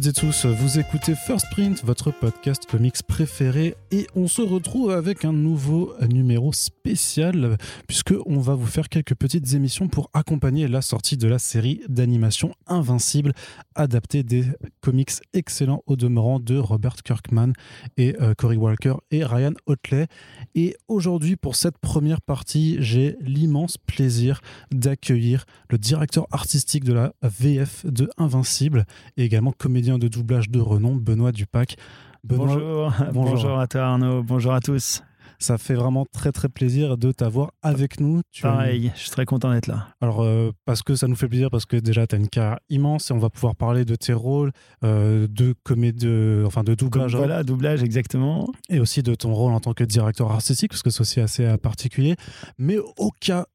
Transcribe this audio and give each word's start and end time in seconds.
Toutes 0.00 0.06
et 0.06 0.12
tous, 0.14 0.46
vous 0.46 0.78
écoutez 0.78 1.14
First 1.14 1.44
Print, 1.50 1.84
votre 1.84 2.10
podcast 2.10 2.64
comics 2.64 3.02
préféré, 3.06 3.74
et 3.90 4.06
on 4.14 4.28
se 4.28 4.40
retrouve 4.40 4.92
avec 4.92 5.26
un 5.26 5.32
nouveau 5.34 5.92
numéro 6.08 6.54
spécial, 6.54 7.58
puisque 7.86 8.14
on 8.24 8.38
va 8.38 8.54
vous 8.54 8.66
faire 8.66 8.88
quelques 8.88 9.14
petites 9.14 9.52
émissions 9.52 9.88
pour 9.88 10.08
accompagner 10.14 10.68
la 10.68 10.80
sortie 10.80 11.18
de 11.18 11.28
la 11.28 11.38
série 11.38 11.82
d'animation 11.86 12.54
Invincible, 12.66 13.34
adaptée 13.74 14.22
des 14.22 14.46
comics 14.80 15.10
excellents 15.34 15.82
au 15.86 15.96
demeurant 15.96 16.40
de 16.40 16.56
Robert 16.56 16.96
Kirkman 17.04 17.52
et 17.98 18.16
euh, 18.22 18.32
Cory 18.32 18.56
Walker 18.56 18.94
et 19.10 19.22
Ryan 19.22 19.52
Otley. 19.66 20.06
Et 20.54 20.76
aujourd'hui, 20.88 21.36
pour 21.36 21.56
cette 21.56 21.76
première 21.76 22.22
partie, 22.22 22.78
j'ai 22.80 23.16
l'immense 23.20 23.76
plaisir 23.76 24.40
d'accueillir 24.70 25.44
le 25.68 25.76
directeur 25.76 26.26
artistique 26.30 26.84
de 26.84 26.94
la 26.94 27.12
VF 27.22 27.84
de 27.84 28.08
Invincible 28.16 28.86
et 29.18 29.24
également 29.24 29.52
comédien 29.52 29.89
de 29.98 30.08
doublage 30.08 30.50
de 30.50 30.60
renom, 30.60 30.96
Benoît 30.96 31.32
Dupac. 31.32 31.76
bonjour. 32.24 32.92
bonjour, 33.12 33.58
à 33.58 33.66
toi 33.66 33.82
Arnaud, 33.82 34.22
bonjour 34.22 34.52
à 34.52 34.60
tous. 34.60 35.02
Ça 35.38 35.56
fait 35.56 35.74
vraiment 35.74 36.04
très 36.12 36.32
très 36.32 36.50
plaisir 36.50 36.98
de 36.98 37.12
t'avoir 37.12 37.52
avec 37.62 37.98
nous. 37.98 38.20
Tu 38.30 38.42
Pareil, 38.42 38.92
je 38.94 39.00
suis 39.00 39.10
très 39.10 39.24
content 39.24 39.50
d'être 39.50 39.68
là. 39.68 39.88
Alors, 40.02 40.22
euh, 40.22 40.50
parce 40.66 40.82
que 40.82 40.94
ça 40.94 41.08
nous 41.08 41.16
fait 41.16 41.28
plaisir, 41.28 41.48
parce 41.50 41.64
que 41.64 41.76
déjà, 41.76 42.06
tu 42.06 42.14
as 42.14 42.18
une 42.18 42.28
carrière 42.28 42.58
immense 42.68 43.10
et 43.10 43.14
on 43.14 43.18
va 43.18 43.30
pouvoir 43.30 43.56
parler 43.56 43.86
de 43.86 43.94
tes 43.94 44.12
rôles, 44.12 44.52
euh, 44.84 45.26
de 45.30 45.54
comédie, 45.62 46.42
enfin 46.44 46.62
de 46.62 46.74
doublage. 46.74 47.16
voilà, 47.16 47.42
doublage, 47.42 47.82
exactement. 47.82 48.52
Et 48.68 48.80
aussi 48.80 49.02
de 49.02 49.14
ton 49.14 49.32
rôle 49.32 49.52
en 49.52 49.60
tant 49.60 49.72
que 49.72 49.84
directeur 49.84 50.30
artistique, 50.30 50.72
parce 50.72 50.82
que 50.82 50.90
c'est 50.90 51.00
aussi 51.00 51.20
assez 51.20 51.56
particulier. 51.56 52.16
Mais 52.58 52.76
au 52.76 53.10
cas 53.18 53.46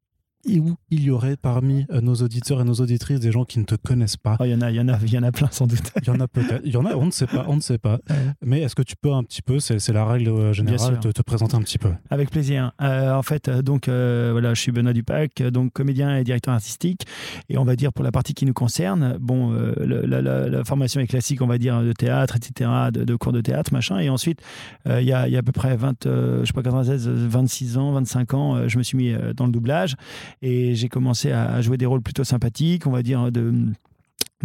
et 0.45 0.59
où 0.59 0.75
il 0.89 1.03
y 1.03 1.09
aurait 1.09 1.37
parmi 1.37 1.85
euh, 1.91 2.01
nos 2.01 2.15
auditeurs 2.15 2.61
et 2.61 2.63
nos 2.63 2.75
auditrices 2.75 3.19
des 3.19 3.31
gens 3.31 3.45
qui 3.45 3.59
ne 3.59 3.63
te 3.63 3.75
connaissent 3.75 4.17
pas? 4.17 4.37
Ah, 4.39 4.47
il 4.47 4.51
y 4.51 4.55
en 4.55 4.61
a, 4.61 4.71
il 4.71 4.77
y 4.77 4.79
en 4.79 4.87
a, 4.87 4.97
il 5.01 5.13
y 5.13 5.17
en 5.17 5.23
a 5.23 5.31
plein 5.31 5.49
sans 5.51 5.67
doute. 5.67 5.91
Il 6.01 6.07
y 6.07 6.09
en 6.09 6.19
a 6.19 6.27
peut-être, 6.27 6.61
il 6.63 6.73
y 6.73 6.77
en 6.77 6.85
a, 6.85 6.95
on 6.95 7.05
ne 7.05 7.11
sait 7.11 7.27
pas, 7.27 7.45
on 7.47 7.55
ne 7.55 7.61
sait 7.61 7.77
pas. 7.77 7.99
Mais 8.41 8.61
est-ce 8.61 8.75
que 8.75 8.83
tu 8.83 8.95
peux 8.95 9.11
un 9.11 9.23
petit 9.23 9.41
peu, 9.41 9.59
c'est 9.59 9.91
la 9.91 10.05
règle 10.05 10.29
euh, 10.29 10.53
générale, 10.53 10.99
te, 10.99 11.07
te, 11.09 11.21
présenter 11.21 11.55
un 11.55 11.61
petit 11.61 11.77
peu? 11.77 11.91
Avec 12.09 12.29
plaisir. 12.29 12.71
Euh, 12.81 13.13
en 13.13 13.23
fait, 13.23 13.49
donc 13.49 13.87
voilà, 13.87 14.53
je 14.53 14.61
suis 14.61 14.71
Benoît 14.71 14.93
Dupac, 14.93 15.41
donc 15.43 15.73
comédien 15.73 16.17
et 16.17 16.23
directeur 16.23 16.53
artistique. 16.53 17.05
Et 17.49 17.57
on 17.57 17.63
va 17.63 17.75
dire 17.75 17.91
pour 17.91 18.03
la 18.03 18.11
partie 18.11 18.33
qui 18.33 18.45
nous 18.45 18.53
concerne, 18.53 19.17
bon, 19.19 19.51
la, 19.77 20.63
formation 20.63 21.01
est 21.01 21.07
classique, 21.07 21.41
on 21.41 21.47
va 21.47 21.57
dire 21.57 21.81
de 21.81 21.93
théâtre, 21.93 22.35
etc., 22.35 22.69
de, 22.91 23.15
cours 23.15 23.31
de 23.31 23.41
théâtre, 23.41 23.73
machin. 23.73 23.99
Et 23.99 24.09
ensuite, 24.09 24.41
il 24.85 25.03
y, 25.03 25.13
a, 25.13 25.27
il 25.27 25.33
y 25.33 25.35
a 25.35 25.39
à 25.39 25.43
peu 25.43 25.51
près 25.51 25.75
20, 25.75 26.05
je 26.05 26.43
sais 26.45 26.53
pas 26.53 26.63
96, 26.63 27.07
26 27.07 27.77
ans, 27.77 27.91
25 27.93 28.33
ans, 28.33 28.67
je 28.67 28.77
me 28.77 28.83
suis 28.83 28.97
mis 28.97 29.13
dans 29.35 29.45
le 29.45 29.51
doublage. 29.51 29.95
Et 30.41 30.75
j'ai 30.75 30.89
commencé 30.89 31.31
à, 31.31 31.61
jouer 31.61 31.77
des 31.77 31.85
rôles 31.85 32.01
plutôt 32.01 32.23
sympathiques, 32.23 32.87
on 32.87 32.91
va 32.91 33.01
dire, 33.01 33.31
de 33.31 33.53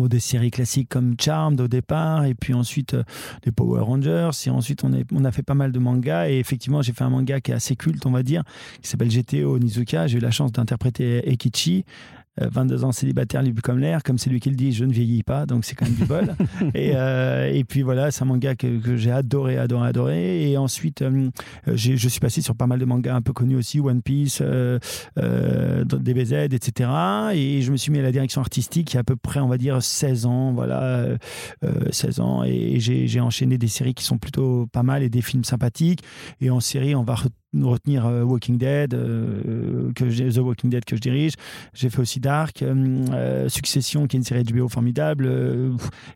des 0.08 0.20
séries 0.20 0.50
classiques 0.50 0.88
comme 0.88 1.14
Charmed 1.20 1.60
au 1.60 1.68
départ, 1.68 2.24
et 2.24 2.34
puis 2.34 2.54
ensuite 2.54 2.94
euh, 2.94 3.02
des 3.42 3.52
Power 3.52 3.80
Rangers, 3.80 4.30
et 4.46 4.50
ensuite 4.50 4.84
on, 4.84 4.92
on 5.12 5.24
a 5.24 5.32
fait 5.32 5.42
pas 5.42 5.54
mal 5.54 5.72
de 5.72 5.78
mangas, 5.78 6.30
et 6.30 6.38
effectivement 6.38 6.82
j'ai 6.82 6.92
fait 6.92 7.04
un 7.04 7.10
manga 7.10 7.40
qui 7.40 7.50
est 7.50 7.54
assez 7.54 7.76
culte, 7.76 8.06
on 8.06 8.10
va 8.10 8.22
dire, 8.22 8.42
qui 8.82 8.88
s'appelle 8.88 9.10
GTO 9.10 9.58
Nizuka, 9.58 10.06
j'ai 10.06 10.18
eu 10.18 10.20
la 10.20 10.30
chance 10.30 10.52
d'interpréter 10.52 11.30
Ekichi, 11.30 11.84
22 12.38 12.82
euh, 12.82 12.86
ans 12.86 12.92
célibataire, 12.92 13.42
libre 13.42 13.62
comme 13.62 13.78
l'air, 13.78 14.02
comme 14.02 14.18
c'est 14.18 14.30
lui 14.30 14.40
qui 14.40 14.50
le 14.50 14.56
dit, 14.56 14.72
je 14.72 14.84
ne 14.84 14.92
vieillis 14.92 15.22
pas, 15.22 15.46
donc 15.46 15.64
c'est 15.64 15.74
quand 15.74 15.86
même 15.86 15.94
du 15.94 16.04
bol. 16.04 16.34
et, 16.74 16.92
euh, 16.94 17.50
et, 17.52 17.64
puis 17.64 17.82
voilà, 17.82 18.10
c'est 18.10 18.22
un 18.22 18.26
manga 18.26 18.54
que, 18.54 18.96
j'ai 18.96 19.10
adoré, 19.10 19.58
adoré, 19.58 19.88
adoré. 19.88 20.50
Et 20.50 20.56
ensuite, 20.56 21.02
euh, 21.02 21.30
je 21.66 22.08
suis 22.08 22.20
passé 22.20 22.40
sur 22.40 22.54
pas 22.54 22.66
mal 22.66 22.78
de 22.78 22.84
mangas 22.84 23.14
un 23.14 23.22
peu 23.22 23.32
connus 23.32 23.56
aussi, 23.56 23.80
One 23.80 24.02
Piece, 24.02 24.42
DBZ, 25.16 26.32
etc. 26.52 26.90
Et 27.34 27.62
je 27.62 27.72
me 27.72 27.76
suis 27.76 27.92
mis 27.92 27.98
à 27.98 28.02
la 28.02 28.12
direction 28.12 28.40
artistique 28.40 28.92
il 28.92 28.94
y 28.94 28.98
a 28.98 29.00
à 29.00 29.04
peu 29.04 29.16
près, 29.16 29.40
on 29.40 29.48
va 29.48 29.58
dire, 29.58 29.82
16 29.82 30.26
ans, 30.26 30.52
voilà, 30.52 31.06
16 31.90 32.20
ans. 32.20 32.44
Et 32.44 32.78
j'ai 32.80 33.20
enchaîné 33.20 33.58
des 33.58 33.68
séries 33.68 33.94
qui 33.94 34.04
sont 34.04 34.18
plutôt 34.18 34.66
pas 34.72 34.82
mal 34.82 35.02
et 35.02 35.10
des 35.10 35.22
films 35.22 35.44
sympathiques. 35.44 36.02
Et 36.40 36.50
en 36.50 36.60
série, 36.60 36.94
on 36.94 37.02
va 37.02 37.16
retenir 37.62 38.06
euh, 38.06 38.22
Walking 38.22 38.58
Dead, 38.58 38.94
euh, 38.94 39.92
que 39.94 40.04
The 40.04 40.38
Walking 40.38 40.70
Dead 40.70 40.84
que 40.84 40.96
je 40.96 41.00
dirige. 41.00 41.34
J'ai 41.74 41.90
fait 41.90 42.00
aussi 42.00 42.20
Dark, 42.20 42.62
euh, 42.62 43.48
Succession 43.48 44.06
qui 44.06 44.16
est 44.16 44.18
une 44.18 44.24
série 44.24 44.44
du 44.44 44.54
BO 44.54 44.68
formidable, 44.68 45.30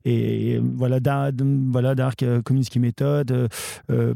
et, 0.04 0.58
voilà, 0.58 0.98
voilà 1.68 1.94
Dark, 1.94 2.24
Community 2.44 2.78
Method, 2.78 3.48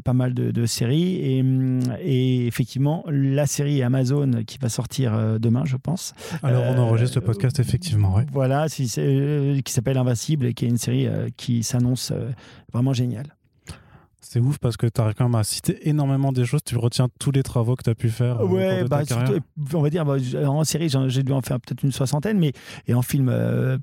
pas 0.03 0.13
mal 0.13 0.33
de, 0.33 0.65
séries. 0.65 1.15
Et, 1.15 1.43
et, 2.01 2.47
effectivement, 2.47 3.03
la 3.07 3.45
série 3.47 3.81
Amazon 3.83 4.43
qui 4.45 4.57
va 4.59 4.69
sortir 4.69 5.39
demain, 5.39 5.63
je 5.65 5.77
pense. 5.77 6.13
Alors 6.43 6.63
on 6.67 6.77
enregistre 6.79 7.19
le 7.19 7.25
podcast 7.25 7.59
effectivement, 7.59 8.13
oui. 8.15 8.23
Voilà, 8.31 8.67
qui 8.69 8.87
s'appelle 8.87 9.97
Invincible 9.97 10.45
et 10.45 10.53
qui 10.53 10.65
est 10.65 10.69
une 10.69 10.77
série 10.77 11.07
qui 11.37 11.63
s'annonce 11.63 12.13
vraiment 12.71 12.93
géniale. 12.93 13.35
C'est 14.21 14.41
ouf 14.41 14.57
parce 14.57 14.75
que 14.75 14.85
tu 14.85 14.99
arrives 14.99 15.15
quand 15.15 15.29
même 15.29 15.39
à 15.39 15.45
citer 15.45 15.87
énormément 15.87 16.33
des 16.33 16.45
choses. 16.45 16.61
Tu 16.65 16.75
retiens 16.75 17.07
tous 17.19 17.31
les 17.31 17.41
travaux 17.41 17.75
que 17.77 17.83
tu 17.83 17.89
as 17.89 17.95
pu 17.95 18.09
faire. 18.09 18.41
Euh, 18.41 18.47
ouais, 18.47 18.83
bah, 18.83 19.03
on 19.73 19.81
va 19.81 19.89
dire, 19.89 20.03
bah, 20.03 20.17
en 20.45 20.63
série, 20.65 20.89
j'ai 21.07 21.23
dû 21.23 21.31
en 21.31 21.41
faire 21.41 21.59
peut-être 21.61 21.83
une 21.83 21.93
soixantaine, 21.93 22.37
mais, 22.37 22.51
et 22.87 22.93
en 22.93 23.01
film, 23.01 23.33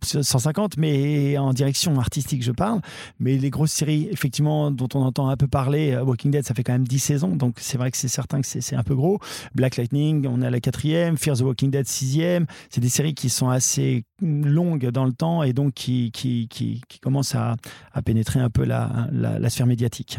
150, 0.03 0.75
euh, 0.77 0.81
mais 0.81 1.39
en 1.39 1.55
direction 1.55 1.99
artistique, 1.99 2.43
je 2.43 2.53
parle. 2.53 2.81
Mais 3.19 3.39
les 3.39 3.49
grosses 3.49 3.73
séries, 3.73 4.09
effectivement, 4.11 4.71
dont 4.71 4.89
on 4.95 5.01
entend 5.01 5.31
un 5.31 5.37
peu 5.39 5.49
parler, 5.49 5.93
euh, 5.93 6.05
Walking 6.05 6.31
Dead, 6.31 6.45
ça 6.45 6.53
fait 6.53 6.63
quand 6.65 6.75
même 6.75 6.87
10 6.87 6.99
saisons, 6.99 7.35
donc 7.35 7.57
c'est 7.59 7.79
vrai 7.79 7.91
que 7.91 7.97
c'est 7.97 8.09
certain 8.09 8.43
que 8.43 8.47
c'est 8.47 8.77
un 8.77 8.83
peu 8.83 8.95
gros. 8.95 9.19
Black 9.55 9.77
Lightning, 9.77 10.27
on 10.29 10.43
est 10.43 10.47
à 10.47 10.51
la 10.51 10.61
quatrième. 10.61 11.17
Fear 11.17 11.39
the 11.39 11.43
Walking 11.43 11.71
Dead, 11.71 11.89
sixième. 11.89 12.47
C'est 12.69 12.83
des 12.83 12.91
séries 12.91 13.15
qui 13.15 13.31
sont 13.31 13.49
assez 13.49 14.05
longues 14.21 14.89
dans 14.91 15.05
le 15.05 15.13
temps 15.13 15.43
et 15.43 15.53
donc 15.53 15.75
qui, 15.75 16.11
qui, 16.11 16.49
qui, 16.49 16.81
commencent 17.01 17.35
à, 17.35 17.57
à, 17.93 18.03
pénétrer 18.03 18.41
un 18.41 18.51
peu 18.51 18.65
la, 18.65 19.09
la 19.13 19.51
sphère 19.51 19.67
médiatique. 19.67 20.19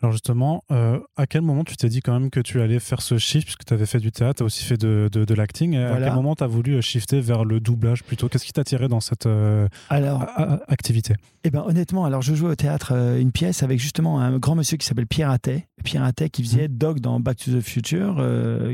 Alors 0.00 0.12
justement, 0.12 0.64
euh, 0.70 0.98
à 1.16 1.26
quel 1.26 1.42
moment 1.42 1.64
tu 1.64 1.76
t'es 1.76 1.88
dit 1.88 2.00
quand 2.00 2.12
même 2.12 2.30
que 2.30 2.40
tu 2.40 2.60
allais 2.60 2.78
faire 2.78 3.02
ce 3.02 3.18
shift, 3.18 3.44
puisque 3.44 3.64
tu 3.64 3.74
avais 3.74 3.86
fait 3.86 3.98
du 3.98 4.12
théâtre, 4.12 4.38
tu 4.38 4.42
as 4.42 4.46
aussi 4.46 4.64
fait 4.64 4.76
de, 4.76 5.08
de, 5.12 5.34
l'acting, 5.34 5.76
à 5.76 5.98
quel 6.00 6.14
moment 6.14 6.34
tu 6.34 6.44
as 6.44 6.46
voulu 6.46 6.76
euh, 6.76 6.80
shifter 6.80 7.20
vers 7.20 7.44
le 7.44 7.60
doublage 7.60 8.02
plutôt? 8.04 8.28
Qu'est-ce 8.28 8.44
qui 8.44 8.52
t'a 8.52 8.64
tiré 8.64 8.88
dans 8.88 9.00
cette 9.00 9.26
euh, 9.26 9.68
alors, 9.90 10.26
activité? 10.68 11.14
Eh 11.44 11.50
ben 11.50 11.62
honnêtement, 11.66 12.04
alors 12.04 12.22
je 12.22 12.34
jouais 12.34 12.50
au 12.50 12.54
théâtre 12.54 12.92
une 12.92 13.32
pièce 13.32 13.62
avec 13.62 13.78
justement 13.78 14.20
un 14.20 14.38
grand 14.38 14.54
monsieur 14.54 14.76
qui 14.76 14.86
s'appelle 14.86 15.06
Pierre 15.06 15.30
Attet, 15.30 15.68
Pierre 15.84 16.02
Attet 16.02 16.30
qui 16.30 16.42
faisait 16.42 16.68
mmh. 16.68 16.78
Dog 16.78 17.00
dans 17.00 17.20
Back 17.20 17.36
to 17.38 17.52
the 17.52 17.60
Future, 17.60 18.16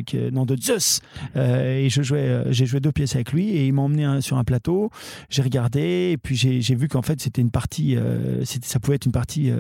qui 0.06 0.16
est 0.16 0.31
nom 0.31 0.47
de 0.47 0.56
Zeus, 0.56 1.00
et 1.37 1.88
je 1.91 2.03
jouais, 2.03 2.44
j'ai 2.50 2.66
joué 2.66 2.81
deux 2.81 2.93
pièces 2.93 3.15
avec 3.15 3.32
lui 3.32 3.50
et 3.50 3.66
il 3.66 3.72
m'a 3.72 3.82
emmené 3.82 4.21
sur 4.21 4.38
un 4.38 4.44
plateau, 4.44 4.91
j'ai 5.28 5.43
regardé 5.43 6.11
et 6.12 6.16
puis 6.16 6.37
j'ai 6.37 6.75
vu 6.75 6.88
qu'en 6.88 7.03
fait 7.03 7.21
c'était 7.21 7.43
une 7.43 7.50
partie, 7.50 7.97
ça 8.44 8.81
pouvait 8.81 8.97
être 8.97 9.06
une 9.06 9.12
partie 9.12 9.53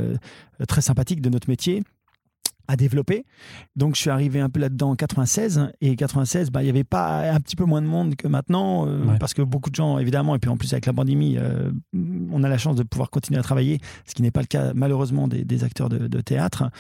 très 0.66 0.80
sympathique 0.80 1.20
de 1.24 1.30
notre 1.30 1.48
métier 1.48 1.82
à 2.68 2.76
développer. 2.76 3.24
Donc 3.76 3.94
je 3.94 4.00
suis 4.00 4.10
arrivé 4.10 4.40
un 4.40 4.48
peu 4.48 4.60
là-dedans 4.60 4.90
en 4.90 4.96
96 4.96 5.68
et 5.80 5.96
96 5.96 6.50
bah 6.50 6.62
il 6.62 6.66
y 6.66 6.70
avait 6.70 6.84
pas 6.84 7.30
un 7.30 7.40
petit 7.40 7.56
peu 7.56 7.64
moins 7.64 7.82
de 7.82 7.86
monde 7.86 8.16
que 8.16 8.26
maintenant 8.26 8.86
euh, 8.86 9.16
parce 9.20 9.34
que 9.34 9.42
beaucoup 9.42 9.70
de 9.70 9.74
gens 9.74 9.98
évidemment 9.98 10.34
et 10.34 10.38
puis 10.38 10.48
en 10.48 10.56
plus 10.56 10.72
avec 10.72 10.86
la 10.86 10.92
pandémie 10.92 11.36
euh, 11.36 11.70
on 12.32 12.42
a 12.42 12.48
la 12.48 12.58
chance 12.58 12.76
de 12.76 12.82
pouvoir 12.82 13.10
continuer 13.10 13.38
à 13.38 13.42
travailler 13.42 13.80
ce 14.06 14.14
qui 14.14 14.22
n'est 14.22 14.30
pas 14.30 14.40
le 14.40 14.46
cas 14.46 14.72
malheureusement 14.74 15.28
des, 15.28 15.64
acteurs 15.64 15.88
de, 15.88 16.20
théâtre 16.20 16.70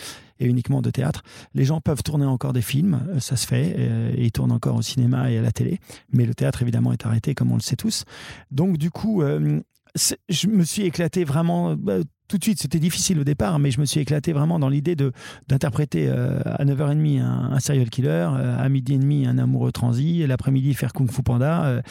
et 0.40 0.46
uniquement 0.46 0.82
de 0.82 0.90
théâtre. 0.90 1.22
Les 1.54 1.64
gens 1.64 1.80
peuvent 1.80 2.02
tourner 2.02 2.26
encore 2.26 2.52
des 2.52 2.62
films, 2.62 3.06
euh, 3.10 3.20
ça 3.20 3.36
se 3.36 3.46
fait, 3.46 3.78
et 4.16 4.24
ils 4.24 4.32
tournent 4.32 4.52
encore 4.52 4.76
au 4.76 4.82
cinéma 4.82 5.30
et 5.30 5.38
à 5.38 5.42
la 5.42 5.52
télé, 5.52 5.80
mais 6.12 6.26
le 6.26 6.34
théâtre 6.34 6.62
évidemment 6.62 6.92
est 6.92 7.06
arrêté 7.06 7.34
comme 7.34 7.52
on 7.52 7.56
le 7.56 7.60
sait 7.60 7.76
tous. 7.76 8.04
Donc 8.50 8.78
du 8.78 8.90
coup, 8.90 9.22
je 9.22 10.46
me 10.48 10.64
suis 10.64 10.82
éclaté 10.82 11.24
vraiment 11.24 11.76
bah, 11.76 11.98
tout 12.26 12.38
de 12.38 12.44
suite, 12.44 12.58
c'était 12.60 12.78
difficile 12.78 13.18
au 13.20 13.24
départ, 13.24 13.58
mais 13.58 13.70
je 13.70 13.80
me 13.80 13.84
suis 13.84 14.00
éclaté 14.00 14.32
vraiment 14.32 14.58
dans 14.58 14.70
l'idée 14.70 14.96
de 14.96 15.12
d'interpréter 15.48 16.08
euh, 16.08 16.40
à 16.46 16.64
9h30 16.64 17.20
un, 17.20 17.52
un 17.52 17.60
serial 17.60 17.90
killer, 17.90 18.08
euh, 18.08 18.58
à 18.58 18.68
midi 18.70 18.94
et 18.94 18.98
demi 18.98 19.26
un 19.26 19.36
amoureux 19.36 19.72
transi, 19.72 20.26
l'après-midi 20.26 20.72
faire 20.72 20.94
Kung 20.94 21.10
Fu 21.10 21.22
Panda, 21.22 21.64
euh, 21.64 21.82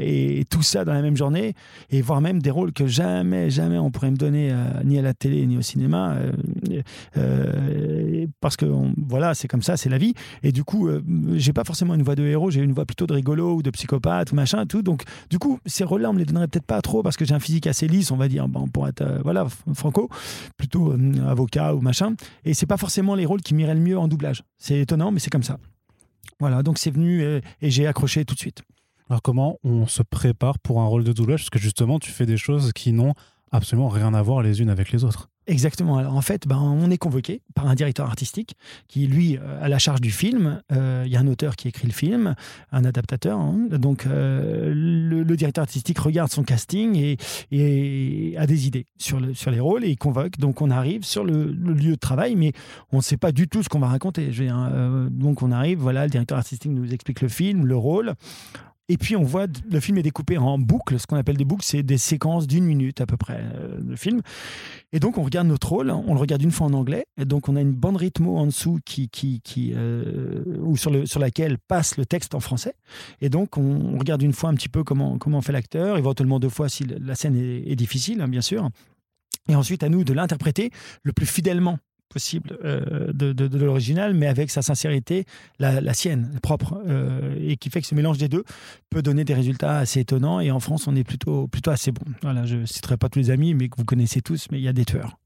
et, 0.00 0.40
et, 0.40 0.44
tout 0.44 0.62
ça 0.62 0.84
dans 0.84 0.92
la 0.92 1.02
même 1.02 1.16
journée, 1.16 1.54
et 1.90 2.00
voire 2.00 2.20
même 2.20 2.40
des 2.40 2.50
rôles 2.50 2.72
que 2.72 2.86
jamais, 2.86 3.50
jamais 3.50 3.78
on 3.78 3.90
pourrait 3.90 4.12
me 4.12 4.16
donner 4.16 4.54
ni 4.84 4.98
à 4.98 5.02
la 5.02 5.14
télé 5.14 5.46
ni 5.46 5.56
au 5.56 5.62
cinéma, 5.62 6.16
parce 8.40 8.56
que 8.56 8.66
voilà, 8.96 9.34
c'est 9.34 9.48
comme 9.48 9.62
ça, 9.62 9.76
c'est 9.76 9.88
la 9.88 9.98
vie. 9.98 10.14
Et 10.42 10.52
du 10.52 10.62
coup, 10.64 10.88
j'ai 11.34 11.52
pas 11.52 11.64
forcément 11.64 11.94
une 11.94 12.02
voix 12.02 12.14
de 12.14 12.24
héros, 12.24 12.50
j'ai 12.50 12.60
une 12.60 12.72
voix 12.72 12.84
plutôt 12.84 13.06
de 13.06 13.14
rigolo 13.14 13.56
ou 13.56 13.62
de 13.62 13.70
psychopathe 13.70 14.32
ou 14.32 14.36
machin, 14.36 14.66
tout. 14.66 14.82
Donc, 14.82 15.02
du 15.30 15.38
coup, 15.38 15.58
ces 15.66 15.84
rôles-là, 15.84 16.10
on 16.10 16.12
me 16.12 16.18
les 16.18 16.24
donnerait 16.24 16.48
peut-être 16.48 16.66
pas 16.66 16.82
trop 16.82 17.02
parce 17.02 17.16
que 17.16 17.24
j'ai 17.24 17.34
un 17.34 17.40
physique 17.40 17.66
assez 17.66 17.88
lisse, 17.88 18.10
on 18.10 18.16
va 18.16 18.28
dire, 18.28 18.48
bon, 18.48 18.68
pour 18.68 18.86
être 18.86 19.23
voilà, 19.24 19.46
franco, 19.74 20.08
plutôt 20.56 20.92
euh, 20.92 21.26
avocat 21.26 21.74
ou 21.74 21.80
machin. 21.80 22.14
Et 22.44 22.54
c'est 22.54 22.66
pas 22.66 22.76
forcément 22.76 23.16
les 23.16 23.26
rôles 23.26 23.42
qui 23.42 23.54
m'iraient 23.54 23.74
le 23.74 23.80
mieux 23.80 23.98
en 23.98 24.06
doublage. 24.06 24.44
C'est 24.58 24.78
étonnant, 24.78 25.10
mais 25.10 25.18
c'est 25.18 25.30
comme 25.30 25.42
ça. 25.42 25.58
Voilà, 26.38 26.62
donc 26.62 26.78
c'est 26.78 26.90
venu 26.90 27.22
et, 27.22 27.42
j'ai 27.62 27.86
accroché 27.86 28.24
tout 28.24 28.34
de 28.34 28.40
suite. 28.40 28.62
Alors 29.08 29.22
comment 29.22 29.58
on 29.64 29.86
se 29.86 30.02
prépare 30.02 30.58
pour 30.58 30.80
un 30.80 30.86
rôle 30.86 31.04
de 31.04 31.12
doublage? 31.12 31.40
Parce 31.40 31.50
que 31.50 31.58
justement, 31.58 31.98
tu 31.98 32.10
fais 32.10 32.26
des 32.26 32.36
choses 32.36 32.72
qui 32.72 32.92
n'ont 32.92 33.14
absolument 33.50 33.88
rien 33.88 34.14
à 34.14 34.22
voir 34.22 34.42
les 34.42 34.60
unes 34.60 34.70
avec 34.70 34.92
les 34.92 35.04
autres. 35.04 35.28
Exactement. 35.46 35.98
Alors 35.98 36.14
en 36.14 36.22
fait, 36.22 36.48
ben, 36.48 36.58
on 36.58 36.90
est 36.90 36.96
convoqué 36.96 37.42
par 37.54 37.66
un 37.66 37.74
directeur 37.74 38.06
artistique 38.06 38.56
qui, 38.88 39.06
lui, 39.06 39.36
euh, 39.36 39.62
a 39.62 39.68
la 39.68 39.78
charge 39.78 40.00
du 40.00 40.10
film. 40.10 40.62
Euh, 40.72 41.02
Il 41.06 41.12
y 41.12 41.16
a 41.16 41.20
un 41.20 41.26
auteur 41.26 41.56
qui 41.56 41.68
écrit 41.68 41.86
le 41.86 41.92
film, 41.92 42.34
un 42.72 42.84
adaptateur. 42.84 43.38
hein. 43.38 43.68
Donc 43.70 44.06
euh, 44.06 44.72
le, 44.74 45.36
directeur 45.36 45.62
artistique 45.62 45.98
regarde 45.98 46.30
son 46.30 46.44
casting 46.44 47.16
et, 47.50 48.36
a 48.38 48.46
des 48.46 48.66
idées 48.66 48.86
sur, 48.98 49.20
sur 49.34 49.50
les 49.50 49.60
rôles 49.60 49.84
et 49.84 49.90
il 49.90 49.98
convoque. 49.98 50.38
Donc 50.38 50.62
on 50.62 50.70
arrive 50.70 51.04
sur 51.04 51.24
le, 51.24 51.52
lieu 51.52 51.92
de 51.92 51.96
travail, 51.96 52.36
mais 52.36 52.52
on 52.92 52.98
ne 52.98 53.02
sait 53.02 53.16
pas 53.18 53.32
du 53.32 53.48
tout 53.48 53.62
ce 53.62 53.68
qu'on 53.68 53.80
va 53.80 53.88
raconter. 53.88 54.30
Euh, 54.40 55.08
donc 55.10 55.42
on 55.42 55.52
arrive, 55.52 55.78
voilà, 55.78 56.04
le 56.04 56.10
directeur 56.10 56.38
artistique 56.38 56.70
nous 56.72 56.92
explique 56.92 57.20
le 57.20 57.28
film, 57.28 57.66
le 57.66 57.76
rôle. 57.76 58.14
Et 58.90 58.98
puis 58.98 59.16
on 59.16 59.22
voit, 59.22 59.46
le 59.70 59.80
film 59.80 59.96
est 59.96 60.02
découpé 60.02 60.36
en 60.36 60.58
boucles. 60.58 61.00
Ce 61.00 61.06
qu'on 61.06 61.16
appelle 61.16 61.38
des 61.38 61.46
boucles, 61.46 61.64
c'est 61.64 61.82
des 61.82 61.96
séquences 61.96 62.46
d'une 62.46 62.64
minute 62.64 63.00
à 63.00 63.06
peu 63.06 63.16
près, 63.16 63.40
euh, 63.40 63.78
le 63.82 63.96
film. 63.96 64.20
Et 64.92 65.00
donc, 65.00 65.16
on 65.16 65.22
regarde 65.22 65.48
notre 65.48 65.70
rôle, 65.70 65.90
on 65.90 66.12
le 66.12 66.20
regarde 66.20 66.42
une 66.42 66.50
fois 66.50 66.66
en 66.66 66.72
anglais, 66.74 67.06
et 67.16 67.24
donc 67.24 67.48
on 67.48 67.56
a 67.56 67.60
une 67.60 67.72
bande 67.72 67.96
rythmo 67.96 68.36
en 68.36 68.46
dessous 68.46 68.78
qui, 68.84 69.08
qui, 69.08 69.40
qui, 69.40 69.72
euh, 69.74 70.44
ou 70.60 70.76
sur, 70.76 70.90
le, 70.90 71.06
sur 71.06 71.18
laquelle 71.18 71.56
passe 71.58 71.96
le 71.96 72.04
texte 72.04 72.34
en 72.34 72.40
français. 72.40 72.74
Et 73.22 73.30
donc, 73.30 73.56
on, 73.56 73.98
regarde 73.98 74.22
une 74.22 74.34
fois 74.34 74.50
un 74.50 74.54
petit 74.54 74.68
peu 74.68 74.84
comment, 74.84 75.16
comment 75.18 75.40
fait 75.40 75.52
l'acteur, 75.52 75.96
éventuellement 75.96 76.38
deux 76.38 76.50
fois 76.50 76.68
si 76.68 76.84
la 76.84 77.14
scène 77.14 77.36
est, 77.36 77.70
est 77.70 77.76
difficile, 77.76 78.20
hein, 78.20 78.28
bien 78.28 78.42
sûr. 78.42 78.68
Et 79.48 79.54
ensuite, 79.54 79.82
à 79.82 79.88
nous 79.88 80.04
de 80.04 80.12
l'interpréter 80.12 80.70
le 81.02 81.12
plus 81.12 81.26
fidèlement 81.26 81.78
possible 82.14 82.56
euh, 82.64 83.12
de, 83.12 83.32
de, 83.32 83.48
de 83.48 83.64
l'original, 83.64 84.14
mais 84.14 84.28
avec 84.28 84.50
sa 84.50 84.62
sincérité, 84.62 85.24
la, 85.58 85.80
la 85.80 85.94
sienne, 85.94 86.38
propre, 86.42 86.80
euh, 86.86 87.34
et 87.38 87.56
qui 87.56 87.68
fait 87.70 87.80
que 87.82 87.88
ce 87.88 87.94
mélange 87.94 88.18
des 88.18 88.28
deux 88.28 88.44
peut 88.88 89.02
donner 89.02 89.24
des 89.24 89.34
résultats 89.34 89.78
assez 89.78 90.00
étonnants. 90.00 90.38
Et 90.40 90.50
en 90.50 90.60
France, 90.60 90.86
on 90.86 90.94
est 90.94 91.04
plutôt, 91.04 91.48
plutôt 91.48 91.72
assez 91.72 91.90
bon. 91.92 92.06
Voilà, 92.22 92.46
je 92.46 92.56
ne 92.56 92.66
citerai 92.66 92.96
pas 92.96 93.08
tous 93.08 93.18
les 93.18 93.30
amis, 93.30 93.52
mais 93.54 93.68
que 93.68 93.76
vous 93.76 93.84
connaissez 93.84 94.20
tous, 94.22 94.46
mais 94.50 94.58
il 94.60 94.64
y 94.64 94.68
a 94.68 94.72
des 94.72 94.84
tueurs. 94.84 95.18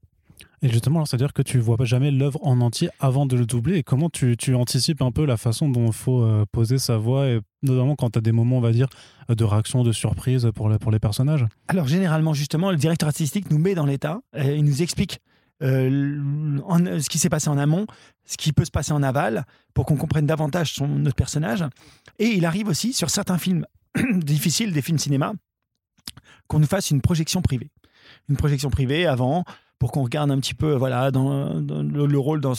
Et 0.61 0.67
justement, 0.67 1.05
c'est-à-dire 1.05 1.31
que 1.31 1.41
tu 1.41 1.57
vois 1.57 1.77
pas 1.77 1.85
jamais 1.85 2.11
l'œuvre 2.11 2.39
en 2.43 2.59
entier 2.59 2.89
avant 2.99 3.25
de 3.25 3.37
le 3.37 3.45
doubler. 3.45 3.77
Et 3.77 3.83
comment 3.83 4.09
tu, 4.09 4.35
tu 4.35 4.55
anticipes 4.55 5.01
un 5.01 5.11
peu 5.11 5.25
la 5.25 5.37
façon 5.37 5.69
dont 5.69 5.87
il 5.87 5.93
faut 5.93 6.21
euh, 6.21 6.45
poser 6.51 6.77
sa 6.79 6.97
voix, 6.97 7.27
et 7.27 7.39
notamment 7.61 7.95
quand 7.95 8.09
tu 8.09 8.19
as 8.19 8.21
des 8.21 8.33
moments, 8.33 8.57
on 8.57 8.61
va 8.61 8.73
dire, 8.73 8.89
de 9.29 9.43
réaction, 9.45 9.83
de 9.83 9.93
surprise 9.93 10.49
pour, 10.53 10.67
la- 10.67 10.77
pour 10.77 10.91
les 10.91 10.99
personnages? 10.99 11.45
Alors 11.69 11.87
généralement, 11.87 12.33
justement, 12.33 12.71
le 12.71 12.77
directeur 12.77 13.07
artistique 13.07 13.49
nous 13.51 13.57
met 13.57 13.73
dans 13.73 13.85
l'état, 13.85 14.19
il 14.37 14.65
nous 14.65 14.81
explique 14.81 15.19
euh, 15.61 16.59
ce 17.01 17.09
qui 17.09 17.17
s'est 17.19 17.29
passé 17.29 17.49
en 17.49 17.57
amont, 17.57 17.85
ce 18.25 18.37
qui 18.37 18.53
peut 18.53 18.65
se 18.65 18.71
passer 18.71 18.91
en 18.91 19.03
aval, 19.03 19.45
pour 19.73 19.85
qu'on 19.85 19.97
comprenne 19.97 20.25
davantage 20.25 20.73
son, 20.73 20.87
notre 20.87 21.15
personnage. 21.15 21.63
Et 22.19 22.27
il 22.27 22.45
arrive 22.45 22.67
aussi 22.67 22.93
sur 22.93 23.09
certains 23.09 23.37
films 23.37 23.65
difficiles, 24.15 24.73
des 24.73 24.81
films 24.81 24.99
cinéma, 24.99 25.33
qu'on 26.47 26.59
nous 26.59 26.67
fasse 26.67 26.91
une 26.91 27.01
projection 27.01 27.41
privée. 27.41 27.69
Une 28.29 28.37
projection 28.37 28.69
privée 28.69 29.05
avant, 29.05 29.43
pour 29.79 29.91
qu'on 29.91 30.03
regarde 30.03 30.29
un 30.31 30.39
petit 30.39 30.53
peu 30.53 30.73
voilà, 30.73 31.09
le, 31.11 32.05
le 32.05 32.19
rôle 32.19 32.41
dans, 32.41 32.53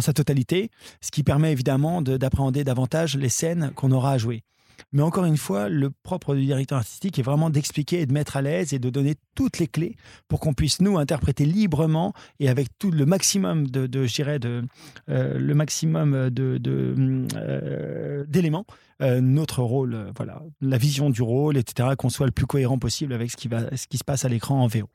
sa 0.00 0.12
totalité, 0.12 0.70
ce 1.00 1.10
qui 1.10 1.22
permet 1.22 1.52
évidemment 1.52 2.02
de- 2.02 2.16
d'appréhender 2.16 2.64
davantage 2.64 3.16
les 3.16 3.30
scènes 3.30 3.72
qu'on 3.74 3.92
aura 3.92 4.12
à 4.12 4.18
jouer. 4.18 4.42
Mais 4.92 5.02
encore 5.02 5.24
une 5.24 5.36
fois, 5.36 5.68
le 5.68 5.90
propre 5.90 6.34
du 6.34 6.44
directeur 6.44 6.78
artistique 6.78 7.18
est 7.18 7.22
vraiment 7.22 7.50
d'expliquer 7.50 8.00
et 8.00 8.06
de 8.06 8.12
mettre 8.12 8.36
à 8.36 8.42
l'aise 8.42 8.72
et 8.72 8.78
de 8.78 8.90
donner 8.90 9.14
toutes 9.34 9.58
les 9.58 9.66
clés 9.66 9.96
pour 10.28 10.40
qu'on 10.40 10.54
puisse 10.54 10.80
nous 10.80 10.98
interpréter 10.98 11.44
librement 11.44 12.12
et 12.40 12.48
avec 12.48 12.68
tout 12.78 12.90
le 12.90 13.06
maximum 13.06 13.66
de, 13.68 13.86
de 13.86 14.02
de, 14.38 14.62
euh, 15.08 15.38
le 15.38 15.54
maximum 15.54 16.30
de, 16.30 16.60
euh, 16.66 18.24
d'éléments, 18.28 18.66
euh, 19.00 19.20
notre 19.20 19.62
rôle, 19.62 20.12
voilà, 20.16 20.42
la 20.60 20.78
vision 20.78 21.10
du 21.10 21.22
rôle, 21.22 21.56
etc., 21.56 21.90
qu'on 21.96 22.10
soit 22.10 22.26
le 22.26 22.32
plus 22.32 22.46
cohérent 22.46 22.78
possible 22.78 23.12
avec 23.12 23.30
ce 23.30 23.36
qui, 23.36 23.48
va, 23.48 23.74
ce 23.76 23.86
qui 23.86 23.98
se 23.98 24.04
passe 24.04 24.24
à 24.24 24.28
l'écran 24.28 24.62
en 24.62 24.66
VO. 24.66 24.88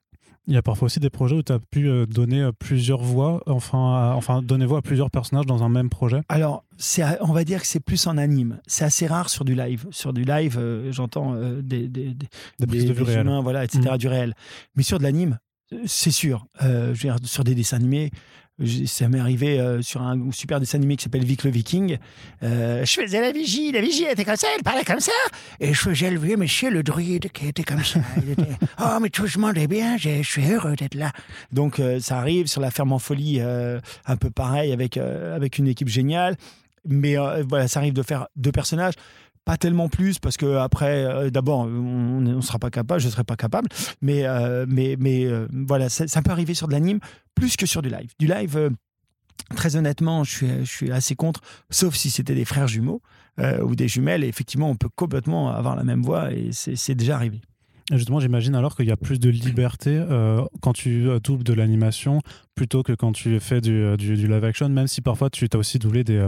Il 0.48 0.54
y 0.54 0.58
a 0.58 0.62
parfois 0.62 0.86
aussi 0.86 1.00
des 1.02 1.10
projets 1.10 1.36
où 1.36 1.44
tu 1.44 1.52
as 1.52 1.60
pu 1.60 1.90
euh, 1.90 2.06
donner 2.06 2.42
euh, 2.42 2.52
plusieurs 2.58 3.02
voix, 3.02 3.44
enfin, 3.48 3.96
à- 3.96 4.14
enfin 4.16 4.42
donner 4.42 4.66
voix 4.66 4.80
à 4.80 4.82
plusieurs 4.82 5.12
personnages 5.12 5.46
dans 5.46 5.62
un 5.64 5.70
même 5.70 5.90
projet. 5.90 6.22
Alors, 6.30 6.64
c'est, 6.78 7.04
on 7.22 7.34
va 7.34 7.44
dire 7.44 7.60
que 7.62 7.68
c'est 7.68 7.82
plus 7.82 8.08
en 8.08 8.18
anime. 8.18 8.60
C'est 8.66 8.86
assez 8.86 9.08
rare 9.08 9.30
sur 9.30 9.44
du 9.44 9.56
live. 9.56 9.86
Sur 9.92 10.14
du 10.14 10.24
live, 10.24 10.56
euh, 10.58 10.90
j'entends 10.94 11.34
euh, 11.36 11.62
des, 11.62 11.88
des, 11.90 12.14
des- 12.14 12.28
Des 12.60 12.66
prises 12.68 12.86
de 12.86 12.94
vue 12.94 13.04
réelles. 13.04 13.28
voilà, 13.44 13.64
etc., 13.66 13.98
du 14.00 14.08
réel. 14.08 14.34
Mais 14.76 14.84
sur 14.84 15.00
de 15.00 15.04
l'anime, 15.04 15.38
c'est 15.86 16.12
sûr. 16.12 16.46
Euh, 16.64 16.94
je 16.94 17.08
veux 17.08 17.14
dire, 17.14 17.18
sur 17.24 17.44
des 17.44 17.54
dessins 17.54 17.76
animés, 17.78 18.12
ça 18.88 19.08
m'est 19.08 19.20
arrivé 19.20 19.60
euh, 19.60 19.82
sur 19.84 20.02
un 20.02 20.32
super 20.32 20.60
dessin 20.60 20.80
animé 20.80 20.96
qui 20.96 21.04
s'appelle 21.04 21.24
Vic 21.24 21.44
le 21.44 21.52
Viking. 21.52 21.98
Euh, 22.42 22.84
je 22.84 23.02
faisais 23.02 23.22
la 23.22 23.32
vigie. 23.32 23.72
La 23.72 23.82
vigie 23.82 24.06
était 24.06 24.26
comme 24.26 24.36
ça, 24.36 24.48
elle 24.56 24.64
parlait 24.64 24.84
comme 24.84 25.00
ça. 25.00 25.12
Et 25.60 25.74
je 25.74 25.80
faisais 25.80 26.10
le 26.10 26.20
vieux 26.20 26.38
monsieur, 26.38 26.72
le 26.72 26.82
druide, 26.82 27.32
qui 27.32 27.48
était 27.48 27.64
comme 27.64 27.84
ça. 27.84 28.00
Il 28.18 28.32
était, 28.32 28.58
oh, 28.80 28.98
mais 29.00 29.10
tout 29.10 29.28
je 29.28 29.38
m'en 29.38 29.54
est 29.54 29.68
bien, 29.68 29.98
je 29.98 30.24
suis 30.24 30.52
heureux 30.52 30.76
d'être 30.76 30.96
là. 30.96 31.12
Donc, 31.52 31.80
euh, 31.80 32.00
ça 32.00 32.18
arrive 32.18 32.48
sur 32.48 32.62
la 32.62 32.72
ferme 32.72 32.94
en 32.94 33.00
folie, 33.00 33.40
un 33.42 34.18
peu 34.18 34.30
pareil, 34.32 34.72
avec, 34.72 34.98
avec 34.98 35.60
une 35.60 35.68
équipe 35.68 35.90
géniale. 35.90 36.36
Mais 36.86 37.16
voilà, 37.48 37.68
ça 37.68 37.80
arrive 37.80 37.94
de 37.94 38.02
faire 38.02 38.28
deux 38.36 38.52
personnages. 38.52 38.94
Pas 39.48 39.56
tellement 39.56 39.88
plus, 39.88 40.20
parce 40.20 40.36
que 40.36 40.58
après, 40.58 41.06
euh, 41.06 41.30
d'abord, 41.30 41.62
on 41.62 42.20
ne 42.20 42.42
sera 42.42 42.60
pas 42.60 42.70
capable, 42.70 43.00
je 43.00 43.06
ne 43.06 43.12
serai 43.14 43.24
pas 43.24 43.38
capable. 43.38 43.70
Mais, 44.02 44.26
euh, 44.26 44.66
mais, 44.68 44.98
euh, 45.26 45.48
voilà, 45.54 45.88
ça, 45.88 46.22
peut 46.22 46.32
arriver 46.32 46.54
sur 46.54 46.68
de 46.68 46.74
l'anime 46.74 47.00
plus 47.34 47.56
que 47.56 47.66
sur 47.66 47.82
du 47.82 47.88
live. 47.88 48.14
Du 48.20 48.28
live, 48.28 48.72
très 49.56 49.78
honnêtement, 49.78 50.26
je 50.26 50.32
suis, 50.32 50.48
je 50.66 50.70
suis 50.70 50.92
assez 50.92 51.16
contre, 51.16 51.40
sauf 51.70 51.96
si 51.96 52.10
c'était 52.10 52.36
des 52.36 52.44
frères 52.44 52.68
jumeaux 52.68 53.02
ou 53.64 53.74
des 53.78 53.88
jumelles. 53.88 54.26
Effectivement, 54.26 54.70
on 54.70 54.76
peut 54.76 54.90
complètement 54.94 55.50
avoir 55.50 55.78
la 55.78 55.86
même 55.86 56.02
voix 56.04 56.34
et 56.34 56.50
c'est 56.52 56.96
déjà 56.96 57.16
arrivé. 57.16 57.40
Justement, 57.92 58.20
j'imagine 58.20 58.54
alors 58.54 58.76
qu'il 58.76 58.86
y 58.86 58.92
a 58.92 58.98
plus 58.98 59.18
de 59.18 59.30
liberté 59.30 59.92
euh, 59.92 60.44
quand 60.60 60.74
tu 60.74 61.08
euh, 61.08 61.20
doubles 61.22 61.46
de 61.46 61.54
l'animation 61.54 62.20
plutôt 62.54 62.84
que 62.84 62.92
quand 62.92 63.14
tu 63.14 63.40
fais 63.40 63.62
du, 63.62 63.72
euh, 63.72 63.96
du, 63.96 64.18
du 64.18 64.28
live 64.28 64.44
action, 64.44 64.68
même 64.68 64.88
si 64.88 65.00
parfois 65.00 65.30
tu 65.30 65.48
as 65.54 65.58
aussi 65.58 65.80
doublé 65.80 66.04
des, 66.04 66.20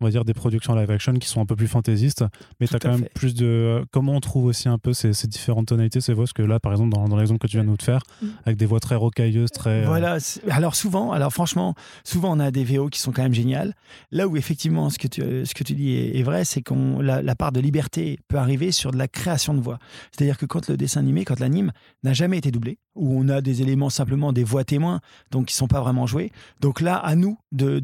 on 0.00 0.04
va 0.04 0.10
dire, 0.10 0.24
des 0.26 0.34
productions 0.34 0.74
live 0.74 0.90
action 0.90 1.14
qui 1.14 1.26
sont 1.26 1.40
un 1.40 1.46
peu 1.46 1.56
plus 1.56 1.68
fantaisistes, 1.68 2.24
mais 2.60 2.66
tu 2.66 2.76
as 2.76 2.78
quand 2.78 2.90
même 2.90 3.06
plus 3.14 3.34
de... 3.34 3.84
comment 3.90 4.16
on 4.16 4.20
trouve 4.20 4.46
aussi 4.46 4.68
un 4.68 4.76
peu 4.76 4.92
ces, 4.92 5.14
ces 5.14 5.28
différentes 5.28 5.68
tonalités, 5.68 6.02
ces 6.02 6.12
voix? 6.12 6.24
Parce 6.24 6.34
que 6.34 6.42
là, 6.42 6.60
par 6.60 6.72
exemple, 6.72 6.90
dans, 6.90 7.08
dans 7.08 7.16
l'exemple 7.16 7.40
que 7.40 7.46
tu 7.46 7.56
viens 7.56 7.64
de 7.64 7.70
nous 7.70 7.76
faire, 7.80 8.02
avec 8.44 8.58
des 8.58 8.66
voix 8.66 8.80
très 8.80 8.96
rocailleuses, 8.96 9.50
très... 9.50 9.86
Voilà. 9.86 10.18
Alors 10.50 10.74
souvent, 10.74 11.12
alors 11.12 11.32
franchement, 11.32 11.74
souvent 12.04 12.36
on 12.36 12.40
a 12.40 12.50
des 12.50 12.64
VO 12.64 12.88
qui 12.88 13.00
sont 13.00 13.12
quand 13.12 13.22
même 13.22 13.34
géniales. 13.34 13.74
Là 14.10 14.28
où 14.28 14.36
effectivement 14.36 14.90
ce 14.90 14.98
que 14.98 15.08
tu, 15.08 15.22
ce 15.22 15.54
que 15.54 15.64
tu 15.64 15.74
dis 15.74 15.92
est, 15.92 16.18
est 16.18 16.22
vrai, 16.22 16.44
c'est 16.44 16.62
la, 17.00 17.22
la 17.22 17.34
part 17.34 17.52
de 17.52 17.60
liberté 17.60 18.18
peut 18.28 18.36
arriver 18.36 18.72
sur 18.72 18.90
de 18.90 18.98
la 18.98 19.08
création 19.08 19.54
de 19.54 19.60
voix. 19.60 19.78
C'est-à-dire 20.12 20.36
que 20.36 20.44
quand 20.44 20.68
le 20.68 20.76
dessin 20.76 20.97
animé, 20.98 21.24
quand 21.24 21.40
l'anime 21.40 21.72
n'a 22.02 22.12
jamais 22.12 22.38
été 22.38 22.50
doublé, 22.50 22.78
où 22.94 23.18
on 23.18 23.28
a 23.28 23.40
des 23.40 23.62
éléments 23.62 23.90
simplement 23.90 24.32
des 24.32 24.44
voix 24.44 24.64
témoins, 24.64 25.00
donc 25.30 25.46
qui 25.46 25.54
sont 25.54 25.68
pas 25.68 25.80
vraiment 25.80 26.06
joués. 26.06 26.30
Donc 26.60 26.80
là, 26.80 26.96
à 26.96 27.14
nous 27.14 27.38
de 27.52 27.78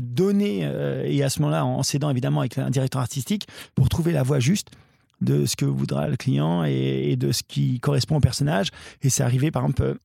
donner 0.00 0.60
euh, 0.64 1.04
et 1.06 1.22
à 1.22 1.30
ce 1.30 1.40
moment-là, 1.40 1.64
en 1.64 1.82
s'aidant 1.82 2.10
évidemment 2.10 2.40
avec 2.40 2.58
un 2.58 2.70
directeur 2.70 3.00
artistique 3.00 3.46
pour 3.74 3.88
trouver 3.88 4.12
la 4.12 4.22
voix 4.22 4.40
juste 4.40 4.70
de 5.20 5.44
ce 5.44 5.54
que 5.54 5.66
voudra 5.66 6.08
le 6.08 6.16
client 6.16 6.64
et, 6.64 7.10
et 7.10 7.16
de 7.16 7.30
ce 7.30 7.42
qui 7.42 7.78
correspond 7.80 8.16
au 8.16 8.20
personnage. 8.20 8.68
Et 9.02 9.10
c'est 9.10 9.22
arrivé 9.22 9.50
par 9.50 9.62
exemple 9.64 9.98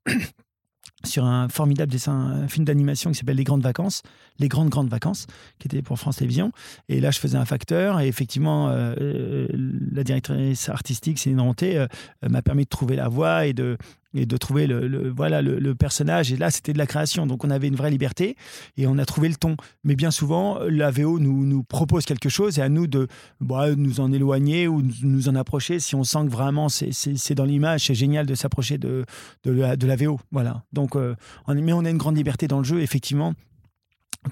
sur 1.06 1.26
un 1.26 1.48
formidable 1.50 1.92
dessin, 1.92 2.14
un 2.14 2.48
film 2.48 2.66
d'animation 2.66 3.12
qui 3.12 3.18
s'appelle 3.18 3.38
Les 3.38 3.44
Grandes 3.44 3.62
Vacances, 3.62 4.02
Les 4.40 4.48
Grandes 4.48 4.70
Grandes 4.70 4.90
Vacances, 4.90 5.28
qui 5.60 5.68
était 5.68 5.82
pour 5.82 6.00
France 6.00 6.18
Télévisions. 6.18 6.52
Et 6.90 7.00
là, 7.00 7.12
je 7.12 7.20
faisais 7.20 7.38
un 7.38 7.46
facteur, 7.46 8.00
et 8.00 8.08
effectivement, 8.08 8.70
euh, 8.70 8.96
euh, 9.00 9.48
la 9.92 10.04
directrice 10.04 10.70
artistique, 10.70 11.20
Céline 11.20 11.42
Ronté, 11.42 11.78
euh, 11.78 11.88
m'a 12.28 12.42
permis 12.42 12.64
de 12.64 12.70
trouver 12.70 12.96
la 12.96 13.08
voix 13.08 13.46
et 13.46 13.54
de 13.54 13.78
et 14.16 14.26
de 14.26 14.38
trouver 14.38 14.68
le, 14.68 15.10
voilà 15.10 15.42
le, 15.42 15.76
personnage. 15.76 16.32
Et 16.32 16.38
là 16.38 16.50
c'était 16.52 16.74
de 16.74 16.78
la 16.78 16.88
création. 16.88 17.28
Donc 17.28 17.44
on 17.44 17.50
avait 17.50 17.68
une 17.68 17.76
vraie 17.76 17.92
liberté 17.92 18.36
et 18.78 18.88
on 18.88 18.98
a 18.98 19.06
trouvé 19.06 19.30
le 19.30 19.36
ton. 19.36 19.56
Mais 19.84 19.96
bien 19.96 20.12
souvent 20.12 20.60
la 20.68 20.92
VO 20.92 21.20
nous, 21.20 21.64
propose 21.64 22.06
quelque 22.06 22.30
chose 22.30 22.60
et 22.60 22.62
à 22.62 22.70
nous 22.70 22.88
de 22.88 23.08
bah, 23.42 23.76
nous 23.76 24.00
en 24.00 24.12
éloigner 24.12 24.68
ou 24.68 24.82
nous 25.04 25.30
en 25.30 25.36
approcher 25.36 25.80
si 25.80 25.96
on 25.96 26.04
sent 26.04 26.26
que 26.26 26.32
vraiment 26.32 26.70
c'est- 26.70 27.34
dans 27.34 27.46
l'image. 27.46 27.86
C'est 27.86 27.96
génial 27.96 28.26
de 28.26 28.36
s'approcher 28.36 28.78
de, 28.78 29.06
de, 29.44 29.96
VO. 29.96 30.20
Voilà. 30.32 30.64
Donc, 30.74 30.96
euh, 30.96 31.16
mais 31.48 31.74
on 31.74 31.86
a 31.86 31.90
une 31.90 31.98
grande 31.98 32.18
liberté 32.18 32.48
dans 32.48 32.60
le 32.60 32.64
jeu, 32.64 32.82
effectivement, 32.82 33.34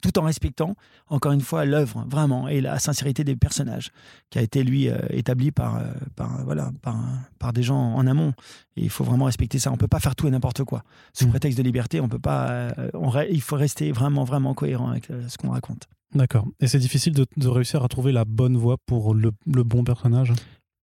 tout 0.01 0.17
en 0.19 0.23
respectant, 0.23 0.75
encore 1.07 1.31
une 1.31 1.41
fois, 1.41 1.65
l'œuvre, 1.65 2.05
vraiment, 2.09 2.47
et 2.47 2.62
la 2.62 2.79
sincérité 2.79 3.23
des 3.23 3.35
personnages, 3.35 3.91
qui 4.29 4.39
a 4.39 4.41
été, 4.41 4.63
lui, 4.63 4.89
euh, 4.89 4.97
établi 5.09 5.51
par, 5.51 5.77
euh, 5.77 5.83
par, 6.15 6.43
voilà, 6.43 6.71
par, 6.81 6.97
par 7.39 7.53
des 7.53 7.63
gens 7.63 7.93
en 7.95 8.07
amont. 8.07 8.33
Et 8.75 8.83
il 8.83 8.89
faut 8.89 9.03
vraiment 9.03 9.25
respecter 9.25 9.59
ça. 9.59 9.69
On 9.69 9.73
ne 9.73 9.77
peut 9.77 9.88
pas 9.88 10.00
faire 10.00 10.15
tout 10.15 10.27
et 10.27 10.31
n'importe 10.31 10.63
quoi. 10.63 10.83
Sous 11.13 11.27
Mm. 11.27 11.29
prétexte 11.29 11.57
de 11.57 11.63
liberté, 11.63 12.01
on 12.01 12.09
peut 12.09 12.19
pas, 12.19 12.50
euh, 12.50 12.89
on 12.93 13.12
il 13.29 13.41
faut 13.41 13.55
rester 13.55 13.91
vraiment, 13.91 14.23
vraiment 14.23 14.53
cohérent 14.53 14.89
avec 14.89 15.09
euh, 15.12 15.27
ce 15.27 15.38
qu'on 15.38 15.51
raconte. 15.51 15.88
D'accord. 16.15 16.47
Et 16.59 16.67
c'est 16.67 16.79
difficile 16.79 17.13
de, 17.13 17.25
de 17.38 17.47
réussir 17.47 17.83
à 17.83 17.88
trouver 17.88 18.12
la 18.12 18.25
bonne 18.25 18.57
voix 18.57 18.77
pour 18.85 19.13
le, 19.13 19.31
le 19.45 19.63
bon 19.63 19.83
personnage? 19.83 20.33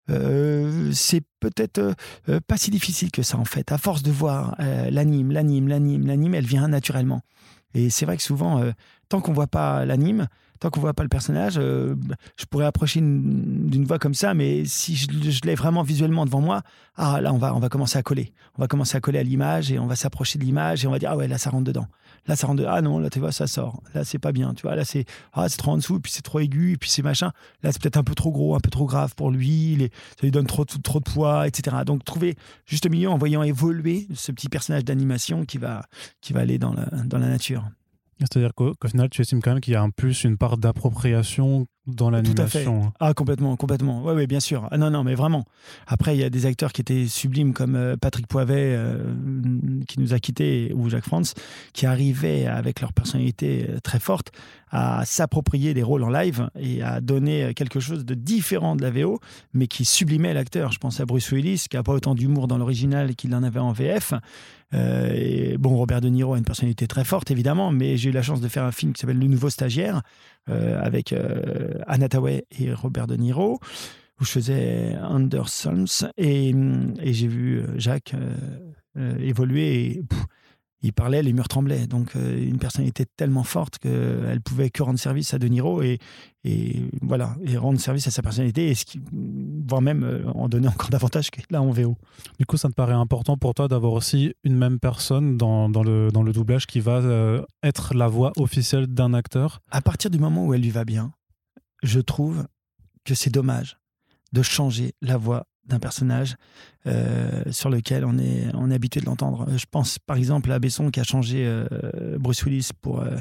Euh, 0.09 0.91
c'est 0.93 1.23
peut-être 1.39 1.79
euh, 1.79 1.95
euh, 2.29 2.41
pas 2.45 2.57
si 2.57 2.71
difficile 2.71 3.13
que 3.13 3.23
ça 3.23 3.39
en 3.39 3.45
fait. 3.45 3.71
À 3.71 3.79
force 3.79 4.03
de 4.03 4.11
voir 4.11 4.57
euh, 4.59 4.91
l'anime, 4.91 5.31
l'anime, 5.31 5.69
l'anime, 5.69 6.07
l'anime, 6.07 6.35
elle 6.35 6.47
vient 6.47 6.67
naturellement. 6.67 7.21
Et 7.75 7.91
c'est 7.91 8.07
vrai 8.07 8.17
que 8.17 8.23
souvent, 8.23 8.61
euh, 8.61 8.73
tant 9.09 9.21
qu'on 9.21 9.33
voit 9.33 9.47
pas 9.47 9.85
l'anime, 9.85 10.29
tant 10.61 10.69
qu'on 10.69 10.81
voit 10.81 10.93
pas 10.93 11.03
le 11.03 11.09
personnage, 11.09 11.55
euh, 11.57 11.97
je 12.37 12.45
pourrais 12.45 12.67
approcher 12.67 13.01
d'une 13.01 13.85
voix 13.87 13.99
comme 13.99 14.15
ça, 14.15 14.35
mais 14.35 14.67
si 14.67 14.95
je, 14.95 15.41
l'ai 15.45 15.55
vraiment 15.55 15.83
visuellement 15.83 16.27
devant 16.27 16.43
moi, 16.43 16.63
ah 16.97 17.21
là 17.23 17.33
on 17.33 17.39
va 17.39 17.55
on 17.55 17.61
va 17.61 17.71
commencer 17.71 17.99
à 17.99 18.03
coller, 18.03 18.35
on 18.57 18.61
va 18.61 18.69
commencer 18.69 18.97
à 18.97 19.01
coller 19.01 19.19
à 19.19 19.23
l'image 19.23 19.73
et 19.73 19.79
on 19.79 19.87
va 19.87 19.97
s'approcher 19.97 20.39
de 20.39 20.45
l'image 20.45 20.85
et 20.85 20.87
on 20.87 20.91
va 20.91 20.99
dire 20.99 21.11
ah 21.11 21.17
ouais 21.17 21.29
là 21.29 21.39
ça 21.39 21.49
rentre 21.49 21.65
dedans, 21.65 21.87
là 22.27 22.37
ça 22.37 22.47
rentre 22.47 22.59
dedans. 22.59 22.73
ah 22.75 22.83
non 22.83 22.99
là 22.99 23.09
tu 23.09 23.21
vois 23.21 23.33
ça 23.33 23.47
sort, 23.47 23.83
là 23.95 24.05
c'est 24.05 24.19
pas 24.19 24.33
bien, 24.33 24.53
tu 24.53 24.63
vois 24.63 24.77
là 24.77 24.85
c'est 24.85 25.07
ah 25.33 25.49
c'est 25.49 25.57
trop 25.57 25.73
en 25.73 25.79
dessous, 25.79 25.99
puis 25.99 26.13
c'est 26.13 26.23
trop 26.23 26.41
aigu, 26.41 26.73
et 26.73 26.77
puis 26.77 26.91
c'est 26.91 27.03
machin, 27.03 27.33
là 27.63 27.73
c'est 27.73 27.81
peut-être 27.81 27.97
un 27.97 28.05
peu 28.05 28.15
trop 28.15 28.31
gros, 28.31 28.55
un 28.55 28.61
peu 28.61 28.71
trop 28.71 28.85
grave 28.85 29.15
pour 29.15 29.31
lui, 29.31 29.91
ça 30.21 30.23
lui 30.23 30.31
donne 30.31 30.47
trop 30.47 30.67
trop 30.67 31.01
de 31.01 31.05
poids, 31.05 31.49
etc. 31.49 31.79
Donc 31.87 32.05
trouver 32.05 32.37
juste 32.67 32.85
au 32.85 32.91
milieu 32.91 33.09
en 33.09 33.17
voyant 33.17 33.43
évoluer 33.43 34.07
ce 34.15 34.31
petit 34.31 34.51
personnage 34.51 34.85
d'animation 34.85 35.47
qui 35.47 35.57
va 35.57 35.87
qui 36.21 36.35
va 36.35 36.41
aller 36.41 36.59
dans 36.59 36.75
la, 36.75 36.85
dans 36.85 37.19
la 37.19 37.29
nature. 37.29 37.65
C'est-à-dire 38.21 38.55
qu'au 38.55 38.75
final, 38.87 39.09
tu 39.09 39.23
estimes 39.23 39.41
quand 39.41 39.53
même 39.53 39.61
qu'il 39.61 39.73
y 39.73 39.77
a 39.77 39.83
un 39.83 39.91
plus 39.91 40.25
une 40.25 40.37
part 40.37 40.59
d'appropriation 40.59 41.67
dans 41.87 42.11
l'animation. 42.11 42.85
Hein. 42.85 42.93
Ah, 43.01 43.15
complètement, 43.15 43.57
complètement. 43.57 44.03
Oui, 44.05 44.27
bien 44.27 44.41
sûr. 44.41 44.69
Ah, 44.71 44.79
non, 44.79 44.91
non, 44.91 45.03
mais 45.03 45.15
vraiment. 45.15 45.45
Après, 45.87 46.15
il 46.15 46.21
y 46.21 46.25
a 46.25 46.31
des 46.31 46.47
acteurs 46.47 46.73
qui 46.73 46.83
étaient 46.83 47.07
sublimes 47.07 47.53
comme 47.53 47.75
euh, 47.75 47.97
Patrick 47.97 48.27
Poivet, 48.27 48.75
euh, 48.77 49.15
qui 49.89 49.99
nous 49.99 50.13
a 50.13 50.19
quittés, 50.19 50.73
ou 50.75 50.91
Jacques 50.91 51.07
France, 51.07 51.35
qui 51.73 51.87
arrivaient 51.87 52.47
avec 52.47 52.81
leur 52.81 52.93
personnalité 52.93 53.67
euh, 53.69 53.81
très 53.81 53.99
forte 53.99 54.31
à 54.71 55.05
s'approprier 55.05 55.75
des 55.75 55.83
rôles 55.83 56.05
en 56.05 56.11
live 56.11 56.49
et 56.59 56.81
à 56.83 57.01
donner 57.01 57.55
quelque 57.55 57.81
chose 57.81 58.05
de 58.05 58.15
différent 58.15 58.77
de 58.77 58.83
la 58.83 58.91
VO, 58.91 59.19
mais 59.53 59.67
qui 59.67 59.85
sublimait 59.85 60.33
l'acteur. 60.33 60.71
Je 60.71 60.79
pense 60.79 61.01
à 61.01 61.07
Bruce 61.07 61.33
Willis, 61.33 61.65
qui 61.69 61.77
n'a 61.77 61.83
pas 61.83 61.93
autant 61.93 62.15
d'humour 62.15 62.47
dans 62.47 62.57
l'original 62.57 63.17
qu'il 63.17 63.35
en 63.35 63.43
avait 63.43 63.59
en 63.59 63.73
VF. 63.73 64.15
et 64.73 65.57
bon, 65.59 65.75
Robert 65.75 66.01
De 66.01 66.09
Niro 66.09 66.35
a 66.35 66.39
une 66.39 66.45
personnalité 66.45 66.87
très 66.87 67.03
forte, 67.03 67.33
évidemment, 67.33 67.73
mais 67.73 67.97
j'ai 67.97 68.11
eu 68.11 68.13
la 68.13 68.23
chance 68.23 68.41
de 68.41 68.47
faire 68.47 68.63
un 68.63 68.71
film 68.71 68.93
qui 68.93 69.01
s'appelle 69.01 69.19
Le 69.19 69.27
Nouveau 69.27 69.51
Stagiaire, 69.51 70.03
avec 70.47 71.15
Anna 71.87 72.09
et 72.59 72.73
Robert 72.75 73.07
De 73.07 73.17
Niro, 73.17 73.61
où 74.21 74.25
je 74.25 74.31
faisais 74.31 74.97
Andersons. 75.01 76.09
Et, 76.17 76.51
et 77.01 77.13
j'ai 77.13 77.29
vu 77.29 77.63
Jacques 77.77 78.15
évoluer 78.97 79.91
et 79.91 80.03
il 80.83 80.93
parlait, 80.93 81.23
les 81.23 81.33
murs 81.33 81.49
tremblaient. 81.49 81.87
Donc, 81.87 82.15
une 82.15 82.59
personnalité 82.59 83.05
tellement 83.17 83.43
forte 83.43 83.79
qu'elle 83.79 84.41
pouvait 84.43 84.71
que 84.71 84.83
rendre 84.83 84.99
service 84.99 85.35
à 85.35 85.39
De 85.39 85.47
Niro 85.47 85.83
et, 85.83 85.99
et 86.45 86.83
voilà, 87.03 87.37
et 87.45 87.57
rendre 87.57 87.79
service 87.79 88.07
à 88.07 88.11
sa 88.11 88.23
personnalité, 88.23 88.69
et 88.69 88.75
ce 88.75 88.85
qui, 88.85 89.01
voire 89.69 89.83
même 89.83 90.25
en 90.35 90.49
donner 90.49 90.69
encore 90.69 90.89
davantage 90.91 91.31
que 91.31 91.41
là 91.51 91.61
en 91.61 91.71
VO. 91.71 91.97
Du 92.39 92.47
coup, 92.47 92.57
ça 92.57 92.69
me 92.69 92.73
paraît 92.75 92.95
important 92.95 93.37
pour 93.37 93.55
toi 93.55 93.69
d'avoir 93.69 93.93
aussi 93.93 94.35
une 94.45 94.57
même 94.57 94.79
personne 94.79 95.37
dans, 95.37 95.69
dans, 95.69 95.83
le, 95.83 96.11
dans 96.11 96.23
le 96.23 96.33
doublage 96.33 96.67
qui 96.67 96.81
va 96.81 97.45
être 97.63 97.95
la 97.95 98.09
voix 98.09 98.33
officielle 98.37 98.87
d'un 98.87 99.15
acteur? 99.15 99.61
À 99.71 99.81
partir 99.81 100.11
du 100.11 100.19
moment 100.19 100.47
où 100.47 100.55
elle 100.55 100.63
lui 100.63 100.71
va 100.71 100.85
bien, 100.85 101.13
je 101.83 102.01
trouve 102.01 102.47
que 103.05 103.15
c'est 103.15 103.31
dommage 103.31 103.79
de 104.33 104.43
changer 104.43 104.93
la 105.03 105.17
voix 105.17 105.47
d'un 105.71 105.79
personnage 105.79 106.37
euh, 106.87 107.43
sur 107.51 107.71
lequel 107.71 108.05
on 108.05 108.19
est, 108.19 108.47
on 108.55 108.71
est 108.71 108.75
habitué 108.75 109.01
de 109.01 109.07
l'entendre. 109.07 109.47
Je 109.57 109.65
pense 109.71 109.99
par 109.99 110.17
exemple 110.17 110.53
à 110.53 110.59
Besson 110.59 110.91
qui 110.91 111.01
a 111.01 111.05
changé 111.05 111.45
euh, 111.47 111.67
Bruce 112.19 112.43
Willis 112.45 112.71
pour 112.81 113.01
euh, 113.01 113.17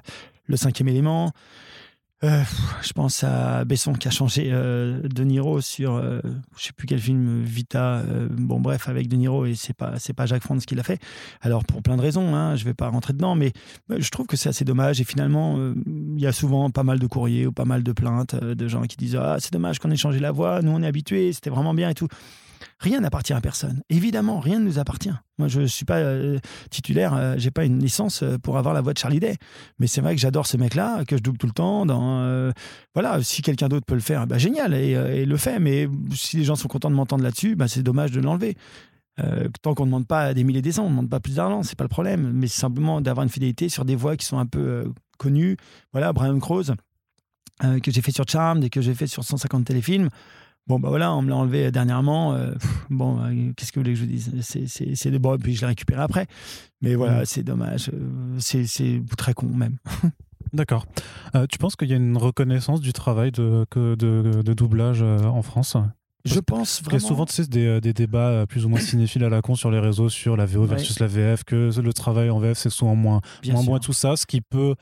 le 0.48 0.58
cinquième 0.58 0.88
élément. 0.88 1.32
Euh, 2.26 2.44
je 2.82 2.92
pense 2.92 3.24
à 3.24 3.64
Besson 3.64 3.94
qui 3.94 4.10
a 4.10 4.12
changé 4.12 4.50
euh, 4.52 5.02
De 5.08 5.24
Niro 5.24 5.62
sur 5.62 5.96
euh, 5.96 6.20
je 6.58 6.66
sais 6.66 6.74
plus 6.74 6.86
quel 6.86 7.00
film 7.00 7.44
Vita 7.44 8.04
bon 8.30 8.60
bref 8.60 8.90
avec 8.90 9.08
De 9.08 9.16
Niro 9.16 9.46
et 9.46 9.56
c'est 9.56 9.74
pas 9.74 9.94
c'est 10.00 10.12
pas 10.12 10.26
Jacques 10.26 10.44
France 10.44 10.66
qui 10.66 10.76
l'a 10.76 10.84
fait. 10.84 11.00
Alors 11.40 11.64
pour 11.64 11.82
plein 11.82 11.96
de 11.96 12.02
raisons 12.02 12.36
hein, 12.36 12.58
je 12.58 12.66
vais 12.66 12.74
pas 12.74 12.90
rentrer 12.90 13.14
dedans 13.14 13.36
mais 13.36 13.54
je 13.90 14.10
trouve 14.10 14.28
que 14.28 14.36
c'est 14.36 14.50
assez 14.50 14.66
dommage 14.66 15.00
et 15.00 15.06
finalement 15.06 15.58
il 15.86 16.20
y 16.20 16.28
a 16.28 16.34
souvent 16.34 16.70
pas 16.72 16.84
mal 16.84 17.00
de 17.00 17.08
courriers 17.08 17.48
ou 17.48 17.54
pas 17.54 17.66
mal 17.66 17.84
de 17.84 17.92
plaintes 17.94 18.36
de 18.36 18.68
gens 18.68 18.82
qui 18.82 18.98
disent 18.98 19.16
ah 19.16 19.38
c'est 19.40 19.54
dommage 19.54 19.80
qu'on 19.80 19.92
ait 19.92 19.96
changé 19.96 20.20
la 20.20 20.34
voix 20.34 20.62
nous 20.62 20.72
on 20.72 20.84
est 20.84 20.88
habitués 20.88 21.32
c'était 21.32 21.50
vraiment 21.50 21.74
bien 21.74 21.90
et 21.90 21.96
tout 21.96 22.10
Rien 22.80 23.02
n'appartient 23.02 23.34
à 23.34 23.42
personne. 23.42 23.82
Évidemment, 23.90 24.40
rien 24.40 24.60
ne 24.60 24.64
nous 24.64 24.80
appartient. 24.80 25.12
Moi, 25.38 25.50
je 25.50 25.62
ne 25.62 25.66
suis 25.66 25.84
pas 25.84 25.98
euh, 25.98 26.40
titulaire, 26.70 27.14
euh, 27.14 27.36
j'ai 27.38 27.52
pas 27.52 27.66
une 27.66 27.80
licence 27.80 28.24
euh, 28.24 28.38
pour 28.38 28.58
avoir 28.58 28.74
la 28.74 28.80
voix 28.80 28.94
de 28.94 28.98
Charlie 28.98 29.20
Day. 29.20 29.36
Mais 29.80 29.88
c'est 29.88 30.00
vrai 30.00 30.16
que 30.16 30.22
j'adore 30.22 30.48
ce 30.48 30.56
mec-là, 30.56 31.04
que 31.04 31.18
je 31.18 31.22
double 31.22 31.38
tout 31.38 31.48
le 31.48 31.54
temps. 31.54 31.86
Dans, 31.86 32.54
voilà, 32.94 33.22
si 33.22 33.42
quelqu'un 33.42 33.68
d'autre 33.68 33.86
peut 33.86 33.96
le 33.96 34.02
faire, 34.02 34.28
bah, 34.28 34.38
génial, 34.38 34.74
et, 34.74 35.26
le 35.26 35.38
fait. 35.38 35.60
Mais 35.60 35.90
si 36.14 36.38
les 36.38 36.46
gens 36.46 36.56
sont 36.56 36.70
contents 36.70 36.90
de 36.90 36.96
m'entendre 36.96 37.24
là-dessus, 37.24 37.58
bah, 37.58 37.68
c'est 37.68 37.84
dommage 37.84 38.12
de 38.12 38.22
l'enlever. 38.22 38.56
tant 39.62 39.74
qu'on 39.74 39.84
ne 39.84 39.90
demande 39.90 40.08
pas 40.08 40.34
des 40.34 40.46
milliers 40.46 40.62
des 40.62 40.72
cents, 40.72 40.84
on 40.84 40.90
ne 40.90 40.92
demande 40.92 41.10
pas 41.10 41.20
plus 41.20 41.36
d'argent, 41.36 41.64
c'est 41.64 41.78
pas 41.78 41.84
le 41.84 41.90
problème. 41.90 42.32
Mais 42.34 42.48
simplement 42.48 43.02
d'avoir 43.02 43.26
une 43.26 43.30
fidélité 43.30 43.68
sur 43.68 43.84
des 43.84 43.98
voix 43.98 44.16
qui 44.16 44.26
sont 44.26 44.40
un 44.40 44.46
peu 44.46 44.90
connues. 45.18 45.58
Voilà, 45.92 46.14
Brian 46.14 46.40
Croze, 46.40 46.74
que 47.62 47.92
j'ai 47.92 48.02
fait 48.02 48.12
sur 48.14 48.26
Charmed 48.26 48.64
et 48.64 48.70
que 48.70 48.80
j'ai 48.80 48.94
fait 48.94 49.08
sur 49.08 49.26
150 49.26 49.66
téléfilms. 49.66 50.10
Bon, 50.70 50.80
bah 50.80 50.90
voilà, 50.90 51.12
on 51.16 51.24
me 51.24 51.30
l'a 51.30 51.36
enlevé 51.36 51.72
dernièrement. 51.72 52.36
Euh, 52.36 52.54
bon, 52.92 53.20
euh, 53.20 53.52
qu'est-ce 53.58 53.72
que 53.72 53.80
vous 53.80 53.84
voulez 53.84 53.94
que 53.94 54.00
je 54.00 54.06
vous 54.06 54.12
dise? 54.12 54.32
C'est 54.96 55.10
de 55.10 55.18
bon, 55.18 55.36
puis 55.40 55.56
je 55.56 55.62
l'ai 55.62 55.68
récupéré 55.68 56.00
après. 56.00 56.28
Mais 56.84 56.94
voilà, 56.94 57.24
mm. 57.24 57.26
c'est 57.26 57.42
dommage. 57.42 57.90
Euh, 57.92 58.36
c'est 58.38 59.02
très 59.18 59.34
con, 59.34 59.48
même. 59.48 59.80
D'accord. 60.54 60.86
tu 61.50 61.58
penses 61.58 61.76
qu'il 61.76 61.90
y 61.90 61.94
a 61.94 61.96
une 61.96 62.18
reconnaissance 62.18 62.82
du 62.82 62.94
travail 62.94 63.32
de, 63.32 63.66
de, 63.76 63.96
de 63.96 64.54
doublage 64.54 65.02
en 65.02 65.42
France? 65.42 65.76
Je 66.26 66.40
pense 66.40 66.82
vraiment. 66.84 66.98
Il 66.98 67.02
y 67.02 67.06
a 67.06 67.08
souvent 67.08 67.26
tu 67.26 67.34
sais, 67.34 67.48
des, 67.48 67.82
des, 67.82 67.94
débats 67.94 68.46
plus 68.48 68.66
ou 68.66 68.70
moins 68.70 68.80
cinéphiles 68.80 69.24
à 69.24 69.30
la 69.30 69.42
con 69.42 69.56
sur 69.56 69.72
les 69.72 69.80
réseaux 69.80 70.10
sur 70.10 70.38
la 70.38 70.46
VO 70.46 70.66
versus 70.66 71.00
la 71.00 71.08
VF, 71.08 71.44
que 71.44 71.72
le 71.80 71.94
travail 71.94 72.30
en 72.30 72.40
VF 72.40 72.58
c'est 72.58 72.70
souvent 72.70 72.96
moins, 72.96 73.22
moins, 73.48 73.64
moins 73.64 73.80
tout 73.80 73.94
ça, 73.94 74.16
ce 74.16 74.26
qui 74.26 74.42
peut 74.42 74.76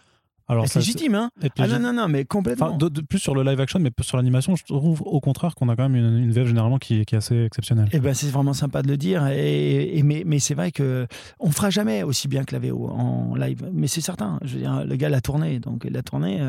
c'est 0.66 0.80
légitime, 0.80 1.16
hein 1.16 1.30
Ah 1.58 1.68
non, 1.68 1.80
non, 1.80 1.94
non, 1.94 2.08
mais 2.08 2.26
complètement. 2.26 2.78
de, 2.78 3.02
plus 3.02 3.20
sur 3.20 3.36
le 3.36 3.44
live 3.44 3.60
action, 3.60 3.80
mais 3.80 3.92
sur 4.02 4.18
l'animation, 4.18 4.56
je 4.56 4.64
trouve 4.64 5.02
au 5.02 5.20
contraire 5.20 5.56
qu'on 5.56 5.70
a 5.70 5.76
quand 5.76 5.90
même 5.90 5.96
une, 5.96 6.18
une 6.18 6.32
VF 6.32 6.48
généralement 6.48 6.78
qui, 6.78 7.06
qui, 7.06 7.16
est 7.16 7.18
assez 7.18 7.44
exceptionnelle. 7.44 7.88
Et 7.92 7.98
eh 7.98 8.00
ben, 8.00 8.14
c'est 8.14 8.28
vraiment 8.28 8.54
sympa 8.54 8.82
de 8.82 8.88
le 8.88 8.98
dire. 8.98 9.28
Et, 9.28 10.02
mais, 10.04 10.24
mais 10.26 10.40
c'est 10.40 10.54
vrai 10.54 10.72
que 10.72 11.08
on 11.40 11.52
fera 11.52 11.70
jamais 11.70 12.04
aussi 12.04 12.28
bien 12.28 12.44
que 12.44 12.56
la 12.56 12.60
VO 12.60 12.88
en 12.88 13.36
live. 13.36 13.70
Mais 13.74 13.88
c'est 13.88 14.02
certain. 14.02 14.40
Je 14.44 14.56
veux 14.56 14.62
dire, 14.62 14.86
le 14.86 14.96
gars 14.96 15.10
l'a 15.10 15.22
tourné, 15.22 15.60
donc 15.60 15.86
il 15.88 15.96
a 15.98 16.02
tourné. 16.02 16.40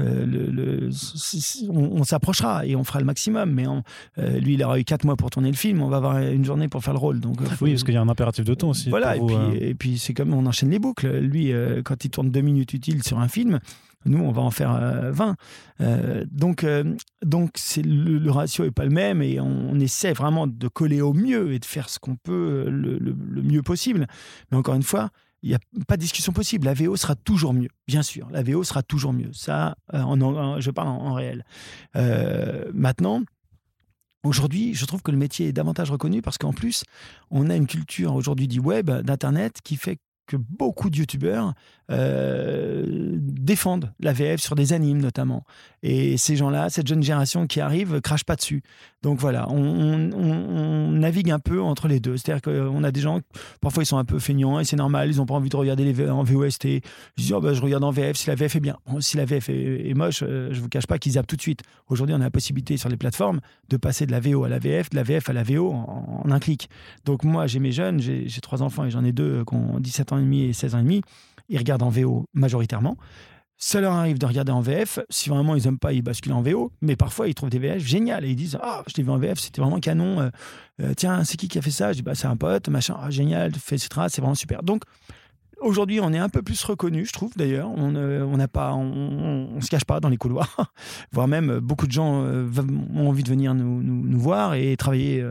Euh, 0.00 0.26
le, 0.26 0.90
on, 1.70 2.04
s'approchera 2.04 2.66
et 2.66 2.76
on 2.76 2.84
fera 2.84 2.98
le 2.98 3.04
maximum. 3.04 3.50
Mais 3.50 3.66
euh, 4.18 4.38
lui, 4.38 4.54
il 4.54 4.64
aura 4.64 4.78
eu 4.78 4.84
4 4.84 5.04
mois 5.04 5.16
pour 5.16 5.30
tourner 5.30 5.50
le 5.50 5.56
film. 5.56 5.82
On 5.82 5.88
va 5.88 5.98
avoir 5.98 6.18
une 6.18 6.44
journée 6.44 6.68
pour 6.68 6.82
faire 6.82 6.94
le 6.94 6.98
rôle. 6.98 7.20
Donc, 7.20 7.40
euh, 7.40 7.46
oui, 7.60 7.72
parce 7.72 7.84
qu'il 7.84 7.94
y 7.94 7.96
a 7.96 8.02
un 8.02 8.08
impératif 8.08 8.44
de 8.44 8.54
temps 8.54 8.70
aussi. 8.70 8.90
Voilà. 8.90 9.16
et, 9.16 9.20
puis, 9.20 9.36
et 9.60 9.74
puis, 9.74 9.98
c'est 9.98 10.14
comme 10.14 10.32
on 10.32 10.46
enchaîne 10.46 10.70
les 10.70 10.78
boucles. 10.78 11.18
Lui, 11.18 11.52
quand 11.84 12.04
il 12.04 12.10
tourne 12.10 12.30
deux 12.30 12.40
minutes 12.40 12.72
utiles 12.72 13.02
sur 13.02 13.17
un 13.20 13.28
film, 13.28 13.60
nous, 14.04 14.20
on 14.20 14.32
va 14.32 14.42
en 14.42 14.50
faire 14.50 14.72
20. 15.12 15.28
Euh, 15.28 15.34
euh, 15.80 16.24
donc, 16.30 16.64
euh, 16.64 16.96
donc 17.24 17.50
c'est 17.56 17.82
le, 17.82 18.30
ratio 18.30 18.64
est 18.64 18.70
pas 18.70 18.84
le 18.84 18.90
même 18.90 19.22
et 19.22 19.40
on, 19.40 19.78
essaie 19.80 20.12
vraiment 20.12 20.46
de 20.46 20.68
coller 20.68 21.00
au 21.00 21.12
mieux 21.12 21.52
et 21.52 21.58
de 21.58 21.64
faire 21.64 21.88
ce 21.88 21.98
qu'on 21.98 22.16
peut 22.16 22.68
le, 22.70 23.14
mieux 23.42 23.62
possible. 23.62 24.06
Mais 24.50 24.56
encore 24.56 24.74
une 24.74 24.82
fois, 24.82 25.10
il 25.42 25.50
n'y 25.50 25.54
a 25.54 25.60
pas 25.86 25.96
de 25.96 26.02
discussion 26.02 26.32
possible. 26.32 26.66
La 26.66 26.74
VO 26.74 26.96
sera 26.96 27.14
toujours 27.14 27.54
mieux, 27.54 27.68
bien 27.86 28.02
sûr. 28.02 28.28
La 28.30 28.42
VO 28.42 28.64
sera 28.64 28.82
toujours 28.82 29.12
mieux. 29.12 29.30
Ça, 29.32 29.76
je 29.92 30.70
parle 30.70 30.88
en, 30.88 31.14
réel. 31.14 31.44
maintenant, 32.72 33.22
Aujourd'hui, 34.24 34.74
je 34.74 34.84
trouve 34.84 35.00
que 35.00 35.12
le 35.12 35.16
métier 35.16 35.46
est 35.46 35.52
davantage 35.52 35.92
reconnu 35.92 36.22
parce 36.22 36.38
qu'en 36.38 36.52
plus, 36.52 36.82
on 37.30 37.48
a 37.50 37.56
une 37.56 37.68
culture 37.68 38.16
aujourd'hui 38.16 38.48
du 38.48 38.58
web, 38.58 38.90
d'Internet, 38.90 39.60
qui 39.62 39.76
fait 39.76 39.98
que 40.26 40.36
beaucoup 40.36 40.90
de 40.90 40.96
youtubeurs 40.96 41.54
défendent 41.88 43.92
la 44.00 44.12
VF 44.12 44.40
sur 44.40 44.54
des 44.54 44.72
animes 44.72 45.00
notamment. 45.00 45.44
Et 45.82 46.16
ces 46.16 46.36
gens-là, 46.36 46.70
cette 46.70 46.86
jeune 46.86 47.02
génération 47.02 47.46
qui 47.46 47.60
arrive, 47.60 48.00
crache 48.00 48.24
pas 48.24 48.36
dessus. 48.36 48.62
Donc 49.02 49.20
voilà, 49.20 49.48
on, 49.48 50.90
navigue 50.92 51.30
un 51.30 51.38
peu 51.38 51.62
entre 51.62 51.86
les 51.86 52.00
deux. 52.00 52.16
C'est-à-dire 52.16 52.42
qu'on 52.42 52.82
a 52.82 52.90
des 52.90 53.00
gens, 53.00 53.20
parfois 53.60 53.84
ils 53.84 53.86
sont 53.86 53.98
un 53.98 54.04
peu 54.04 54.18
feignants 54.18 54.58
et 54.58 54.64
c'est 54.64 54.76
normal, 54.76 55.10
ils 55.10 55.18
n'ont 55.18 55.26
pas 55.26 55.34
envie 55.34 55.48
de 55.48 55.56
regarder 55.56 55.84
les 55.84 56.10
en 56.10 56.24
VOST. 56.24 56.64
Ils 56.64 56.82
disent, 57.16 57.32
oh, 57.32 57.40
bah, 57.40 57.54
je 57.54 57.62
regarde 57.62 57.84
en 57.84 57.90
VF 57.90 58.16
si 58.16 58.28
la 58.28 58.34
VF 58.34 58.56
est 58.56 58.60
bien. 58.60 58.76
si 59.00 59.16
la 59.16 59.24
VF 59.24 59.48
est, 59.48 59.94
moche, 59.94 60.22
euh, 60.22 60.48
je 60.52 60.60
vous 60.60 60.68
cache 60.68 60.86
pas 60.86 60.98
qu'ils 60.98 61.12
zappent 61.12 61.28
tout 61.28 61.36
de 61.36 61.42
suite. 61.42 61.62
Aujourd'hui, 61.88 62.14
on 62.14 62.20
a 62.20 62.24
la 62.24 62.30
possibilité 62.30 62.76
sur 62.76 62.88
les 62.88 62.96
plateformes 62.96 63.40
de 63.68 63.76
passer 63.76 64.04
de 64.04 64.10
la 64.10 64.20
VO 64.20 64.44
à 64.44 64.48
la 64.48 64.58
VF, 64.58 64.90
de 64.90 64.96
la 64.96 65.04
VF 65.04 65.30
à 65.30 65.32
la 65.32 65.44
VO 65.44 65.70
en, 65.70 66.22
en 66.24 66.30
un 66.30 66.40
clic. 66.40 66.68
Donc 67.04 67.22
moi, 67.22 67.46
j'ai 67.46 67.60
mes 67.60 67.72
jeunes, 67.72 68.00
j'ai 68.00 68.40
trois 68.40 68.62
enfants 68.62 68.84
et 68.84 68.90
j'en 68.90 69.04
ai 69.04 69.12
deux 69.12 69.44
qui 69.44 69.54
ont 69.54 69.78
17 69.78 70.12
ans 70.12 70.18
et 70.18 70.22
demi 70.22 70.42
et 70.42 70.52
16 70.52 70.74
ans 70.74 70.80
et 70.80 70.82
demi. 70.82 71.02
Ils 71.48 71.58
regardent 71.58 71.82
en 71.82 71.90
VO 71.90 72.26
majoritairement. 72.34 72.96
Ça 73.60 73.80
leur 73.80 73.92
arrive 73.94 74.18
de 74.18 74.26
regarder 74.26 74.52
en 74.52 74.60
VF. 74.60 75.00
Si 75.10 75.28
vraiment 75.28 75.56
ils 75.56 75.64
n'aiment 75.64 75.80
pas, 75.80 75.92
ils 75.92 76.00
basculent 76.00 76.32
en 76.32 76.42
VO. 76.42 76.70
Mais 76.80 76.94
parfois, 76.94 77.26
ils 77.26 77.34
trouvent 77.34 77.50
des 77.50 77.58
VF 77.58 77.84
géniales 77.84 78.24
et 78.24 78.30
ils 78.30 78.36
disent 78.36 78.56
Ah, 78.62 78.84
je 78.86 78.94
l'ai 78.96 79.02
vu 79.02 79.10
en 79.10 79.18
VF, 79.18 79.40
c'était 79.40 79.60
vraiment 79.60 79.80
canon. 79.80 80.20
Euh, 80.20 80.30
euh, 80.80 80.94
tiens, 80.96 81.24
c'est 81.24 81.36
qui 81.36 81.48
qui 81.48 81.58
a 81.58 81.62
fait 81.62 81.72
ça? 81.72 81.92
Je 81.92 81.98
dis 81.98 82.02
bah, 82.02 82.14
C'est 82.14 82.28
un 82.28 82.36
pote, 82.36 82.68
machin, 82.68 82.96
ah, 83.02 83.10
génial, 83.10 83.48
etc. 83.48 83.88
C'est 84.08 84.20
vraiment 84.20 84.36
super. 84.36 84.62
Donc, 84.62 84.84
Aujourd'hui, 85.60 85.98
on 86.00 86.12
est 86.12 86.18
un 86.18 86.28
peu 86.28 86.40
plus 86.40 86.62
reconnu, 86.62 87.04
je 87.04 87.12
trouve 87.12 87.32
d'ailleurs. 87.36 87.68
On 87.76 87.92
euh, 87.96 88.24
n'a 88.36 88.46
pas, 88.46 88.74
on, 88.74 89.60
se 89.60 89.66
cache 89.66 89.84
pas 89.84 89.98
dans 89.98 90.08
les 90.08 90.16
couloirs, 90.16 90.72
voire 91.12 91.26
même 91.26 91.58
beaucoup 91.58 91.88
de 91.88 91.90
gens 91.90 92.22
ont 92.22 93.08
envie 93.08 93.24
de 93.24 93.28
venir 93.28 93.54
nous, 93.54 93.82
nous 93.82 94.20
voir 94.20 94.54
et 94.54 94.76
travailler 94.76 95.28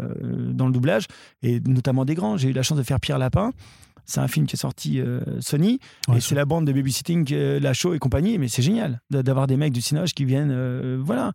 dans 0.52 0.66
le 0.66 0.74
doublage, 0.74 1.06
et 1.44 1.62
notamment 1.62 2.04
des 2.04 2.14
grands. 2.14 2.36
J'ai 2.36 2.50
eu 2.50 2.52
la 2.52 2.62
chance 2.62 2.78
de 2.78 2.84
faire 2.84 3.00
Pierre 3.00 3.20
Lapin, 3.20 3.54
C'est 4.10 4.20
un 4.22 4.28
film 4.28 4.46
qui 4.48 4.56
est 4.56 4.60
sorti 4.60 5.00
euh, 5.00 5.20
Sony 5.42 5.80
Ouais, 6.08 6.18
et 6.18 6.22
c'est 6.22 6.34
la 6.34 6.46
bande 6.46 6.66
de 6.66 6.72
babysitting, 6.72 7.28
euh, 7.34 7.60
la 7.60 7.74
show 7.74 7.94
et 7.94 8.00
compagnie. 8.00 8.38
Mais 8.38 8.48
c'est 8.48 8.62
génial 8.64 9.02
d'a- 9.12 9.22
d'avoir 9.22 9.46
des 9.48 9.58
mecs 9.58 9.74
du 9.74 9.82
Cinoche 9.82 10.14
qui 10.14 10.24
viennent. 10.26 10.52
euh, 10.52 10.98
voilà. 11.00 11.34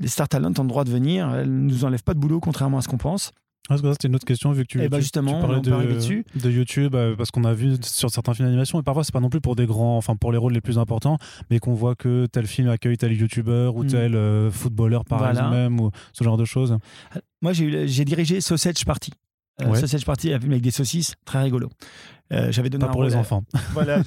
Les 0.00 0.08
Star 0.08 0.26
Talent 0.26 0.52
ont 0.58 0.62
le 0.62 0.68
droit 0.68 0.84
de 0.84 0.90
venir. 0.90 1.30
Elles 1.34 1.52
ne 1.52 1.68
nous 1.70 1.84
enlèvent 1.84 2.02
pas 2.02 2.14
de 2.14 2.18
boulot, 2.18 2.40
contrairement 2.40 2.78
à 2.78 2.82
ce 2.82 2.88
qu'on 2.88 2.96
pense. 2.98 3.30
Ah, 3.70 3.76
c'était 3.76 4.08
une 4.08 4.16
autre 4.16 4.24
question 4.24 4.50
vu 4.50 4.62
que 4.62 4.68
tu, 4.68 4.82
Eh 4.82 4.88
ben, 4.88 4.98
justement, 4.98 5.34
tu 5.34 5.40
parlais 5.40 5.60
de, 5.60 6.50
YouTube 6.50 6.94
euh, 6.96 7.14
parce 7.14 7.30
qu'on 7.30 7.44
a 7.44 7.54
vu 7.54 7.76
sur 7.82 8.10
certains 8.10 8.34
films 8.34 8.48
d'animation 8.48 8.80
et 8.80 8.82
parfois 8.82 9.04
c'est 9.04 9.12
pas 9.12 9.20
non 9.20 9.30
plus 9.30 9.40
pour 9.40 9.54
des 9.54 9.66
grands 9.66 9.96
enfin 9.96 10.16
pour 10.16 10.32
les 10.32 10.38
rôles 10.38 10.52
les 10.52 10.60
plus 10.60 10.78
importants 10.78 11.16
mais 11.48 11.60
qu'on 11.60 11.72
voit 11.72 11.94
que 11.94 12.26
tel 12.26 12.48
film 12.48 12.68
accueille 12.70 12.96
tel 12.96 13.12
youtubeur 13.12 13.76
ou 13.76 13.84
Mm. 13.84 13.86
tel 13.86 14.14
euh, 14.16 14.50
footballeur 14.50 15.04
par 15.04 15.18
Voilà. 15.18 15.32
exemple 15.34 15.54
même 15.54 15.78
ou 15.80 15.90
ce 16.12 16.24
genre 16.24 16.36
de 16.36 16.44
choses 16.44 16.76
Moi, 17.40 17.52
j'ai 17.52 18.04
dirigé 18.04 18.40
Sausage 18.40 18.84
Party. 18.84 19.12
Euh, 19.60 19.66
Ouais. 19.68 19.78
Sausage 19.80 20.04
Party, 20.06 20.32
un 20.32 20.40
film 20.40 20.52
avec 20.52 20.62
des 20.62 20.70
saucisses, 20.70 21.14
très 21.24 21.42
rigolo. 21.42 21.68
Euh, 22.32 22.50
j'avais 22.50 22.70
donné 22.70 22.84
pas 22.86 22.90
un 22.90 22.92
pour 22.92 23.02
les 23.02 23.10
rôle 23.10 23.18
à- 23.18 23.20
enfants 23.20 23.44
voilà, 23.74 24.02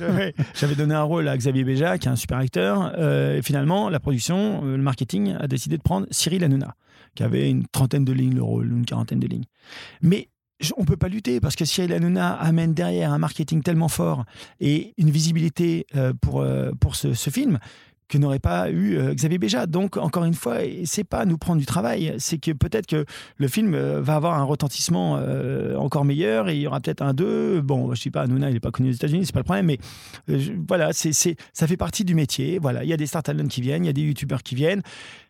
j'avais 0.56 0.76
donné 0.76 0.96
un 0.96 1.04
rôle 1.04 1.28
à 1.28 1.38
Xavier 1.38 1.64
Béja, 1.64 1.98
qui 2.00 2.08
est 2.08 2.12
un 2.12 2.16
super 2.16 2.40
acteur. 2.40 2.94
euh, 2.98 3.38
et 3.38 3.42
finalement, 3.44 3.90
la 3.90 4.00
production, 4.00 4.64
le 4.66 4.78
marketing 4.78 5.36
a 5.40 5.48
décidé 5.48 5.78
de 5.78 5.84
prendre 5.84 6.08
Cyril 6.10 6.44
Hanouna, 6.44 6.74
qui 7.14 7.22
avait 7.24 7.50
une 7.50 7.68
trentaine 7.68 8.04
de 8.06 8.12
lignes 8.14 8.34
le 8.34 8.42
rôle, 8.42 8.72
une 8.72 8.86
quarantaine 8.86 9.20
de 9.20 9.28
lignes. 9.28 9.46
Mais 10.02 10.30
on 10.78 10.86
peut 10.86 10.98
pas 10.98 11.10
lutter 11.10 11.40
parce 11.40 11.56
que 11.56 11.66
Cyril 11.66 11.94
Hanouna 11.94 12.34
amène 12.34 12.74
derrière 12.74 13.14
un 13.14 13.20
marketing 13.20 13.62
tellement 13.62 13.90
fort 13.90 14.26
et 14.60 14.94
une 14.98 15.12
visibilité 15.12 15.86
pour, 16.22 16.44
pour 16.80 16.96
ce, 16.96 17.14
ce 17.14 17.30
film 17.30 17.60
que 18.08 18.18
n'aurait 18.18 18.40
pas 18.40 18.70
eu 18.70 18.98
euh, 18.98 19.14
Xavier 19.14 19.38
Béja. 19.38 19.66
Donc, 19.66 19.98
encore 19.98 20.26
une 20.26 20.34
fois, 20.34 20.58
c'est 20.86 21.04
pas 21.04 21.26
nous 21.26 21.38
prendre 21.38 21.60
du 21.60 21.66
travail, 21.66 22.16
c'est 22.20 22.38
que 22.38 22.52
peut-être 22.52 22.86
que 22.88 23.06
le 23.38 23.48
film 23.48 23.74
euh, 23.74 24.02
va 24.02 24.16
avoir 24.16 24.38
un 24.38 24.44
retentissement 24.44 25.18
euh, 25.18 25.76
encore 25.76 26.06
meilleur 26.06 26.50
et 26.50 26.56
il 26.56 26.62
y 26.62 26.68
aura 26.68 26.80
peut-être 26.80 27.02
un 27.02 27.14
2. 27.14 27.62
Bon, 27.62 27.94
je 27.94 28.02
sais 28.02 28.12
pas, 28.12 28.22
Hanouna, 28.22 28.50
il 28.50 28.54
n'est 28.54 28.60
pas 28.60 28.72
connu 28.72 28.90
aux 28.90 28.94
États-Unis, 28.94 29.26
c'est 29.26 29.34
pas 29.34 29.40
le 29.40 29.44
problème, 29.44 29.66
mais 29.66 29.80
voilà, 30.68 30.92
ça 30.94 31.68
fait 31.68 31.78
partie 31.78 32.06
du 32.06 32.16
métier. 32.16 32.60
Voilà, 32.60 32.84
il 32.84 32.90
y 32.90 32.94
a 32.94 32.98
des 32.98 33.08
star 33.08 33.24
talents 33.24 33.48
qui 33.48 33.62
viennent, 33.62 33.84
il 33.84 33.88
y 33.88 33.90
a 33.90 33.94
des 33.94 34.02
youtubeurs 34.02 34.44
qui 34.44 34.56
viennent. 34.56 34.82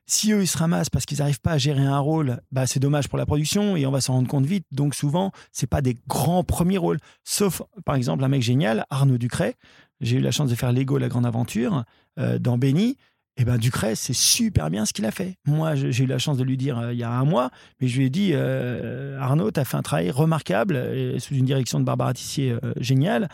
Si 0.07 0.31
eux, 0.31 0.43
ils 0.43 0.47
se 0.47 0.57
ramassent 0.57 0.91
parce 0.91 1.05
qu'ils 1.05 1.17
n'arrivent 1.17 1.41
pas 1.41 1.53
à 1.53 1.57
gérer 1.57 1.83
un 1.83 1.97
rôle, 1.97 2.39
bah, 2.51 2.67
c'est 2.67 2.79
dommage 2.79 3.07
pour 3.07 3.17
la 3.17 3.25
production 3.25 3.75
et 3.75 3.87
on 3.87 3.91
va 3.91 4.01
s'en 4.01 4.13
rendre 4.13 4.27
compte 4.27 4.45
vite. 4.45 4.65
Donc 4.71 4.93
souvent, 4.93 5.31
c'est 5.51 5.65
pas 5.65 5.81
des 5.81 5.97
grands 6.07 6.43
premiers 6.43 6.77
rôles. 6.77 6.99
Sauf, 7.23 7.63
par 7.85 7.95
exemple, 7.95 8.23
un 8.23 8.27
mec 8.27 8.43
génial, 8.43 8.85
Arnaud 8.91 9.17
Ducret. 9.17 9.55
J'ai 10.01 10.17
eu 10.17 10.21
la 10.21 10.31
chance 10.31 10.49
de 10.49 10.55
faire 10.55 10.71
Lego, 10.71 10.97
la 10.97 11.07
grande 11.07 11.25
aventure, 11.25 11.83
euh, 12.19 12.39
dans 12.39 12.57
Benny. 12.57 12.97
Et 13.37 13.43
ben 13.43 13.57
Ducret, 13.57 13.95
c'est 13.95 14.13
super 14.13 14.69
bien 14.69 14.85
ce 14.85 14.93
qu'il 14.93 15.05
a 15.05 15.11
fait. 15.11 15.35
Moi, 15.45 15.75
j'ai 15.75 16.05
eu 16.05 16.07
la 16.07 16.17
chance 16.17 16.37
de 16.37 16.43
lui 16.45 16.55
dire 16.55 16.79
euh, 16.79 16.93
il 16.93 16.99
y 16.99 17.03
a 17.03 17.11
un 17.11 17.25
mois, 17.25 17.49
mais 17.81 17.87
je 17.89 17.97
lui 17.97 18.05
ai 18.05 18.09
dit 18.09 18.31
euh, 18.33 19.19
Arnaud, 19.19 19.51
tu 19.51 19.59
as 19.59 19.65
fait 19.65 19.75
un 19.75 19.81
travail 19.81 20.09
remarquable, 20.09 20.81
sous 21.19 21.35
une 21.35 21.43
direction 21.43 21.81
de 21.81 21.83
Barbara 21.83 22.13
Tissier 22.13 22.55
géniale, 22.79 23.27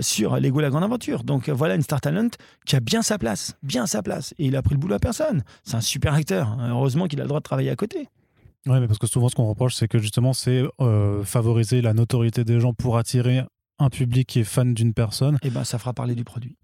sur 0.00 0.40
Lego 0.40 0.60
la 0.60 0.70
grande 0.70 0.82
aventure. 0.82 1.22
Donc 1.22 1.48
voilà 1.48 1.76
une 1.76 1.82
star 1.82 2.00
talent 2.00 2.30
qui 2.66 2.74
a 2.74 2.80
bien 2.80 3.02
sa 3.02 3.16
place, 3.16 3.56
bien 3.62 3.86
sa 3.86 4.02
place. 4.02 4.34
Et 4.38 4.46
il 4.46 4.56
a 4.56 4.62
pris 4.62 4.74
le 4.74 4.80
boulot 4.80 4.96
à 4.96 4.98
personne. 4.98 5.44
C'est 5.62 5.76
un 5.76 5.80
super 5.80 6.14
acteur. 6.14 6.58
Heureusement 6.68 7.06
qu'il 7.06 7.20
a 7.20 7.22
le 7.22 7.28
droit 7.28 7.40
de 7.40 7.44
travailler 7.44 7.70
à 7.70 7.76
côté. 7.76 8.08
ouais 8.66 8.80
mais 8.80 8.88
parce 8.88 8.98
que 8.98 9.06
souvent 9.06 9.28
ce 9.28 9.36
qu'on 9.36 9.48
reproche 9.48 9.76
c'est 9.76 9.86
que 9.86 9.98
justement 9.98 10.32
c'est 10.32 10.64
favoriser 11.22 11.80
la 11.80 11.94
notoriété 11.94 12.42
des 12.42 12.58
gens 12.58 12.74
pour 12.74 12.98
attirer 12.98 13.44
un 13.78 13.88
public 13.90 14.26
qui 14.28 14.40
est 14.40 14.44
fan 14.44 14.74
d'une 14.74 14.94
personne 14.94 15.38
Et 15.42 15.50
ben 15.50 15.64
ça 15.64 15.78
fera 15.78 15.92
parler 15.92 16.14
du 16.14 16.24
produit. 16.24 16.56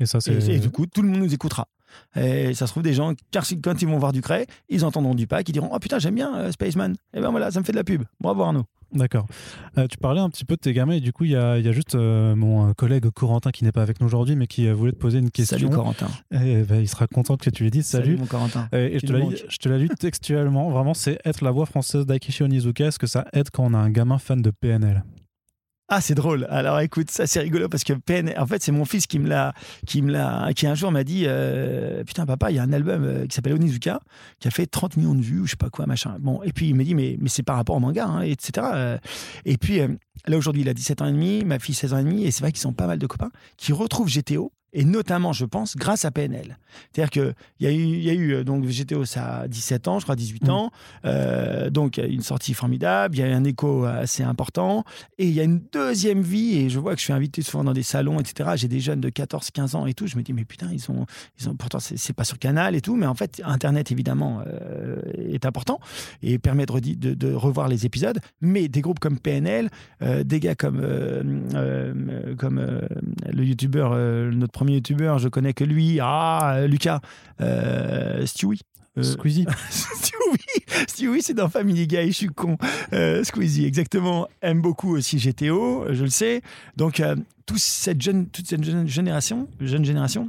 et 0.00 0.06
ça 0.06 0.20
c'est 0.20 0.34
Et, 0.34 0.56
et 0.56 0.58
du 0.58 0.70
coup, 0.70 0.86
tout 0.86 1.02
le 1.02 1.08
monde 1.08 1.20
nous 1.20 1.34
écoutera. 1.34 1.68
Et 2.16 2.54
ça 2.54 2.66
se 2.66 2.72
trouve, 2.72 2.82
des 2.82 2.94
gens, 2.94 3.12
car 3.30 3.44
si- 3.44 3.60
quand 3.60 3.82
ils 3.82 3.86
vont 3.88 3.98
voir 3.98 4.12
Ducret, 4.12 4.46
ils 4.70 4.84
entendront 4.84 5.14
du 5.14 5.26
pack, 5.26 5.46
ils 5.48 5.52
diront 5.52 5.68
Oh 5.72 5.78
putain, 5.78 5.98
j'aime 5.98 6.14
bien 6.14 6.34
euh, 6.36 6.50
Spaceman. 6.50 6.94
Et 7.14 7.20
ben 7.20 7.30
voilà, 7.30 7.50
ça 7.50 7.60
me 7.60 7.64
fait 7.66 7.72
de 7.72 7.76
la 7.76 7.84
pub. 7.84 8.02
Bravo 8.18 8.42
Arnaud. 8.42 8.64
D'accord. 8.94 9.26
Euh, 9.78 9.86
tu 9.88 9.96
parlais 9.98 10.20
un 10.20 10.28
petit 10.30 10.44
peu 10.46 10.54
de 10.56 10.60
tes 10.60 10.72
gamins 10.74 10.92
et 10.94 11.00
du 11.00 11.12
coup, 11.14 11.24
il 11.24 11.30
y 11.32 11.36
a, 11.36 11.58
il 11.58 11.64
y 11.64 11.68
a 11.68 11.72
juste 11.72 11.94
euh, 11.94 12.34
mon 12.34 12.68
euh, 12.68 12.72
collègue 12.74 13.08
Corentin 13.10 13.50
qui 13.50 13.64
n'est 13.64 13.72
pas 13.72 13.80
avec 13.82 14.00
nous 14.00 14.06
aujourd'hui, 14.06 14.36
mais 14.36 14.46
qui 14.46 14.70
voulait 14.70 14.92
te 14.92 14.96
poser 14.98 15.18
une 15.18 15.30
question. 15.30 15.56
Salut 15.58 15.70
Corentin. 15.70 16.08
Et, 16.30 16.62
bah, 16.62 16.76
il 16.76 16.88
sera 16.88 17.06
content 17.06 17.36
que 17.38 17.48
tu 17.50 17.62
lui 17.62 17.70
dises 17.70 17.86
salut. 17.86 18.16
mon 18.18 18.26
Corentin. 18.26 18.68
Et 18.72 18.98
je 18.98 19.06
te, 19.06 19.12
la 19.12 19.18
lis- 19.20 19.42
je 19.48 19.56
te 19.58 19.68
la 19.68 19.78
lis 19.78 19.88
textuellement. 19.98 20.70
Vraiment, 20.70 20.92
c'est 20.94 21.18
être 21.24 21.42
la 21.44 21.50
voix 21.50 21.66
française 21.66 22.04
d'Aikishi 22.06 22.42
Onizuka. 22.42 22.86
Est-ce 22.86 22.98
que 22.98 23.06
ça 23.06 23.26
aide 23.32 23.48
quand 23.50 23.64
on 23.64 23.72
a 23.74 23.78
un 23.78 23.90
gamin 23.90 24.18
fan 24.18 24.40
de 24.42 24.50
PNL 24.50 25.04
Ah, 25.94 26.00
c'est 26.00 26.14
drôle. 26.14 26.46
Alors 26.48 26.80
écoute, 26.80 27.10
ça 27.10 27.26
c'est 27.26 27.40
rigolo 27.40 27.68
parce 27.68 27.84
que 27.84 27.92
PN, 27.92 28.32
en 28.38 28.46
fait, 28.46 28.62
c'est 28.62 28.72
mon 28.72 28.86
fils 28.86 29.06
qui 29.06 29.18
me 29.18 29.28
l'a, 29.28 29.52
qui 29.86 30.00
me 30.00 30.14
un 30.14 30.74
jour 30.74 30.90
m'a 30.90 31.04
dit 31.04 31.24
euh, 31.26 32.02
Putain, 32.02 32.24
papa, 32.24 32.50
il 32.50 32.56
y 32.56 32.58
a 32.58 32.62
un 32.62 32.72
album 32.72 33.04
euh, 33.04 33.26
qui 33.26 33.34
s'appelle 33.34 33.52
Onizuka 33.52 34.00
qui 34.40 34.48
a 34.48 34.50
fait 34.50 34.64
30 34.64 34.96
millions 34.96 35.14
de 35.14 35.20
vues 35.20 35.42
je 35.44 35.50
sais 35.50 35.56
pas 35.56 35.68
quoi, 35.68 35.84
machin. 35.84 36.16
Bon, 36.18 36.42
et 36.44 36.52
puis 36.54 36.70
il 36.70 36.74
m'a 36.74 36.84
dit 36.84 36.94
Mais, 36.94 37.18
mais 37.20 37.28
c'est 37.28 37.42
par 37.42 37.56
rapport 37.56 37.76
au 37.76 37.80
manga, 37.80 38.06
hein, 38.06 38.22
etc. 38.22 38.68
Euh, 38.72 38.98
Et 39.44 39.58
puis 39.58 39.80
là, 40.26 40.38
aujourd'hui, 40.38 40.62
il 40.62 40.68
a 40.70 40.72
17 40.72 41.02
ans 41.02 41.08
et 41.08 41.12
demi, 41.12 41.44
ma 41.44 41.58
fille 41.58 41.74
16 41.74 41.92
ans 41.92 41.98
et 41.98 42.04
demi, 42.04 42.24
et 42.24 42.30
c'est 42.30 42.40
vrai 42.40 42.52
qu'ils 42.52 42.62
sont 42.62 42.72
pas 42.72 42.86
mal 42.86 42.98
de 42.98 43.06
copains 43.06 43.30
qui 43.58 43.74
retrouvent 43.74 44.08
GTO. 44.08 44.50
Et 44.74 44.84
notamment, 44.84 45.32
je 45.32 45.44
pense, 45.44 45.76
grâce 45.76 46.04
à 46.06 46.10
PNL. 46.10 46.56
C'est-à-dire 46.92 47.10
qu'il 47.10 47.34
y 47.60 47.66
a 47.66 47.70
eu, 47.72 47.98
y 47.98 48.08
a 48.10 48.14
eu 48.14 48.32
euh, 48.34 48.44
donc 48.44 48.64
GTO, 48.64 49.04
ça 49.04 49.40
a 49.40 49.48
17 49.48 49.86
ans, 49.88 49.98
je 49.98 50.04
crois 50.04 50.16
18 50.16 50.44
Mm. 50.46 50.50
ans. 50.50 50.70
Euh, 51.04 51.68
donc, 51.68 51.98
il 51.98 52.04
y 52.04 52.06
a 52.06 52.08
une 52.08 52.22
sortie 52.22 52.54
formidable, 52.54 53.14
il 53.14 53.20
y 53.20 53.22
a 53.22 53.28
eu 53.28 53.32
un 53.32 53.44
écho 53.44 53.84
assez 53.84 54.22
important. 54.22 54.84
Et 55.18 55.26
il 55.26 55.34
y 55.34 55.40
a 55.40 55.44
une 55.44 55.60
deuxième 55.72 56.22
vie, 56.22 56.56
et 56.56 56.70
je 56.70 56.78
vois 56.78 56.94
que 56.94 57.00
je 57.00 57.04
suis 57.04 57.12
invité 57.12 57.42
souvent 57.42 57.64
dans 57.64 57.74
des 57.74 57.82
salons, 57.82 58.18
etc. 58.18 58.50
J'ai 58.56 58.68
des 58.68 58.80
jeunes 58.80 59.00
de 59.02 59.10
14, 59.10 59.50
15 59.50 59.74
ans 59.74 59.86
et 59.86 59.92
tout. 59.94 60.06
Je 60.06 60.16
me 60.16 60.22
dis, 60.22 60.32
mais 60.32 60.44
putain, 60.44 60.68
ils 60.72 60.80
sont. 60.80 61.04
Ils 61.38 61.48
ont 61.50 61.54
pourtant, 61.54 61.78
c'est 61.80 61.98
c'est 61.98 62.12
pas 62.14 62.24
sur 62.24 62.38
Canal 62.38 62.74
et 62.74 62.80
tout, 62.80 62.96
mais 62.96 63.06
en 63.06 63.14
fait, 63.14 63.42
Internet, 63.44 63.92
évidemment, 63.92 64.42
euh, 64.46 64.96
est 65.16 65.44
important 65.44 65.80
et 66.22 66.38
permet 66.38 66.64
de, 66.66 66.80
de- 66.94 67.14
de 67.14 67.32
revoir 67.34 67.68
les 67.68 67.84
épisodes. 67.86 68.18
Mais 68.40 68.68
des 68.68 68.80
groupes 68.80 68.98
comme 69.00 69.18
PNL, 69.18 69.68
euh, 70.02 70.24
des 70.24 70.40
gars 70.40 70.54
comme, 70.54 70.80
comme 72.38 72.80
le 73.32 73.44
youtubeur, 73.44 73.94
notre 74.34 74.52
premier 74.62 74.74
youtubeur, 74.74 75.18
je 75.18 75.28
connais 75.28 75.54
que 75.54 75.64
lui, 75.64 75.98
ah, 76.00 76.66
Lucas, 76.68 77.00
euh, 77.40 78.24
Stewie. 78.26 78.60
Euh, 78.96 79.02
Squeezie 79.02 79.44
Stewie, 79.70 80.86
Stewie 80.86 81.22
c'est 81.22 81.34
dans 81.34 81.48
Family 81.48 81.88
Guy, 81.88 82.08
je 82.08 82.12
suis 82.12 82.26
con. 82.28 82.58
Euh, 82.92 83.24
Squeezie, 83.24 83.64
exactement, 83.64 84.28
aime 84.40 84.60
beaucoup 84.60 84.94
aussi 84.94 85.16
GTO, 85.16 85.86
je 85.92 86.04
le 86.04 86.10
sais. 86.10 86.42
Donc, 86.76 87.00
euh, 87.00 87.16
toute 87.44 87.58
cette 87.58 88.00
jeune, 88.00 88.28
toute 88.28 88.46
cette 88.46 88.62
jeune 88.62 88.86
génération, 88.86 89.48
jeune 89.58 89.84
génération 89.84 90.28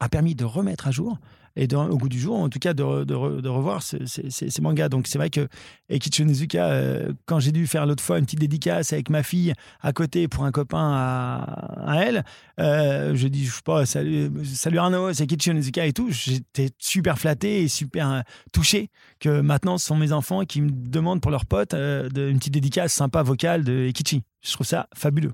a 0.00 0.10
permis 0.10 0.34
de 0.34 0.44
remettre 0.44 0.88
à 0.88 0.90
jour 0.90 1.18
et 1.56 1.66
au 1.74 1.96
goût 1.96 2.08
du 2.08 2.20
jour, 2.20 2.36
en 2.38 2.48
tout 2.48 2.58
cas, 2.58 2.74
de, 2.74 3.04
de 3.04 3.14
re- 3.14 3.40
de 3.40 3.48
revoir 3.48 3.82
ce- 3.82 4.04
ces, 4.06 4.60
mangas. 4.60 4.88
Donc, 4.88 5.06
c'est 5.06 5.18
vrai 5.18 5.30
que 5.30 5.48
Eikichi 5.88 6.22
Onizuka, 6.22 6.66
euh, 6.66 7.12
quand 7.24 7.40
j'ai 7.40 7.52
dû 7.52 7.66
faire 7.66 7.86
l'autre 7.86 8.02
fois 8.02 8.18
une 8.18 8.24
petite 8.26 8.40
dédicace 8.40 8.92
avec 8.92 9.08
ma 9.10 9.22
fille 9.22 9.52
à 9.80 9.92
côté 9.92 10.28
pour 10.28 10.44
un 10.44 10.52
copain 10.52 10.92
à, 10.94 12.02
elle, 12.04 12.24
euh, 12.60 13.14
je 13.14 13.28
dis, 13.28 13.46
je 13.46 13.52
sais 13.52 13.60
pas, 13.64 13.86
salut, 13.86 14.30
salut 14.44 14.78
Arnaud, 14.78 15.12
c'est 15.12 15.24
Eikichi 15.24 15.50
Onizuka 15.50 15.86
et 15.86 15.92
tout. 15.92 16.08
J'étais 16.10 16.70
super 16.78 17.18
flatté 17.18 17.62
et 17.62 17.68
super 17.68 18.10
euh, 18.12 18.20
touché 18.52 18.90
que 19.18 19.40
maintenant, 19.40 19.78
ce 19.78 19.86
sont 19.86 19.96
mes 19.96 20.12
enfants 20.12 20.44
qui 20.44 20.60
me 20.60 20.70
demandent 20.70 21.20
pour 21.20 21.30
leurs 21.30 21.46
potes 21.46 21.74
euh, 21.74 22.08
une 22.14 22.38
petite 22.38 22.54
dédicace 22.54 22.92
sympa 22.92 23.22
vocale 23.22 23.64
de 23.64 23.86
Eikichi. 23.86 24.22
Je 24.42 24.52
trouve 24.52 24.66
ça 24.66 24.88
fabuleux. 24.94 25.32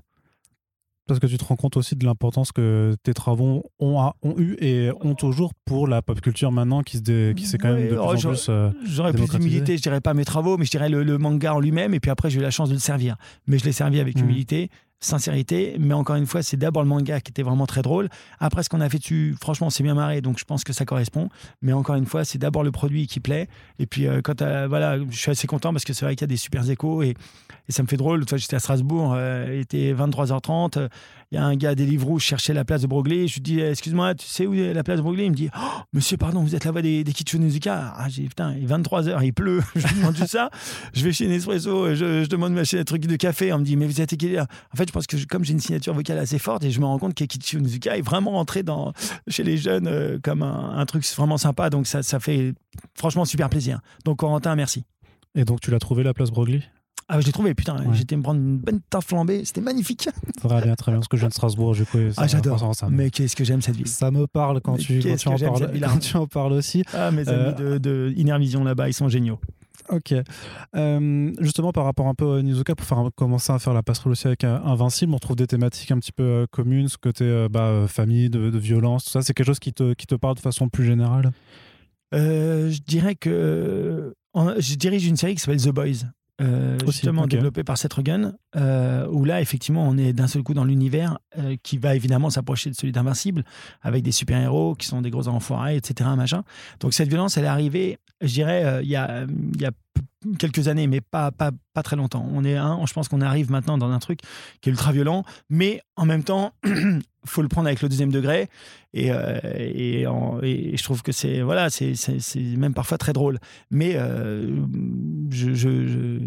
Parce 1.07 1.19
que 1.19 1.27
tu 1.27 1.37
te 1.37 1.43
rends 1.43 1.57
compte 1.57 1.75
aussi 1.75 1.95
de 1.97 2.05
l'importance 2.05 2.53
que 2.53 2.95
tes 3.03 3.13
travaux 3.13 3.63
ont, 3.79 3.99
a- 3.99 4.15
ont 4.21 4.35
eu 4.37 4.55
et 4.61 4.89
ont 5.01 5.15
toujours 5.15 5.51
pour 5.65 5.85
la 5.87 6.01
pop 6.01 6.21
culture 6.21 6.51
maintenant 6.51 6.81
qui, 6.81 6.97
se 6.97 7.33
s'est 7.45 7.57
quand 7.57 7.67
même 7.73 7.77
Ouais, 7.77 7.83
de 7.89 7.95
plus 7.95 7.97
oh, 7.99 8.03
en 8.27 8.29
plus. 8.29 8.47
euh, 8.49 8.69
J'aurais 8.85 9.11
plus 9.11 9.17
démocratisé. 9.17 9.49
d'humilité, 9.49 9.77
je 9.77 9.81
dirais 9.81 9.99
pas 9.99 10.13
mes 10.13 10.23
travaux, 10.23 10.57
mais 10.57 10.63
je 10.63 10.71
dirais 10.71 10.87
le, 10.87 11.03
le 11.03 11.17
manga 11.17 11.53
en 11.55 11.59
lui-même. 11.59 11.93
Et 11.93 11.99
puis 11.99 12.09
après, 12.09 12.29
j'ai 12.29 12.39
eu 12.39 12.41
la 12.41 12.51
chance 12.51 12.69
de 12.69 12.75
le 12.75 12.79
servir. 12.79 13.17
Mais 13.47 13.57
je 13.59 13.65
l'ai 13.65 13.73
servi 13.73 13.99
avec 13.99 14.15
Mhm. 14.17 14.23
humilité, 14.23 14.69
sincérité. 15.05 15.75
Mais 15.79 15.93
encore 15.93 16.15
une 16.15 16.25
fois, 16.25 16.43
c'est 16.43 16.57
d'abord 16.57 16.83
le 16.83 16.89
manga 16.89 17.19
qui 17.19 17.31
était 17.31 17.43
vraiment 17.43 17.65
très 17.65 17.81
drôle. 17.81 18.09
Après, 18.39 18.63
ce 18.63 18.69
qu'on 18.69 18.81
a 18.81 18.89
fait 18.89 18.99
dessus, 18.99 19.35
franchement, 19.39 19.69
c'est 19.69 19.83
bien 19.83 19.93
marré. 19.93 20.21
Donc 20.21 20.39
je 20.39 20.45
pense 20.45 20.63
que 20.63 20.73
ça 20.73 20.85
correspond. 20.85 21.29
Mais 21.61 21.73
encore 21.73 21.95
une 21.95 22.05
fois, 22.05 22.25
c'est 22.25 22.37
d'abord 22.37 22.63
le 22.63 22.71
produit 22.71 23.07
qui 23.07 23.19
plaît. 23.19 23.47
Et 23.79 23.85
puis, 23.85 24.07
euh, 24.07 24.21
quand 24.21 24.41
euh, 24.41 24.67
voilà, 24.67 24.97
je 25.09 25.17
suis 25.17 25.31
assez 25.31 25.47
content 25.47 25.71
parce 25.71 25.85
que 25.85 25.93
c'est 25.93 26.05
vrai 26.05 26.15
qu'il 26.15 26.21
y 26.21 26.25
a 26.25 26.27
des 26.27 26.37
super 26.37 26.69
échos. 26.69 27.03
Et, 27.03 27.15
ça 27.69 27.81
me 27.81 27.87
fait 27.87 27.95
drôle. 27.95 28.19
L'autre 28.19 28.31
fois, 28.31 28.37
j'étais 28.37 28.57
à 28.57 28.59
Strasbourg, 28.59 29.13
euh, 29.15 29.47
il 29.53 29.61
était 29.61 29.93
23h30. 29.93 30.89
Il 31.33 31.37
y 31.37 31.39
a 31.39 31.45
un 31.45 31.55
gars 31.55 31.73
des 31.73 31.87
livres 31.87 32.05
rouges 32.05 32.21
cherchait 32.23 32.53
la 32.53 32.63
place 32.63 32.83
de 32.83 32.87
Broglie. 32.87 33.27
Je 33.27 33.33
lui 33.33 33.41
dis, 33.41 33.59
excuse-moi, 33.59 34.13
tu 34.13 34.27
sais 34.27 34.45
où 34.45 34.53
est 34.53 34.71
la 34.71 34.83
place 34.83 34.97
de 34.97 35.01
Broglie? 35.01 35.23
Il 35.23 35.31
me 35.31 35.35
dit, 35.35 35.49
Oh, 35.57 35.79
monsieur, 35.91 36.15
pardon, 36.15 36.41
vous 36.43 36.53
êtes 36.53 36.63
la 36.63 36.69
voix 36.71 36.83
des, 36.83 37.03
des. 37.03 37.11
Ah, 37.67 38.05
j'ai 38.07 38.25
putain, 38.25 38.53
il 38.55 38.65
est 38.65 38.67
23h, 38.67 39.19
il 39.25 39.33
pleut. 39.33 39.61
je 39.75 39.87
lui 39.87 39.95
demande 39.95 40.15
juste 40.15 40.29
ça. 40.33 40.51
Je 40.93 41.03
vais 41.03 41.11
chez 41.11 41.27
Nespresso, 41.27 41.95
je, 41.95 42.23
je 42.23 42.27
demande 42.29 42.53
ma 42.53 42.63
chaîne 42.63 42.81
un 42.81 42.83
truc 42.83 43.07
de 43.07 43.15
café. 43.15 43.51
On 43.51 43.57
me 43.57 43.65
dit, 43.65 43.75
mais 43.77 43.87
vous 43.87 43.99
êtes 43.99 44.15
qui 44.15 44.39
En 44.39 44.45
fait, 44.75 44.87
je 44.87 44.93
pense 44.93 45.07
que 45.07 45.17
je- 45.17 45.25
comme 45.25 45.43
j'ai 45.43 45.53
une 45.53 45.59
signature 45.59 45.95
vocale 45.95 46.19
assez 46.19 46.37
forte 46.37 46.63
et 46.65 46.69
je 46.69 46.79
me 46.79 46.85
rends 46.85 46.99
compte 46.99 47.15
qu'Ekichi 47.15 47.57
Onizuka 47.57 47.97
est 47.97 48.03
vraiment 48.03 48.37
entré 48.37 48.61
dans, 48.61 48.93
chez 49.27 49.41
les 49.41 49.57
jeunes 49.57 49.87
euh, 49.87 50.19
comme 50.21 50.43
un, 50.43 50.77
un 50.77 50.85
truc 50.85 51.03
vraiment 51.17 51.37
sympa. 51.39 51.71
Donc, 51.71 51.87
ça, 51.87 52.03
ça 52.03 52.19
fait 52.19 52.53
franchement 52.93 53.25
super 53.25 53.49
plaisir. 53.49 53.79
Donc, 54.05 54.17
Corentin, 54.19 54.55
merci. 54.55 54.83
Et 55.33 55.45
donc, 55.45 55.61
tu 55.61 55.71
l'as 55.71 55.79
trouvé 55.79 56.03
la 56.03 56.13
place 56.13 56.29
Broglie? 56.29 56.61
Ah, 57.09 57.19
je 57.19 57.25
l'ai 57.25 57.31
trouvé, 57.31 57.53
putain. 57.53 57.77
Ouais. 57.77 57.93
J'étais 57.95 58.15
me 58.15 58.21
prendre 58.23 58.39
une 58.39 58.57
bonne 58.57 58.79
tarte 58.89 59.05
flambée. 59.07 59.43
C'était 59.45 59.61
magnifique. 59.61 60.09
Très 60.37 60.61
bien, 60.61 60.75
très 60.75 60.91
bien. 60.91 60.99
Parce 60.99 61.07
que 61.07 61.17
je 61.17 61.21
viens 61.21 61.29
de 61.29 61.33
Strasbourg, 61.33 61.73
du 61.73 61.85
coup. 61.85 61.97
et 61.99 62.11
ça- 62.11 62.21
Ah, 62.23 62.27
j'adore. 62.27 62.73
Mais 62.89 63.09
qu'est-ce 63.09 63.35
que 63.35 63.43
j'aime 63.43 63.61
cette 63.61 63.75
ville. 63.75 63.87
Ça 63.87 64.11
me 64.11 64.25
parle 64.27 64.61
quand 64.61 64.73
Mais 64.73 64.77
tu, 64.79 64.95
quand 64.99 65.03
qu'est-ce 65.09 65.21
tu, 65.23 65.27
en 65.29 65.37
parles, 65.37 65.57
cette 65.57 65.71
ville, 65.71 65.85
quand 65.87 65.99
tu 65.99 66.17
en 66.17 66.27
parles 66.27 66.53
aussi. 66.53 66.83
Ah, 66.93 67.11
mes 67.11 67.27
Euh, 67.27 67.49
amis 67.51 67.55
de, 67.61 67.77
de 67.77 68.13
Innervision 68.15 68.63
là-bas, 68.63 68.89
ils 68.89 68.93
sont 68.93 69.09
géniaux. 69.09 69.39
Ok. 69.89 70.13
Euh, 70.75 71.31
justement, 71.41 71.73
par 71.73 71.83
rapport 71.83 72.07
un 72.07 72.13
peu 72.15 72.37
à 72.37 72.41
Nizuka, 72.41 72.73
pour 72.75 72.85
faire, 72.87 73.03
commencer 73.15 73.51
à 73.51 73.59
faire 73.59 73.73
la 73.73 73.83
passerelle 73.83 74.11
aussi 74.13 74.27
avec 74.27 74.43
euh, 74.45 74.57
Invincible, 74.63 75.13
on 75.13 75.19
trouve 75.19 75.35
des 75.35 75.47
thématiques 75.47 75.91
un 75.91 75.99
petit 75.99 76.13
peu 76.13 76.23
euh, 76.23 76.45
communes, 76.49 76.87
ce 76.87 76.97
côté 76.97 77.47
bah, 77.51 77.85
famille, 77.87 78.29
de, 78.29 78.57
violence, 78.57 79.03
tout 79.05 79.11
ça. 79.11 79.21
C'est 79.21 79.33
quelque 79.33 79.47
chose 79.47 79.59
qui 79.59 79.73
te, 79.73 79.93
qui 79.93 80.07
te 80.07 80.15
parle 80.15 80.35
de 80.35 80.39
façon 80.39 80.69
plus 80.69 80.85
générale? 80.85 81.31
Je 82.13 82.79
dirais 82.81 83.15
que 83.15 84.13
je 84.35 84.75
dirige 84.75 85.05
une 85.07 85.17
série 85.17 85.33
qui 85.35 85.41
s'appelle 85.41 85.61
The 85.61 85.69
Boys. 85.69 86.05
Justement 86.85 87.27
développée 87.27 87.63
par 87.63 87.77
Seth 87.77 87.93
Rogen, 87.93 88.33
où 88.55 89.25
là, 89.25 89.41
effectivement, 89.41 89.87
on 89.87 89.97
est 89.97 90.13
d'un 90.13 90.27
seul 90.27 90.43
coup 90.43 90.53
dans 90.53 90.65
l'univers 90.65 91.19
qui 91.63 91.77
va 91.77 91.95
évidemment 91.95 92.29
s'approcher 92.29 92.69
de 92.69 92.75
celui 92.75 92.91
d'Invincible, 92.91 93.43
avec 93.81 94.03
des 94.03 94.11
super-héros 94.11 94.75
qui 94.75 94.87
sont 94.87 95.01
des 95.01 95.09
gros 95.09 95.27
enfoirés, 95.27 95.75
etc. 95.75 96.09
Machin. 96.15 96.43
Donc 96.79 96.93
cette 96.93 97.09
violence, 97.09 97.37
elle 97.37 97.45
est 97.45 97.47
arrivée 97.47 97.99
je 98.23 98.33
dirais, 98.33 98.63
euh, 98.65 98.81
il 98.81 98.89
y, 98.89 98.95
a, 98.95 99.25
y 99.59 99.65
a 99.65 99.71
quelques 100.39 100.67
années, 100.67 100.87
mais 100.87 101.01
pas, 101.01 101.31
pas, 101.31 101.51
pas 101.73 101.83
très 101.83 101.95
longtemps. 101.95 102.27
On 102.31 102.43
est 102.43 102.55
un, 102.55 102.85
je 102.85 102.93
pense 102.93 103.07
qu'on 103.07 103.21
arrive 103.21 103.51
maintenant 103.51 103.77
dans 103.77 103.91
un 103.91 103.99
truc 103.99 104.19
qui 104.61 104.69
est 104.69 104.71
ultra 104.71 104.91
violent, 104.91 105.23
mais 105.49 105.81
en 105.95 106.05
même 106.05 106.23
temps, 106.23 106.53
faut 107.25 107.41
le 107.41 107.47
prendre 107.47 107.67
avec 107.67 107.81
le 107.81 107.89
deuxième 107.89 108.11
degré. 108.11 108.49
Et, 108.93 109.11
euh, 109.11 109.39
je 110.43 110.83
trouve 110.83 111.01
que 111.01 111.11
c'est 111.11 111.41
voilà, 111.41 111.69
c'est 111.69 111.95
même 112.57 112.73
parfois 112.73 112.97
très 112.97 113.13
drôle. 113.13 113.39
Mais 113.71 113.93
euh, 113.95 114.55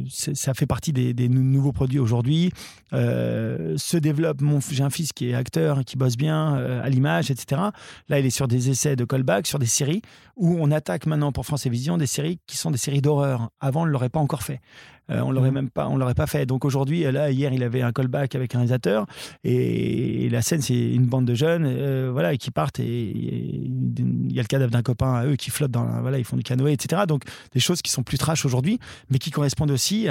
ça 0.08 0.54
fait 0.54 0.66
partie 0.66 0.92
des, 0.92 1.28
nouveaux 1.28 1.72
produits 1.72 1.98
aujourd'hui. 1.98 2.50
Euh, 2.92 3.74
se 3.76 3.96
développe. 3.96 4.42
J'ai 4.70 4.82
un 4.82 4.90
fils 4.90 5.12
qui 5.12 5.30
est 5.30 5.34
acteur, 5.34 5.84
qui 5.84 5.96
bosse 5.96 6.16
bien 6.16 6.54
à 6.54 6.88
l'image, 6.88 7.30
etc. 7.30 7.60
Là, 8.08 8.18
il 8.18 8.26
est 8.26 8.30
sur 8.30 8.48
des 8.48 8.70
essais 8.70 8.96
de 8.96 9.04
callback, 9.04 9.46
sur 9.46 9.58
des 9.58 9.66
séries 9.66 10.02
où 10.36 10.56
on 10.60 10.70
attaque 10.70 11.06
maintenant 11.06 11.32
pour 11.32 11.46
France 11.46 11.66
et 11.66 11.70
Vision 11.70 11.96
des 11.96 12.06
séries 12.06 12.40
qui 12.46 12.56
sont 12.56 12.70
des 12.70 12.78
séries 12.78 13.00
d'horreur. 13.00 13.50
Avant, 13.60 13.82
on 13.82 13.86
ne 13.86 13.90
l'aurait 13.90 14.08
pas 14.08 14.20
encore 14.20 14.42
fait. 14.42 14.60
Euh, 15.10 15.20
on 15.20 15.30
l'aurait 15.30 15.50
mhm. 15.50 15.54
même 15.54 15.70
pas, 15.70 15.88
on 15.88 15.96
l'aurait 15.96 16.14
pas 16.14 16.26
fait. 16.26 16.46
Donc 16.46 16.64
aujourd'hui, 16.64 17.00
là, 17.10 17.30
hier, 17.30 17.52
il 17.52 17.62
avait 17.62 17.82
un 17.82 17.92
callback 17.92 18.34
avec 18.34 18.54
un 18.54 18.58
réalisateur 18.58 19.06
et, 19.44 20.28
la 20.30 20.42
scène, 20.42 20.60
c'est 20.60 20.74
une 20.74 21.06
bande 21.06 21.24
de 21.24 21.34
jeunes, 21.34 21.64
euh, 21.66 22.10
voilà, 22.12 22.36
qui 22.36 22.50
partent 22.50 22.80
et 22.80 23.10
il 23.10 24.32
y 24.32 24.38
a 24.38 24.42
le 24.42 24.48
cadavre 24.48 24.72
d'un 24.72 24.82
copain 24.82 25.14
à 25.14 25.24
eux 25.24 25.36
qui 25.36 25.50
flotte 25.50 25.70
dans, 25.70 26.00
voilà, 26.00 26.18
ils 26.18 26.24
font 26.24 26.36
du 26.36 26.42
canoë, 26.42 26.72
etc. 26.72 27.02
Donc 27.06 27.22
des 27.52 27.60
choses 27.60 27.80
qui 27.80 27.90
sont 27.90 28.02
plus 28.02 28.18
trash 28.18 28.44
aujourd'hui, 28.44 28.78
mais 29.10 29.18
qui 29.18 29.30
correspondent 29.30 29.70
aussi 29.70 30.08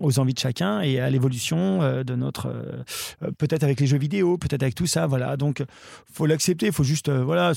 aux 0.00 0.18
envies 0.18 0.34
de 0.34 0.38
chacun 0.38 0.80
et 0.80 1.00
à 1.00 1.10
l'évolution 1.10 1.82
euh, 1.82 2.02
de 2.02 2.14
notre, 2.14 2.52
peut-être 3.38 3.62
avec 3.62 3.80
les 3.80 3.86
jeux 3.86 3.98
vidéo, 3.98 4.38
peut-être 4.38 4.62
avec 4.62 4.74
tout 4.74 4.86
ça, 4.86 5.06
voilà. 5.06 5.36
Donc 5.36 5.62
faut 6.12 6.26
l'accepter, 6.26 6.66
il 6.66 6.72
faut 6.72 6.84
juste, 6.84 7.10
voilà 7.10 7.52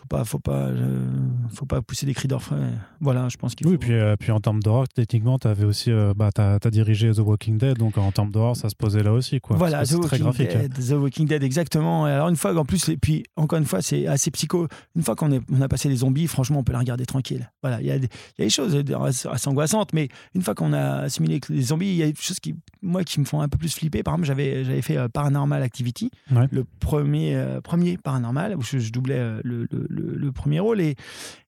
faut 0.00 0.06
pas, 0.06 0.24
faut 0.24 0.38
pas, 0.38 0.68
euh, 0.68 1.06
faut 1.52 1.66
pas 1.66 1.82
pousser 1.82 2.06
des 2.06 2.14
cris 2.14 2.26
d'orfraie. 2.26 2.56
Voilà, 3.00 3.28
je 3.28 3.36
pense 3.36 3.54
qu'il 3.54 3.66
faut... 3.66 3.72
Oui, 3.72 3.78
puis, 3.78 3.92
euh, 3.92 4.16
puis 4.18 4.32
en 4.32 4.40
termes 4.40 4.60
d'horreur, 4.60 4.88
techniquement, 4.88 5.38
tu 5.38 5.46
avais 5.46 5.64
aussi, 5.64 5.90
euh, 5.90 6.14
bah, 6.16 6.30
tu 6.34 6.40
as, 6.40 6.58
dirigé 6.70 7.12
The 7.12 7.18
Walking 7.18 7.58
Dead, 7.58 7.76
donc 7.76 7.98
en 7.98 8.10
termes 8.10 8.30
d'horror, 8.30 8.56
ça 8.56 8.70
se 8.70 8.74
posait 8.74 9.02
là 9.02 9.12
aussi, 9.12 9.40
quoi. 9.40 9.56
Voilà, 9.56 9.84
The 9.84 9.92
Walking, 9.92 10.32
Dead, 10.32 10.72
The 10.72 10.92
Walking 10.92 11.26
Dead, 11.26 11.42
exactement. 11.42 12.08
Et 12.08 12.12
alors 12.12 12.28
une 12.28 12.36
fois, 12.36 12.56
en 12.56 12.64
plus, 12.64 12.88
et 12.88 12.96
puis 12.96 13.24
encore 13.36 13.58
une 13.58 13.66
fois, 13.66 13.82
c'est 13.82 14.06
assez 14.06 14.30
psycho. 14.30 14.68
Une 14.96 15.02
fois 15.02 15.16
qu'on 15.16 15.30
on 15.50 15.60
a 15.60 15.68
passé 15.68 15.88
les 15.88 15.96
zombies, 15.96 16.26
franchement, 16.26 16.60
on 16.60 16.64
peut 16.64 16.72
la 16.72 16.78
regarder 16.78 17.04
tranquille. 17.04 17.50
Voilà, 17.62 17.80
il 17.82 17.86
y 17.86 17.90
a, 17.90 17.96
y 17.96 18.04
a 18.04 18.08
des 18.38 18.50
choses 18.50 18.82
assez 19.30 19.48
angoissantes, 19.48 19.92
mais 19.92 20.08
une 20.34 20.42
fois 20.42 20.54
qu'on 20.54 20.72
a 20.72 21.00
assimilé 21.02 21.40
les 21.50 21.62
zombies, 21.62 21.90
il 21.90 21.96
y 21.96 22.02
a 22.02 22.06
des 22.06 22.14
choses 22.18 22.40
qui, 22.40 22.54
moi, 22.80 23.04
qui 23.04 23.20
me 23.20 23.26
font 23.26 23.42
un 23.42 23.48
peu 23.48 23.58
plus 23.58 23.74
flipper. 23.74 24.02
Par 24.02 24.14
exemple, 24.14 24.28
j'avais, 24.28 24.64
j'avais 24.64 24.82
fait 24.82 24.96
Paranormal 25.10 25.62
Activity, 25.62 26.10
le 26.30 26.64
premier, 26.80 27.38
premier 27.62 27.98
Paranormal, 27.98 28.56
où 28.56 28.62
je, 28.62 28.90
doublais 28.90 29.18
le 29.44 29.60
le, 29.70 29.88
premier 30.32 30.60
rôle. 30.60 30.80
Et, 30.80 30.96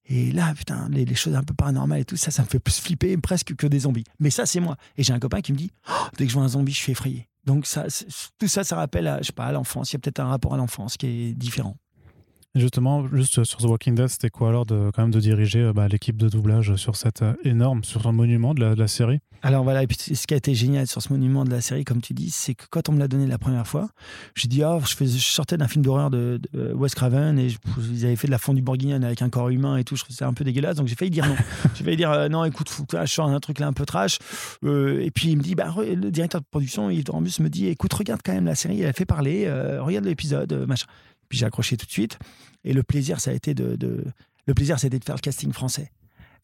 et 0.06 0.32
là, 0.32 0.52
putain, 0.54 0.88
les, 0.90 1.14
choses 1.14 1.34
un 1.34 1.42
peu 1.42 1.54
paranormales 1.54 2.00
et 2.00 2.04
tout, 2.04 2.16
ça, 2.16 2.30
ça 2.30 2.42
me 2.42 2.48
fait 2.48 2.58
plus 2.58 2.80
flipper 2.80 3.16
presque 3.16 3.54
que 3.54 3.66
des 3.66 3.80
zombies. 3.80 4.04
Mais 4.18 4.30
ça, 4.30 4.46
c'est 4.46 4.60
moi. 4.60 4.76
Et 4.96 5.02
j'ai 5.02 5.12
un 5.12 5.18
copain 5.18 5.40
qui 5.40 5.52
me 5.52 5.58
dit 5.58 5.70
oh, 5.88 5.92
dès 6.16 6.24
que 6.24 6.30
je 6.30 6.34
vois 6.34 6.44
un 6.44 6.48
zombie, 6.48 6.72
je 6.72 6.78
suis 6.78 6.92
effrayé. 6.92 7.28
Donc 7.44 7.66
ça, 7.66 7.86
tout 8.38 8.48
ça, 8.48 8.64
ça 8.64 8.76
rappelle, 8.76 9.06
à, 9.06 9.18
je 9.20 9.26
sais 9.26 9.32
pas, 9.32 9.46
à 9.46 9.52
l'enfance. 9.52 9.92
Il 9.92 9.94
y 9.94 9.96
a 9.96 9.98
peut-être 10.00 10.20
un 10.20 10.26
rapport 10.26 10.54
à 10.54 10.56
l'enfance 10.56 10.96
qui 10.96 11.06
est 11.06 11.34
différent. 11.34 11.76
Justement, 12.54 13.08
juste 13.14 13.44
sur 13.44 13.60
The 13.60 13.64
Walking 13.64 13.94
Dead, 13.94 14.08
c'était 14.08 14.28
quoi 14.28 14.50
alors 14.50 14.66
de, 14.66 14.90
quand 14.94 15.00
même 15.00 15.10
de 15.10 15.20
diriger 15.20 15.60
euh, 15.60 15.72
bah, 15.72 15.88
l'équipe 15.88 16.18
de 16.18 16.28
doublage 16.28 16.76
sur 16.76 16.96
cette 16.96 17.22
euh, 17.22 17.32
énorme, 17.44 17.82
sur 17.82 18.06
un 18.06 18.12
monument 18.12 18.52
de 18.52 18.74
la, 18.74 18.88
série? 18.88 19.20
Alors 19.40 19.64
voilà, 19.64 19.82
et 19.82 19.86
puis 19.86 19.96
ce 19.96 20.26
qui 20.26 20.34
a 20.34 20.36
été 20.36 20.54
génial 20.54 20.86
sur 20.86 21.00
ce 21.00 21.10
monument 21.10 21.46
de 21.46 21.50
la 21.50 21.62
série, 21.62 21.84
comme 21.84 22.02
tu 22.02 22.12
dis, 22.12 22.30
c'est 22.30 22.54
que 22.54 22.64
quand 22.68 22.90
on 22.90 22.92
me 22.92 22.98
l'a 22.98 23.08
donné 23.08 23.26
la 23.26 23.38
première 23.38 23.66
fois, 23.66 23.88
j'ai 24.34 24.48
dit, 24.48 24.62
oh, 24.64 24.80
je, 24.80 25.02
je 25.02 25.18
sortais 25.18 25.56
d'un 25.56 25.66
film 25.66 25.82
d'horreur 25.82 26.10
de, 26.10 26.38
Wes 26.74 26.94
Craven 26.94 27.38
et 27.38 27.48
ils 27.90 28.04
avaient 28.04 28.16
fait 28.16 28.26
de 28.26 28.32
la 28.32 28.38
fondue 28.38 28.60
bourguignonne 28.60 29.02
avec 29.02 29.22
un 29.22 29.30
corps 29.30 29.48
humain 29.48 29.78
et 29.78 29.84
tout, 29.84 29.96
je 29.96 30.02
trouvais 30.02 30.16
ça 30.16 30.26
un 30.26 30.34
peu 30.34 30.44
dégueulasse, 30.44 30.76
donc 30.76 30.88
j'ai 30.88 30.94
failli 30.94 31.10
dire 31.10 31.26
non. 31.26 31.36
j'ai 31.74 31.84
failli 31.84 31.96
dire, 31.96 32.10
euh, 32.10 32.28
non, 32.28 32.44
écoute, 32.44 32.68
faut 32.68 32.84
je 32.92 33.06
sors 33.06 33.28
un 33.28 33.40
truc 33.40 33.60
là 33.60 33.66
un 33.66 33.72
peu 33.72 33.86
trash. 33.86 34.18
et 34.62 35.10
puis 35.10 35.30
il 35.30 35.38
me 35.38 35.42
dit, 35.42 35.54
bah, 35.54 35.74
le 35.78 36.10
directeur 36.10 36.42
de 36.42 36.46
production, 36.50 36.90
il 36.90 36.98
me 36.98 37.48
dit, 37.48 37.68
écoute, 37.68 37.94
regarde 37.94 38.20
quand 38.22 38.34
même 38.34 38.44
la 38.44 38.54
série, 38.54 38.82
elle 38.82 38.90
a 38.90 38.92
fait 38.92 39.06
parler, 39.06 39.50
regarde 39.80 40.04
l'épisode, 40.04 40.52
machin. 40.68 40.86
Puis 41.32 41.38
j'ai 41.38 41.46
accroché 41.46 41.78
tout 41.78 41.86
de 41.86 41.90
suite. 41.90 42.18
Et 42.62 42.74
le 42.74 42.82
plaisir, 42.82 43.18
ça 43.18 43.30
a 43.30 43.32
été 43.32 43.54
de, 43.54 44.04
le 44.46 44.54
plaisir, 44.54 44.78
c'était 44.78 44.98
de 44.98 45.04
faire 45.04 45.14
le 45.14 45.22
casting 45.22 45.50
français 45.50 45.90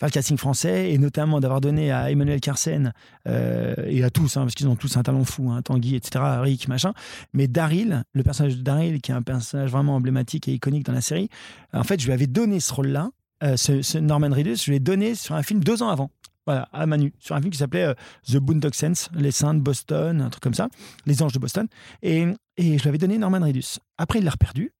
faire 0.00 0.08
le 0.08 0.12
casting 0.12 0.38
français 0.38 0.92
et 0.92 0.98
notamment 0.98 1.40
d'avoir 1.40 1.60
donné 1.60 1.90
à 1.90 2.10
Emmanuel 2.10 2.40
Carsen 2.40 2.94
euh, 3.26 3.74
et 3.84 4.02
à 4.04 4.10
tous, 4.10 4.36
hein, 4.36 4.42
parce 4.42 4.54
qu'ils 4.54 4.68
ont 4.68 4.76
tous 4.76 4.96
un 4.96 5.02
talent 5.02 5.24
fou, 5.24 5.50
hein, 5.50 5.60
Tanguy, 5.60 5.96
etc., 5.96 6.24
Rick, 6.40 6.68
machin. 6.68 6.94
Mais 7.34 7.48
Daryl, 7.48 8.04
le 8.12 8.22
personnage 8.22 8.56
de 8.56 8.62
Daryl, 8.62 9.00
qui 9.00 9.10
est 9.10 9.14
un 9.14 9.22
personnage 9.22 9.70
vraiment 9.72 9.96
emblématique 9.96 10.46
et 10.46 10.52
iconique 10.52 10.86
dans 10.86 10.92
la 10.92 11.00
série, 11.00 11.28
en 11.72 11.82
fait, 11.82 12.00
je 12.00 12.06
lui 12.06 12.12
avais 12.12 12.28
donné 12.28 12.60
ce 12.60 12.72
rôle-là, 12.72 13.10
euh, 13.42 13.56
ce, 13.56 13.98
Norman 13.98 14.30
Reedus, 14.30 14.58
je 14.64 14.70
lui 14.70 14.76
ai 14.76 14.80
donné 14.80 15.16
sur 15.16 15.34
un 15.34 15.42
film 15.42 15.64
deux 15.64 15.82
ans 15.82 15.88
avant. 15.88 16.12
Voilà, 16.46 16.68
à 16.72 16.86
Manu, 16.86 17.12
sur 17.18 17.34
un 17.34 17.40
film 17.40 17.50
qui 17.50 17.58
s'appelait 17.58 17.84
euh, 17.84 17.94
The 18.28 18.36
Boondock 18.36 18.76
Sense, 18.76 19.10
Les 19.14 19.32
Saints 19.32 19.54
de 19.54 19.60
Boston, 19.60 20.20
un 20.20 20.30
truc 20.30 20.44
comme 20.44 20.54
ça, 20.54 20.68
Les 21.06 21.24
Anges 21.24 21.32
de 21.32 21.40
Boston. 21.40 21.66
Et, 22.02 22.24
et 22.56 22.78
je 22.78 22.82
lui 22.84 22.88
avais 22.88 22.98
donné 22.98 23.18
Norman 23.18 23.40
Reedus. 23.40 23.80
Après, 23.98 24.20
il 24.20 24.24
l'a 24.24 24.30
reperdu 24.30 24.72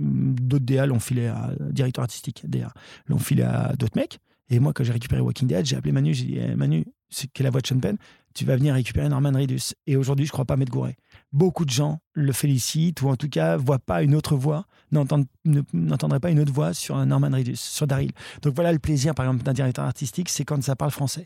d'autres 0.00 0.64
DA 0.64 0.86
l'ont 0.86 1.00
filé 1.00 1.26
à 1.26 1.50
directeur 1.70 2.02
artistique 2.02 2.44
DA 2.48 2.72
l'ont 3.06 3.18
filé 3.18 3.42
à 3.42 3.74
d'autres 3.78 3.96
mecs. 3.96 4.18
Et 4.48 4.58
moi 4.58 4.72
quand 4.72 4.82
j'ai 4.84 4.92
récupéré 4.92 5.20
Walking 5.20 5.48
Dead 5.48 5.64
j'ai 5.64 5.76
appelé 5.76 5.92
Manu 5.92 6.14
j'ai 6.14 6.24
dit 6.24 6.38
eh, 6.38 6.54
Manu 6.56 6.84
c'est 7.08 7.30
qui 7.32 7.42
la 7.42 7.50
voix 7.50 7.60
de 7.60 7.66
Sean 7.66 7.78
Penn 7.78 7.96
tu 8.34 8.44
vas 8.44 8.56
venir 8.56 8.74
récupérer 8.74 9.08
Norman 9.08 9.32
Reedus. 9.32 9.74
Et 9.86 9.96
aujourd'hui 9.96 10.26
je 10.26 10.32
crois 10.32 10.44
pas 10.44 10.56
m'être 10.56 10.70
gouré. 10.70 10.96
Beaucoup 11.32 11.64
de 11.64 11.70
gens 11.70 12.00
le 12.12 12.32
félicitent 12.32 13.02
ou 13.02 13.08
en 13.08 13.16
tout 13.16 13.28
cas 13.28 13.56
voient 13.56 13.80
pas 13.80 14.02
une 14.02 14.14
autre 14.14 14.36
voix 14.36 14.66
n'entendraient 14.92 16.20
pas 16.20 16.30
une 16.30 16.40
autre 16.40 16.52
voix 16.52 16.74
sur 16.74 17.04
Norman 17.06 17.30
Reedus 17.30 17.56
sur 17.56 17.86
Daryl. 17.86 18.12
Donc 18.42 18.54
voilà 18.54 18.72
le 18.72 18.78
plaisir 18.78 19.14
par 19.14 19.26
exemple 19.26 19.44
d'un 19.44 19.52
directeur 19.52 19.84
artistique 19.84 20.28
c'est 20.28 20.44
quand 20.44 20.62
ça 20.62 20.76
parle 20.76 20.90
français 20.90 21.24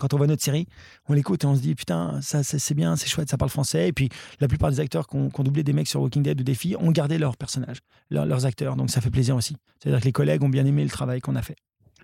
quand 0.00 0.14
on 0.14 0.16
voit 0.16 0.26
notre 0.26 0.42
série, 0.42 0.66
on 1.08 1.12
l'écoute 1.12 1.44
et 1.44 1.46
on 1.46 1.54
se 1.54 1.60
dit 1.60 1.74
putain, 1.74 2.20
ça, 2.22 2.42
c'est 2.42 2.74
bien, 2.74 2.96
c'est 2.96 3.08
chouette, 3.08 3.30
ça 3.30 3.36
parle 3.36 3.50
français. 3.50 3.88
Et 3.88 3.92
puis 3.92 4.08
la 4.40 4.48
plupart 4.48 4.70
des 4.70 4.80
acteurs 4.80 5.06
qui 5.06 5.16
ont, 5.16 5.30
doublé 5.44 5.62
des 5.62 5.72
mecs 5.72 5.88
sur 5.88 6.00
Walking 6.00 6.22
Dead 6.22 6.40
ou 6.40 6.44
des 6.44 6.54
filles 6.54 6.76
ont 6.76 6.90
gardé 6.90 7.18
leurs 7.18 7.36
personnages, 7.36 7.78
leurs 8.10 8.46
acteurs. 8.46 8.76
Donc 8.76 8.90
ça 8.90 9.00
fait 9.00 9.10
plaisir 9.10 9.36
aussi. 9.36 9.56
C'est-à-dire 9.78 10.00
que 10.00 10.06
les 10.06 10.12
collègues 10.12 10.42
ont 10.42 10.48
bien 10.48 10.66
aimé 10.66 10.82
le 10.82 10.90
travail 10.90 11.20
qu'on 11.20 11.36
a 11.36 11.42
fait. 11.42 11.56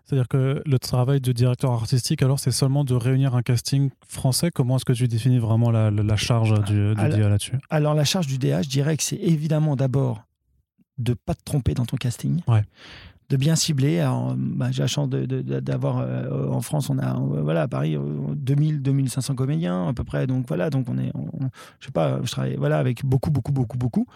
C'est-à-dire 0.05 0.29
que 0.29 0.63
le 0.65 0.79
travail 0.79 1.21
de 1.21 1.33
directeur 1.33 1.73
artistique, 1.73 2.23
alors, 2.23 2.39
c'est 2.39 2.53
seulement 2.53 2.85
de 2.85 2.95
réunir 2.95 3.35
un 3.35 3.43
casting 3.43 3.91
français? 4.07 4.53
Comment 4.55 4.77
est-ce 4.77 4.85
que 4.85 4.93
tu 4.93 5.09
définis 5.09 5.41
vraiment 5.41 5.73
la, 5.73 6.17
charge 6.17 6.63
du, 6.63 6.95
du 6.95 6.95
DA 6.95 7.29
là-dessus? 7.29 7.59
Alors, 7.71 7.95
la 7.95 8.05
charge 8.05 8.29
du 8.29 8.39
DA, 8.39 8.63
je 8.63 8.69
dirais 8.69 8.97
que 8.97 9.03
c'est 9.03 9.17
évidemment 9.17 9.75
d'abord 9.75 10.23
de 10.99 11.13
pas 11.13 11.35
te 11.35 11.43
tromper 11.45 11.75
dans 11.75 11.87
ton 11.87 11.97
casting. 11.97 12.41
Ouais 12.47 12.63
de 13.29 13.37
bien 13.37 13.57
cibler. 13.57 14.07
Bah, 14.37 14.71
j'ai 14.71 14.83
la 14.83 14.87
chance 14.87 15.09
d'avoir 15.09 15.99
euh, 15.99 16.49
en 16.49 16.61
France, 16.61 16.91
on 16.91 16.99
a 16.99 17.15
voilà 17.15 17.63
à 17.63 17.69
Paris 17.69 17.97
2000 18.37 18.83
2500 18.83 19.35
comédiens 19.35 19.89
à 19.89 19.93
peu 19.93 20.05
près. 20.05 20.27
Donc 20.27 20.47
voilà, 20.49 20.71
donc 20.71 20.87
on 20.89 20.99
est, 20.99 21.13
je 21.81 21.87
sais 21.87 21.93
pas, 21.93 22.21
je 22.23 22.31
travaille 22.31 22.57
voilà 22.57 22.79
avec 22.79 23.05
beaucoup 23.05 23.31
beaucoup 23.31 23.53
beaucoup 23.53 23.79
beaucoup. 23.79 24.07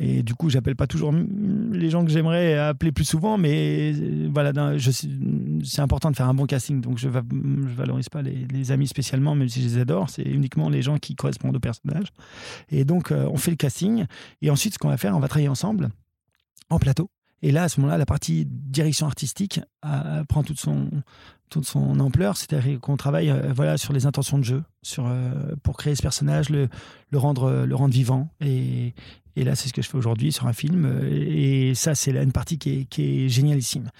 Et 0.00 0.22
du 0.22 0.34
coup, 0.34 0.48
j'appelle 0.48 0.76
pas 0.76 0.86
toujours 0.86 1.12
les 1.12 1.90
gens 1.90 2.04
que 2.04 2.10
j'aimerais 2.10 2.56
appeler 2.56 2.92
plus 2.92 3.04
souvent, 3.04 3.36
mais 3.36 3.92
euh, 3.96 4.28
voilà, 4.32 4.52
c'est 5.64 5.80
important 5.80 6.12
de 6.12 6.16
faire 6.16 6.28
un 6.28 6.34
bon 6.34 6.46
casting. 6.46 6.80
Donc, 6.80 6.98
je, 6.98 7.08
je 7.08 7.74
valorise 7.74 8.08
pas 8.08 8.22
les, 8.22 8.70
amis 8.70 8.86
spécialement, 8.86 9.34
même 9.34 9.48
si 9.48 9.60
je 9.60 9.66
les 9.66 9.78
adore. 9.78 10.08
C'est 10.08 10.22
uniquement 10.22 10.68
les 10.68 10.82
gens 10.82 10.98
qui 10.98 11.16
correspondent 11.16 11.56
au 11.56 11.60
personnage. 11.60 12.12
Et 12.70 12.84
donc, 12.84 13.10
euh, 13.10 13.28
on 13.32 13.38
fait 13.38 13.50
le 13.50 13.56
casting. 13.56 14.06
Et 14.40 14.50
ensuite, 14.50 14.74
ce 14.74 14.78
qu'on 14.78 14.88
va 14.88 14.98
faire, 14.98 15.16
on 15.16 15.20
va 15.20 15.26
travailler 15.26 15.48
ensemble 15.48 15.88
en 16.70 16.78
plateau. 16.78 17.10
Et 17.42 17.52
là, 17.52 17.64
à 17.64 17.68
ce 17.68 17.80
moment-là, 17.80 17.98
la 17.98 18.06
partie 18.06 18.46
direction 18.46 19.06
artistique 19.06 19.60
euh, 19.84 20.24
prend 20.24 20.42
toute 20.42 20.58
son, 20.58 20.90
toute 21.50 21.64
son 21.64 22.00
ampleur. 22.00 22.36
C'est-à-dire 22.36 22.80
qu'on 22.80 22.96
travaille 22.96 23.30
euh, 23.30 23.52
voilà, 23.54 23.76
sur 23.76 23.92
les 23.92 24.06
intentions 24.06 24.38
de 24.38 24.44
jeu, 24.44 24.62
sur, 24.82 25.06
euh, 25.06 25.54
pour 25.62 25.76
créer 25.76 25.94
ce 25.94 26.02
personnage, 26.02 26.50
le, 26.50 26.68
le, 27.10 27.18
rendre, 27.18 27.64
le 27.64 27.74
rendre 27.74 27.94
vivant. 27.94 28.28
Et, 28.40 28.94
et 29.36 29.44
là, 29.44 29.54
c'est 29.54 29.68
ce 29.68 29.72
que 29.72 29.82
je 29.82 29.88
fais 29.88 29.98
aujourd'hui 29.98 30.32
sur 30.32 30.46
un 30.46 30.52
film. 30.52 31.00
Et 31.10 31.74
ça, 31.74 31.94
c'est 31.94 32.10
une 32.10 32.32
partie 32.32 32.58
qui 32.58 32.80
est, 32.80 32.84
qui 32.84 33.24
est 33.24 33.28
génialissime. 33.28 33.90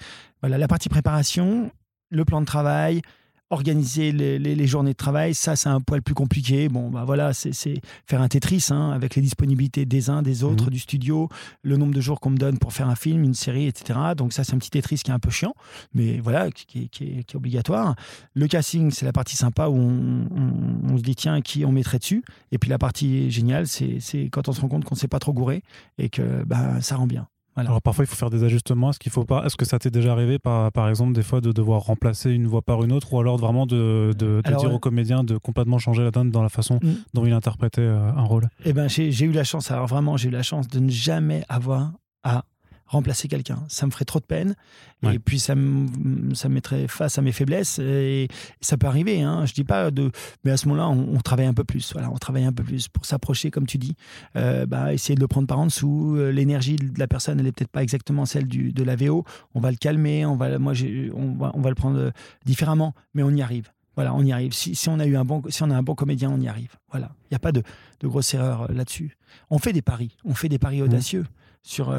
Voilà, 0.41 0.57
la 0.57 0.67
partie 0.67 0.89
préparation, 0.89 1.71
le 2.09 2.25
plan 2.25 2.41
de 2.41 2.45
travail, 2.45 3.01
organiser 3.49 4.11
les, 4.11 4.67
journées 4.67 4.91
de 4.91 4.97
travail, 4.97 5.33
ça, 5.33 5.55
c'est 5.55 5.69
un 5.69 5.81
poil 5.81 6.01
plus 6.01 6.13
compliqué. 6.13 6.69
Bon, 6.69 6.89
bah 6.89 7.03
voilà, 7.05 7.33
c'est 7.33 7.81
faire 8.05 8.21
un 8.21 8.27
Tetris 8.27 8.67
hein, 8.69 8.91
avec 8.91 9.15
les 9.15 9.21
disponibilités 9.21 9.85
des 9.85 10.09
uns, 10.09 10.21
des 10.21 10.43
autres, 10.43 10.65
mhm. 10.65 10.69
du 10.69 10.79
studio, 10.79 11.29
le 11.63 11.77
nombre 11.77 11.93
de 11.93 12.01
jours 12.01 12.19
qu'on 12.19 12.29
me 12.29 12.37
donne 12.37 12.59
pour 12.59 12.73
faire 12.73 12.87
un 12.87 12.95
film, 12.95 13.23
une 13.23 13.33
série, 13.33 13.67
etc. 13.67 13.99
Donc, 14.15 14.33
ça, 14.33 14.43
c'est 14.43 14.53
un 14.53 14.59
petit 14.59 14.69
Tetris 14.69 14.97
qui 14.97 15.11
est 15.11 15.13
un 15.13 15.19
peu 15.19 15.31
chiant, 15.31 15.55
mais 15.93 16.19
voilà, 16.19 16.51
qui, 16.51 16.89
est, 17.01 17.35
obligatoire. 17.35 17.95
Le 18.33 18.47
casting, 18.47 18.91
c'est 18.91 19.05
la 19.05 19.13
partie 19.13 19.35
sympa 19.35 19.67
où 19.67 19.77
on, 19.77 20.97
se 20.97 21.01
dit, 21.01 21.15
tiens, 21.15 21.41
qui 21.41 21.65
on 21.65 21.71
mettrait 21.71 21.99
dessus? 21.99 22.23
Et 22.51 22.57
puis, 22.57 22.69
la 22.69 22.77
partie 22.77 23.31
géniale, 23.31 23.67
c'est 23.67 24.29
quand 24.31 24.47
on 24.47 24.53
se 24.53 24.61
rend 24.61 24.67
compte 24.67 24.85
qu'on 24.85 24.95
ne 24.95 24.99
s'est 24.99 25.07
pas 25.07 25.19
trop 25.19 25.33
gouré 25.33 25.63
et 25.97 26.09
que 26.09 26.43
bah, 26.43 26.81
ça 26.81 26.95
rend 26.95 27.07
bien. 27.07 27.27
Alors 27.67 27.81
parfois 27.81 28.05
il 28.05 28.07
faut 28.07 28.15
faire 28.15 28.29
des 28.29 28.43
ajustements. 28.43 28.89
Est-ce 28.91 28.99
qu'il 28.99 29.11
faut 29.11 29.25
pas 29.25 29.45
Est-ce 29.45 29.57
que 29.57 29.65
ça 29.65 29.79
t'est 29.79 29.91
déjà 29.91 30.11
arrivé 30.11 30.39
par, 30.39 30.71
par 30.71 30.89
exemple 30.89 31.13
des 31.13 31.23
fois 31.23 31.41
de 31.41 31.51
devoir 31.51 31.81
remplacer 31.81 32.31
une 32.31 32.47
voix 32.47 32.61
par 32.61 32.83
une 32.83 32.91
autre 32.91 33.13
ou 33.13 33.19
alors 33.19 33.37
vraiment 33.37 33.65
de, 33.65 34.13
de, 34.17 34.41
dire 34.57 34.73
au 34.73 34.79
comédien 34.79 35.23
de 35.23 35.37
complètement 35.37 35.79
changer 35.79 36.03
la 36.03 36.11
donne 36.11 36.31
dans 36.31 36.43
la 36.43 36.49
façon 36.49 36.79
mm. 36.81 36.89
dont 37.13 37.25
il 37.25 37.33
interprétait 37.33 37.81
euh, 37.81 38.11
un 38.11 38.23
rôle? 38.23 38.49
Eh 38.65 38.73
ben 38.73 38.87
j'ai 38.87 39.25
eu 39.25 39.31
la 39.31 39.43
chance. 39.43 39.71
Alors 39.71 39.87
vraiment 39.87 40.17
j'ai 40.17 40.29
eu 40.29 40.31
la 40.31 40.43
chance 40.43 40.67
de 40.67 40.79
ne 40.79 40.89
jamais 40.89 41.43
avoir 41.49 41.91
à 42.23 42.43
remplacer 42.89 43.27
quelqu'un. 43.27 43.63
Ça 43.67 43.85
me 43.85 43.91
ferait 43.91 44.05
trop 44.05 44.19
de 44.19 44.25
peine. 44.25 44.55
Et 45.03 45.19
puis, 45.19 45.39
ça 45.39 45.55
me, 45.55 46.33
ça 46.33 46.49
mettrait 46.49 46.87
face 46.87 47.17
à 47.17 47.21
mes 47.21 47.31
faiblesses. 47.31 47.79
Et, 47.79 48.27
ça 48.59 48.77
peut 48.77 48.87
arriver. 48.87 49.21
Hein. 49.21 49.45
Je 49.45 49.53
dis 49.53 49.63
pas 49.63 49.91
de. 49.91 50.11
Mais 50.43 50.51
à 50.51 50.57
ce 50.57 50.67
moment-là, 50.67 50.89
on, 50.89 51.19
travaille 51.21 51.45
un 51.45 51.53
peu 51.53 51.63
plus. 51.63 51.93
Voilà, 51.93 52.11
on 52.11 52.17
travaille 52.17 52.43
un 52.43 52.51
peu 52.51 52.63
plus 52.63 52.87
pour 52.87 53.05
s'approcher, 53.05 53.51
comme 53.51 53.67
tu 53.67 53.77
dis. 53.77 53.95
Euh, 54.35 54.65
bah, 54.65 54.93
essayer 54.93 55.15
de 55.15 55.21
le 55.21 55.27
prendre 55.27 55.47
par 55.47 55.59
en 55.59 55.67
dessous. 55.67 56.15
Euh, 56.17 56.31
l'énergie 56.31 56.75
de 56.75 56.99
la 56.99 57.07
personne, 57.07 57.39
elle 57.39 57.45
n'est 57.45 57.51
peut-être 57.51 57.71
pas 57.71 57.83
exactement 57.83 58.25
celle 58.25 58.47
du, 58.47 58.73
de 58.73 58.83
la 58.83 58.95
VO. 58.95 59.23
On 59.53 59.59
va 59.59 59.71
le 59.71 59.77
calmer. 59.77 60.25
On 60.25 60.35
va, 60.35 60.57
moi, 60.57 60.73
on 61.13 61.35
va, 61.35 61.51
on 61.53 61.61
va 61.61 61.69
le 61.69 61.75
prendre 61.75 61.99
euh, 61.99 62.11
différemment. 62.45 62.93
Mais 63.13 63.23
on 63.23 63.29
y 63.29 63.41
arrive. 63.41 63.69
Voilà, 63.95 64.15
on 64.15 64.23
y 64.23 64.31
arrive. 64.31 64.53
Si, 64.53 64.75
si, 64.75 64.89
on 64.89 64.99
a 64.99 65.05
eu 65.05 65.15
un 65.15 65.25
bon, 65.25 65.43
si 65.49 65.61
on 65.61 65.69
a 65.69 65.75
un 65.75 65.83
bon 65.83 65.93
comédien, 65.93 66.31
on 66.31 66.39
y 66.39 66.47
arrive. 66.47 66.75
Voilà, 66.89 67.11
il 67.25 67.33
n'y 67.33 67.35
a 67.35 67.39
pas 67.39 67.51
de, 67.51 67.61
de 67.99 68.07
grosse 68.07 68.33
erreur 68.33 68.71
là-dessus. 68.71 69.17
On 69.49 69.59
fait 69.59 69.73
des 69.73 69.81
paris. 69.81 70.17
On 70.25 70.33
fait 70.33 70.49
des 70.49 70.59
paris 70.59 70.81
mmh. 70.81 70.85
audacieux 70.85 71.25
sur 71.61 71.93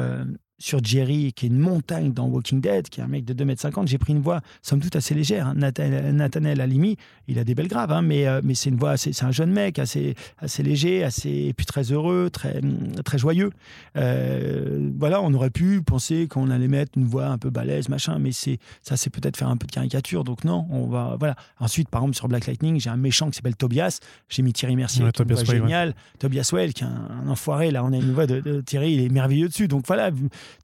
sur 0.61 0.83
Jerry, 0.83 1.33
qui 1.33 1.45
est 1.45 1.49
une 1.49 1.59
montagne 1.59 2.13
dans 2.13 2.27
Walking 2.27 2.61
Dead, 2.61 2.87
qui 2.89 2.99
est 2.99 3.03
un 3.03 3.07
mec 3.07 3.25
de 3.25 3.33
2,50 3.33 3.79
m, 3.79 3.87
j'ai 3.87 3.97
pris 3.97 4.13
une 4.13 4.21
voix, 4.21 4.41
somme 4.61 4.79
toute, 4.79 4.95
assez 4.95 5.13
légère. 5.13 5.47
Hein. 5.47 5.55
Nathaniel 5.55 6.61
Alimi, 6.61 6.97
il 7.27 7.39
a 7.39 7.43
des 7.43 7.55
belles 7.55 7.67
graves, 7.67 7.91
hein, 7.91 8.01
mais, 8.01 8.27
euh, 8.27 8.41
mais 8.43 8.53
c'est 8.53 8.69
une 8.69 8.77
voix, 8.77 8.97
c'est 8.97 9.23
un 9.23 9.31
jeune 9.31 9.51
mec, 9.51 9.79
assez, 9.79 10.15
assez 10.37 10.63
léger, 10.63 11.03
assez, 11.03 11.29
et 11.29 11.53
puis 11.53 11.65
très 11.65 11.83
heureux, 11.91 12.29
très, 12.31 12.61
très 13.03 13.17
joyeux. 13.17 13.51
Euh, 13.97 14.91
voilà, 14.97 15.21
on 15.21 15.33
aurait 15.33 15.49
pu 15.49 15.81
penser 15.81 16.27
qu'on 16.27 16.49
allait 16.49 16.67
mettre 16.67 16.97
une 16.97 17.05
voix 17.05 17.27
un 17.27 17.37
peu 17.37 17.49
balèze, 17.49 17.89
machin, 17.89 18.19
mais 18.19 18.31
c'est 18.31 18.59
ça, 18.83 18.97
c'est 18.97 19.09
peut-être 19.09 19.37
faire 19.37 19.49
un 19.49 19.57
peu 19.57 19.67
de 19.67 19.71
caricature, 19.71 20.23
donc 20.23 20.43
non, 20.43 20.67
on 20.69 20.87
va. 20.87 21.15
Voilà. 21.19 21.35
Ensuite, 21.59 21.89
par 21.89 22.01
exemple, 22.01 22.15
sur 22.15 22.27
Black 22.27 22.45
Lightning, 22.45 22.79
j'ai 22.79 22.89
un 22.89 22.97
méchant 22.97 23.29
qui 23.29 23.37
s'appelle 23.37 23.55
Tobias, 23.55 23.99
j'ai 24.29 24.43
mis 24.43 24.53
Thierry 24.53 24.75
Mercier, 24.75 25.03
qui 25.05 25.11
Tobias 25.11 25.43
génial, 25.43 25.95
Tobias 26.19 26.51
Well, 26.53 26.73
qui 26.73 26.83
est 26.83 26.87
un, 26.87 27.27
enfoiré, 27.27 27.71
là, 27.71 27.83
on 27.83 27.91
a 27.93 27.97
une 27.97 28.13
voix 28.13 28.27
de 28.27 28.61
Thierry, 28.61 28.93
il 28.93 29.01
est 29.01 29.09
merveilleux 29.09 29.47
dessus, 29.47 29.67
donc 29.67 29.87
voilà 29.87 30.11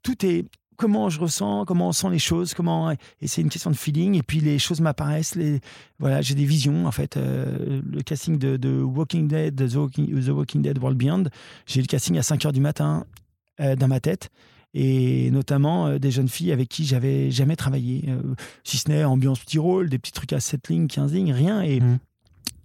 tout 0.02 0.24
est 0.24 0.44
comment 0.78 1.10
je 1.10 1.20
ressens, 1.20 1.64
comment 1.66 1.88
on 1.88 1.92
sent 1.92 2.08
les 2.08 2.18
choses, 2.18 2.54
comment 2.54 2.92
et 2.92 3.26
c'est 3.26 3.42
une 3.42 3.50
question 3.50 3.70
de 3.70 3.76
feeling 3.76 4.14
et 4.14 4.22
puis 4.22 4.40
les 4.40 4.58
choses 4.58 4.80
m'apparaissent, 4.80 5.36
voilà, 5.98 6.22
j'ai 6.22 6.34
des 6.34 6.46
visions 6.46 6.86
en 6.86 6.92
fait. 6.92 7.16
Euh, 7.16 7.82
le 7.84 8.00
casting 8.02 8.38
de, 8.38 8.80
Walking 8.80 9.28
Dead, 9.28 9.56
The 9.56 9.74
Walking, 9.74 10.62
Dead 10.62 10.78
World 10.78 10.96
Beyond, 10.96 11.24
j'ai 11.66 11.82
le 11.82 11.86
casting 11.86 12.16
à 12.16 12.22
5 12.22 12.46
heures 12.46 12.52
du 12.52 12.60
matin 12.60 13.04
euh, 13.60 13.76
dans 13.76 13.88
ma 13.88 14.00
tête 14.00 14.30
et 14.72 15.30
notamment 15.32 15.88
euh, 15.88 15.98
des 15.98 16.12
jeunes 16.12 16.28
filles 16.28 16.52
avec 16.52 16.68
qui 16.68 16.84
j'avais 16.84 17.30
jamais 17.32 17.56
travaillé, 17.56 18.04
si 18.62 18.78
ce 18.78 18.88
n'est 18.88 19.02
ambiance 19.02 19.40
petit 19.40 19.58
rôle, 19.58 19.90
des 19.90 19.98
petits 19.98 20.12
trucs 20.12 20.32
à 20.32 20.40
7 20.40 20.68
lignes, 20.68 20.86
15 20.86 21.12
lignes, 21.12 21.32
rien 21.32 21.60
et 21.60 21.80
mmh. 21.80 21.98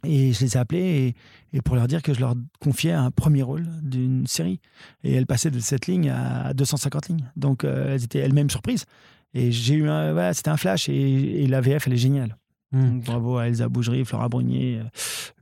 Et 0.04 0.34
je 0.34 0.42
les 0.42 0.56
ai 0.56 0.60
appelées 0.60 1.16
et, 1.54 1.62
pour 1.62 1.76
leur 1.76 1.88
dire 1.88 2.02
que 2.02 2.14
je 2.14 2.20
leur 2.20 2.36
confiais 2.60 2.92
un 2.92 3.12
premier 3.12 3.44
rôle 3.44 3.68
d'une 3.82 4.28
série. 4.28 4.60
Et 5.04 5.14
elles 5.14 5.28
passaient 5.28 5.52
de 5.52 5.60
cette 5.60 5.88
ligne 5.88 6.10
à 6.10 6.54
250 6.54 7.10
lignes. 7.10 7.32
Donc 7.36 7.64
euh, 7.64 7.94
elles 7.94 8.04
étaient 8.04 8.20
elles-mêmes 8.20 8.50
surprises. 8.50 8.86
Et 9.34 9.52
j'ai 9.52 9.76
eu 9.76 9.90
un, 9.90 10.34
c'était 10.34 10.50
un 10.50 10.58
flash. 10.58 10.90
Et, 10.90 11.44
et 11.44 11.48
la 11.48 11.62
VF, 11.62 11.88
elle 11.88 11.94
est 11.94 11.98
géniale. 11.98 12.38
Hmm. 12.74 13.02
bravo 13.06 13.38
à 13.38 13.48
Elsa 13.48 13.70
Bougerie, 13.70 14.04
Flora 14.04 14.30
Brunier, 14.30 14.80
euh, 14.80 14.84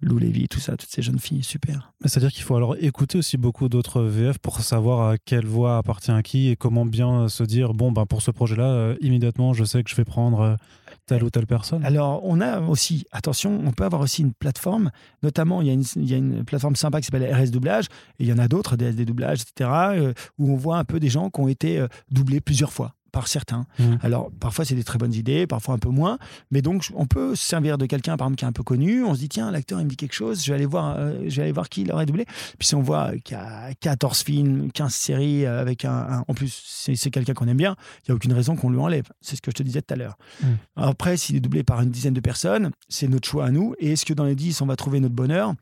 Lou 0.01 0.17
Lévy, 0.17 0.49
tout 0.49 0.59
ça, 0.59 0.75
toutes 0.75 0.89
ces 0.89 1.01
jeunes 1.01 1.19
filles, 1.19 1.43
super. 1.43 1.93
C'est-à-dire 2.03 2.31
qu'il 2.31 2.43
faut 2.43 2.57
alors 2.57 2.75
écouter 2.77 3.17
aussi 3.17 3.37
beaucoup 3.37 3.69
d'autres 3.69 4.01
VF 4.01 4.37
pour 4.37 4.59
savoir 4.59 5.09
à 5.09 5.17
quelle 5.17 5.45
voix 5.45 5.77
appartient 5.77 6.11
à 6.11 6.21
qui 6.23 6.49
et 6.49 6.57
comment 6.57 6.85
bien 6.85 7.29
se 7.29 7.43
dire 7.43 7.73
bon, 7.73 7.93
ben 7.93 8.05
pour 8.05 8.21
ce 8.21 8.31
projet-là, 8.31 8.65
euh, 8.65 8.95
immédiatement, 8.99 9.53
je 9.53 9.63
sais 9.63 9.81
que 9.81 9.89
je 9.89 9.95
vais 9.95 10.03
prendre 10.03 10.57
telle 11.05 11.23
ou 11.23 11.29
telle 11.29 11.47
personne 11.47 11.83
Alors, 11.85 12.21
on 12.23 12.41
a 12.41 12.59
aussi, 12.59 13.05
attention, 13.11 13.61
on 13.65 13.71
peut 13.71 13.85
avoir 13.85 14.01
aussi 14.01 14.21
une 14.21 14.33
plateforme, 14.33 14.91
notamment, 15.23 15.61
il 15.61 15.67
y 15.67 15.69
a 15.69 15.73
une, 15.73 15.83
il 15.95 16.09
y 16.09 16.13
a 16.13 16.17
une 16.17 16.43
plateforme 16.43 16.75
sympa 16.75 16.99
qui 16.99 17.05
s'appelle 17.05 17.33
RS 17.33 17.51
Doublage, 17.51 17.85
et 18.19 18.23
il 18.23 18.27
y 18.27 18.33
en 18.33 18.37
a 18.37 18.47
d'autres, 18.47 18.75
DSD 18.75 19.05
Doublage, 19.05 19.41
etc., 19.41 19.69
euh, 19.93 20.13
où 20.37 20.51
on 20.51 20.55
voit 20.55 20.77
un 20.77 20.83
peu 20.83 20.99
des 20.99 21.09
gens 21.09 21.29
qui 21.29 21.39
ont 21.39 21.47
été 21.47 21.79
euh, 21.79 21.87
doublés 22.11 22.41
plusieurs 22.41 22.71
fois 22.71 22.93
par 23.11 23.27
certains. 23.27 23.65
Mmh. 23.79 23.95
Alors, 24.01 24.31
parfois, 24.39 24.65
c'est 24.65 24.75
des 24.75 24.83
très 24.83 24.97
bonnes 24.97 25.13
idées, 25.13 25.47
parfois 25.47 25.75
un 25.75 25.77
peu 25.77 25.89
moins. 25.89 26.17
Mais 26.49 26.61
donc, 26.61 26.87
on 26.95 27.05
peut 27.05 27.35
se 27.35 27.45
servir 27.45 27.77
de 27.77 27.85
quelqu'un, 27.85 28.17
par 28.17 28.27
exemple, 28.27 28.39
qui 28.39 28.45
est 28.45 28.47
un 28.47 28.53
peu 28.53 28.63
connu. 28.63 29.03
On 29.03 29.13
se 29.13 29.19
dit, 29.19 29.29
tiens, 29.29 29.51
l'acteur, 29.51 29.79
il 29.79 29.85
me 29.85 29.89
dit 29.89 29.97
quelque 29.97 30.13
chose, 30.13 30.43
je 30.43 30.51
vais 30.51 30.55
aller 30.55 30.65
voir, 30.65 30.95
euh, 30.97 31.15
je 31.27 31.35
vais 31.35 31.43
aller 31.43 31.51
voir 31.51 31.69
qui 31.69 31.83
l'aurait 31.83 32.05
doublé. 32.05 32.25
Puis 32.57 32.67
si 32.67 32.75
on 32.75 32.81
voit 32.81 33.11
qu'il 33.23 33.37
y 33.37 33.39
a 33.39 33.73
14 33.79 34.23
films, 34.23 34.71
15 34.71 34.93
séries, 34.93 35.45
euh, 35.45 35.61
avec 35.61 35.85
un, 35.85 36.23
En 36.27 36.33
plus, 36.33 36.61
c'est 36.65 37.11
quelqu'un 37.11 37.33
qu'on 37.33 37.47
aime 37.47 37.57
bien, 37.57 37.75
il 37.99 38.11
n'y 38.11 38.13
a 38.13 38.15
aucune 38.15 38.33
raison 38.33 38.55
qu'on 38.55 38.69
lui 38.69 38.79
enlève. 38.79 39.07
C'est 39.21 39.35
ce 39.35 39.41
que 39.41 39.51
je 39.51 39.55
te 39.55 39.63
disais 39.63 39.81
tout 39.81 39.93
à 39.93 39.97
l'heure. 39.97 40.17
Mmh. 40.41 40.47
Après, 40.77 41.17
s'il 41.17 41.35
est 41.35 41.41
doublé 41.41 41.63
par 41.63 41.81
une 41.81 41.91
dizaine 41.91 42.13
de 42.13 42.19
personnes, 42.21 42.71
c'est 42.89 43.07
notre 43.07 43.27
choix 43.27 43.45
à 43.45 43.51
nous. 43.51 43.75
Et 43.79 43.93
est-ce 43.93 44.05
que 44.05 44.13
dans 44.13 44.25
les 44.25 44.35
10, 44.35 44.61
on 44.61 44.65
va 44.65 44.75
trouver 44.75 44.99
notre 44.99 45.15
bonheur? 45.15 45.53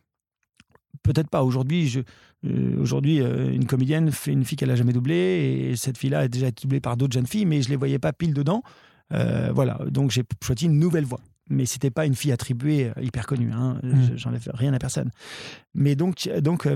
Peut-être 1.03 1.29
pas. 1.29 1.43
Aujourd'hui, 1.43 2.03
euh, 2.45 2.81
aujourd'hui, 2.81 3.21
euh, 3.21 3.51
une 3.51 3.65
comédienne 3.65 4.11
fait 4.11 4.31
une 4.31 4.45
fille 4.45 4.57
qu'elle 4.57 4.71
a 4.71 4.75
jamais 4.75 4.93
doublée 4.93 5.69
et 5.71 5.75
cette 5.75 5.97
fille-là 5.97 6.19
a 6.19 6.27
déjà 6.27 6.47
été 6.47 6.63
doublée 6.63 6.79
par 6.79 6.97
d'autres 6.97 7.13
jeunes 7.13 7.27
filles, 7.27 7.45
mais 7.45 7.61
je 7.61 7.69
les 7.69 7.75
voyais 7.75 7.99
pas 7.99 8.13
pile 8.13 8.33
dedans. 8.33 8.63
Euh, 9.13 9.51
voilà, 9.53 9.79
donc 9.89 10.11
j'ai 10.11 10.23
choisi 10.43 10.65
une 10.65 10.79
nouvelle 10.79 11.05
voix. 11.05 11.21
Mais 11.51 11.65
c'était 11.65 11.89
pas 11.89 12.05
une 12.05 12.13
fille 12.13 12.31
attribuée 12.31 12.91
hyper 13.01 13.25
connue. 13.25 13.51
Hein. 13.51 13.79
Mmh. 13.81 14.17
J'enlève 14.17 14.47
rien 14.53 14.71
à 14.73 14.77
personne. 14.77 15.09
Mais 15.73 15.95
donc, 15.95 16.29
donc 16.41 16.67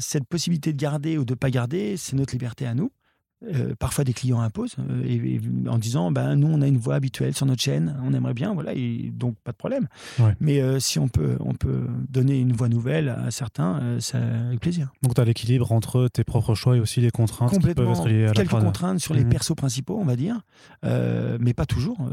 cette 0.00 0.26
possibilité 0.26 0.72
de 0.72 0.76
garder 0.76 1.18
ou 1.18 1.24
de 1.24 1.34
pas 1.34 1.50
garder, 1.50 1.96
c'est 1.96 2.16
notre 2.16 2.32
liberté 2.32 2.66
à 2.66 2.74
nous. 2.74 2.90
Euh, 3.44 3.76
parfois 3.78 4.02
des 4.02 4.12
clients 4.12 4.40
imposent 4.40 4.74
euh, 4.80 5.04
et, 5.06 5.40
en 5.68 5.78
disant 5.78 6.10
ben 6.10 6.34
nous 6.34 6.48
on 6.48 6.60
a 6.60 6.66
une 6.66 6.76
voix 6.76 6.96
habituelle 6.96 7.36
sur 7.36 7.46
notre 7.46 7.62
chaîne 7.62 7.96
on 8.02 8.12
aimerait 8.12 8.34
bien 8.34 8.52
voilà 8.52 8.72
et 8.74 9.12
donc 9.14 9.36
pas 9.44 9.52
de 9.52 9.56
problème. 9.56 9.86
Mais 10.40 10.60
euh, 10.60 10.80
si 10.80 10.98
on 10.98 11.06
peut 11.06 11.36
on 11.38 11.54
peut 11.54 11.86
donner 12.08 12.40
une 12.40 12.52
voix 12.52 12.68
nouvelle 12.68 13.08
à 13.10 13.30
certains 13.30 13.80
c'est 14.00 14.16
avec 14.16 14.58
plaisir. 14.58 14.92
Donc 15.04 15.14
tu 15.14 15.20
as 15.20 15.24
l'équilibre 15.24 15.70
entre 15.70 16.08
tes 16.08 16.24
propres 16.24 16.56
choix 16.56 16.76
et 16.76 16.80
aussi 16.80 17.00
les 17.00 17.12
contraintes 17.12 17.52
qui 17.52 17.60
peuvent 17.60 17.88
être 17.88 18.08
liées 18.08 18.26
à 18.26 18.32
quelques 18.32 18.50
contraintes 18.50 18.98
sur 18.98 19.14
les 19.14 19.24
mmh. 19.24 19.28
persos 19.28 19.54
principaux 19.54 19.96
on 20.00 20.04
va 20.04 20.16
dire 20.16 20.40
mais 20.82 21.54
pas 21.54 21.64
toujours 21.64 22.10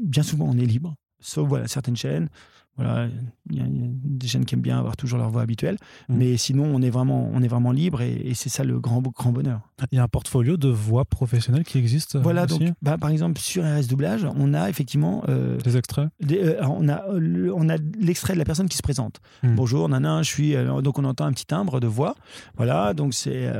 bien 0.00 0.22
souvent 0.22 0.46
on 0.48 0.56
est 0.56 0.64
libre 0.64 0.94
sauf 1.20 1.46
voilà 1.46 1.68
certaines 1.68 1.96
chaînes 1.96 2.30
voilà, 2.76 3.08
il 3.50 3.58
y, 3.58 3.60
a 3.60 3.64
des 3.68 4.26
jeunes 4.26 4.44
qui 4.44 4.54
aiment 4.54 4.62
bien 4.62 4.78
avoir 4.78 4.96
toujours 4.96 5.18
leur 5.18 5.28
voix 5.28 5.42
habituelle, 5.42 5.76
mm. 6.08 6.16
mais 6.16 6.36
sinon 6.36 6.64
on 6.64 6.80
est 6.80 6.88
vraiment, 6.88 7.30
on 7.32 7.42
est 7.42 7.48
vraiment 7.48 7.72
libre 7.72 8.00
et, 8.00 8.32
c'est 8.34 8.48
ça 8.48 8.64
le 8.64 8.80
grand, 8.80 9.02
grand 9.02 9.32
bonheur. 9.32 9.60
Il 9.92 9.96
y 9.96 9.98
a 9.98 10.02
un 10.02 10.08
portfolio 10.08 10.56
de 10.56 10.68
voix 10.68 11.04
professionnelles 11.04 11.64
qui 11.64 11.78
existe. 11.78 12.16
Euh, 12.16 12.20
voilà, 12.20 12.46
donc 12.46 12.62
bah, 12.80 12.96
par 12.96 13.10
exemple 13.10 13.38
sur 13.40 13.64
RS 13.64 13.86
Doublage, 13.86 14.26
on 14.36 14.54
a 14.54 14.70
effectivement 14.70 15.22
euh, 15.28 15.58
des 15.58 15.76
extraits. 15.76 16.08
Euh, 16.30 16.58
on 16.62 16.88
a, 16.88 17.04
on 17.08 17.68
a 17.68 17.76
l'extrait 17.98 18.34
de 18.34 18.38
la 18.38 18.44
personne 18.44 18.68
qui 18.68 18.76
se 18.76 18.82
présente. 18.82 19.20
Mm. 19.42 19.54
Bonjour, 19.56 19.88
nana, 19.88 20.22
je 20.22 20.30
suis. 20.30 20.54
donc 20.82 20.98
on 20.98 21.04
entend 21.04 21.26
un 21.26 21.32
petit 21.32 21.46
timbre 21.46 21.80
de 21.80 21.86
voix. 21.86 22.14
Voilà, 22.56 22.94
donc 22.94 23.14
c'est 23.14 23.52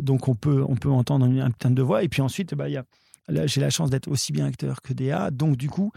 donc 0.00 0.28
on 0.28 0.34
peut, 0.34 0.64
on 0.66 0.74
peut 0.74 0.90
entendre 0.90 1.26
un 1.26 1.50
petit 1.50 1.58
timbre 1.58 1.76
de 1.76 1.82
voix 1.82 2.02
et 2.02 2.08
puis 2.08 2.22
ensuite 2.22 2.54
bah 2.54 2.68
il 2.68 2.72
y 2.72 2.76
a 2.76 2.84
j'ai 3.28 3.60
la 3.60 3.70
chance 3.70 3.90
d'être 3.90 4.08
aussi 4.08 4.32
bien 4.32 4.46
acteur 4.46 4.82
que 4.82 4.92
DA. 4.92 5.30
Donc, 5.30 5.56
du 5.56 5.68
coup, 5.68 5.92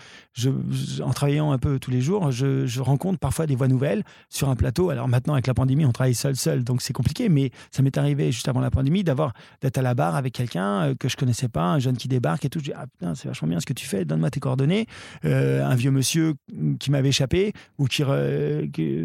en 1.01 1.11
travaillant 1.11 1.51
un 1.51 1.57
peu 1.57 1.79
tous 1.79 1.91
les 1.91 2.01
jours, 2.01 2.31
je, 2.31 2.79
rencontre 2.79 3.19
parfois 3.19 3.45
des 3.45 3.55
voix 3.55 3.67
nouvelles 3.67 4.03
sur 4.29 4.49
un 4.49 4.55
plateau. 4.55 4.89
Alors 4.89 5.07
maintenant, 5.07 5.33
avec 5.33 5.47
la 5.47 5.53
pandémie, 5.53 5.85
on 5.85 5.91
travaille 5.91 6.15
seul, 6.15 6.35
seul, 6.35 6.63
donc 6.63 6.81
c'est 6.81 6.93
compliqué. 6.93 7.29
Mais 7.29 7.51
ça 7.71 7.83
m'est 7.83 7.97
arrivé 7.97 8.31
juste 8.31 8.47
avant 8.47 8.61
la 8.61 8.71
pandémie 8.71 9.03
d'avoir 9.03 9.33
d'être 9.61 9.77
à 9.77 9.81
la 9.81 9.93
barre 9.93 10.15
avec 10.15 10.33
quelqu'un 10.33 10.81
euh, 10.81 10.95
que 10.95 11.09
je 11.09 11.17
connaissais 11.17 11.49
pas, 11.49 11.65
un 11.65 11.79
jeune 11.79 11.97
qui 11.97 12.07
débarque 12.07 12.45
et 12.45 12.49
tout. 12.49 12.59
Je 12.59 12.65
dis 12.65 12.73
ah 12.73 12.87
putain, 12.87 13.15
c'est 13.15 13.27
vachement 13.27 13.47
bien 13.47 13.59
ce 13.59 13.65
que 13.65 13.73
tu 13.73 13.85
fais. 13.85 14.05
Donne-moi 14.05 14.29
tes 14.29 14.39
coordonnées. 14.39 14.87
Euh, 15.25 15.65
un 15.65 15.75
vieux 15.75 15.91
monsieur 15.91 16.35
qui 16.79 16.91
m'avait 16.91 17.09
échappé 17.09 17.53
ou 17.77 17.85
qui, 17.85 18.03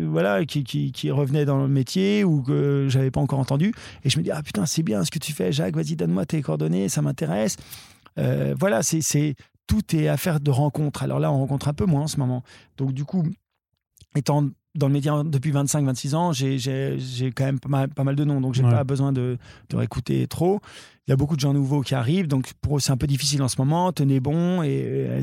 voilà 0.06 0.44
qui, 0.44 1.10
revenait 1.10 1.44
dans 1.44 1.62
le 1.62 1.68
métier 1.68 2.24
ou 2.24 2.42
que 2.42 2.86
j'avais 2.88 3.10
pas 3.10 3.20
encore 3.20 3.38
entendu. 3.38 3.72
Et 4.04 4.10
je 4.10 4.18
me 4.18 4.22
dis 4.22 4.30
ah 4.30 4.42
putain, 4.42 4.66
c'est 4.66 4.82
bien 4.82 5.04
ce 5.04 5.10
que 5.10 5.18
tu 5.18 5.32
fais, 5.32 5.52
Jacques. 5.52 5.74
Vas-y, 5.74 5.96
donne-moi 5.96 6.26
tes 6.26 6.40
coordonnées, 6.42 6.88
ça 6.88 7.02
m'intéresse. 7.02 7.56
Euh, 8.18 8.54
voilà, 8.58 8.82
c'est 8.82 9.34
tout 9.66 9.96
est 9.96 10.08
affaire 10.08 10.40
de 10.40 10.50
rencontre. 10.50 11.02
Alors 11.02 11.18
là, 11.18 11.32
on 11.32 11.38
rencontre 11.38 11.68
un 11.68 11.74
peu 11.74 11.86
moins 11.86 12.02
en 12.02 12.06
ce 12.06 12.18
moment. 12.18 12.42
Donc 12.76 12.92
du 12.92 13.04
coup, 13.04 13.24
étant 14.14 14.48
dans 14.74 14.88
le 14.88 14.92
métier 14.92 15.10
depuis 15.26 15.52
25-26 15.52 16.14
ans, 16.14 16.32
j'ai 16.32 17.32
quand 17.34 17.44
même 17.44 17.60
pas 17.60 17.68
mal, 17.68 17.88
pas 17.90 18.04
mal, 18.04 18.16
de 18.16 18.24
noms, 18.24 18.40
donc 18.40 18.54
j'ai 18.54 18.62
pas 18.62 18.84
besoin 18.84 19.12
de, 19.12 19.38
de 19.70 19.76
réécouter 19.76 20.26
trop. 20.26 20.60
Il 21.06 21.10
y 21.10 21.12
a 21.12 21.16
beaucoup 21.16 21.36
de 21.36 21.40
gens 21.40 21.52
nouveaux 21.52 21.82
qui 21.82 21.94
arrivent, 21.94 22.28
donc 22.28 22.52
pour 22.62 22.78
eux 22.78 22.80
c'est 22.80 22.92
un 22.92 22.96
peu 22.96 23.06
difficile 23.06 23.42
en 23.42 23.48
ce 23.48 23.56
moment. 23.58 23.92
Tenez 23.92 24.20
bon 24.20 24.62
et, 24.62 25.20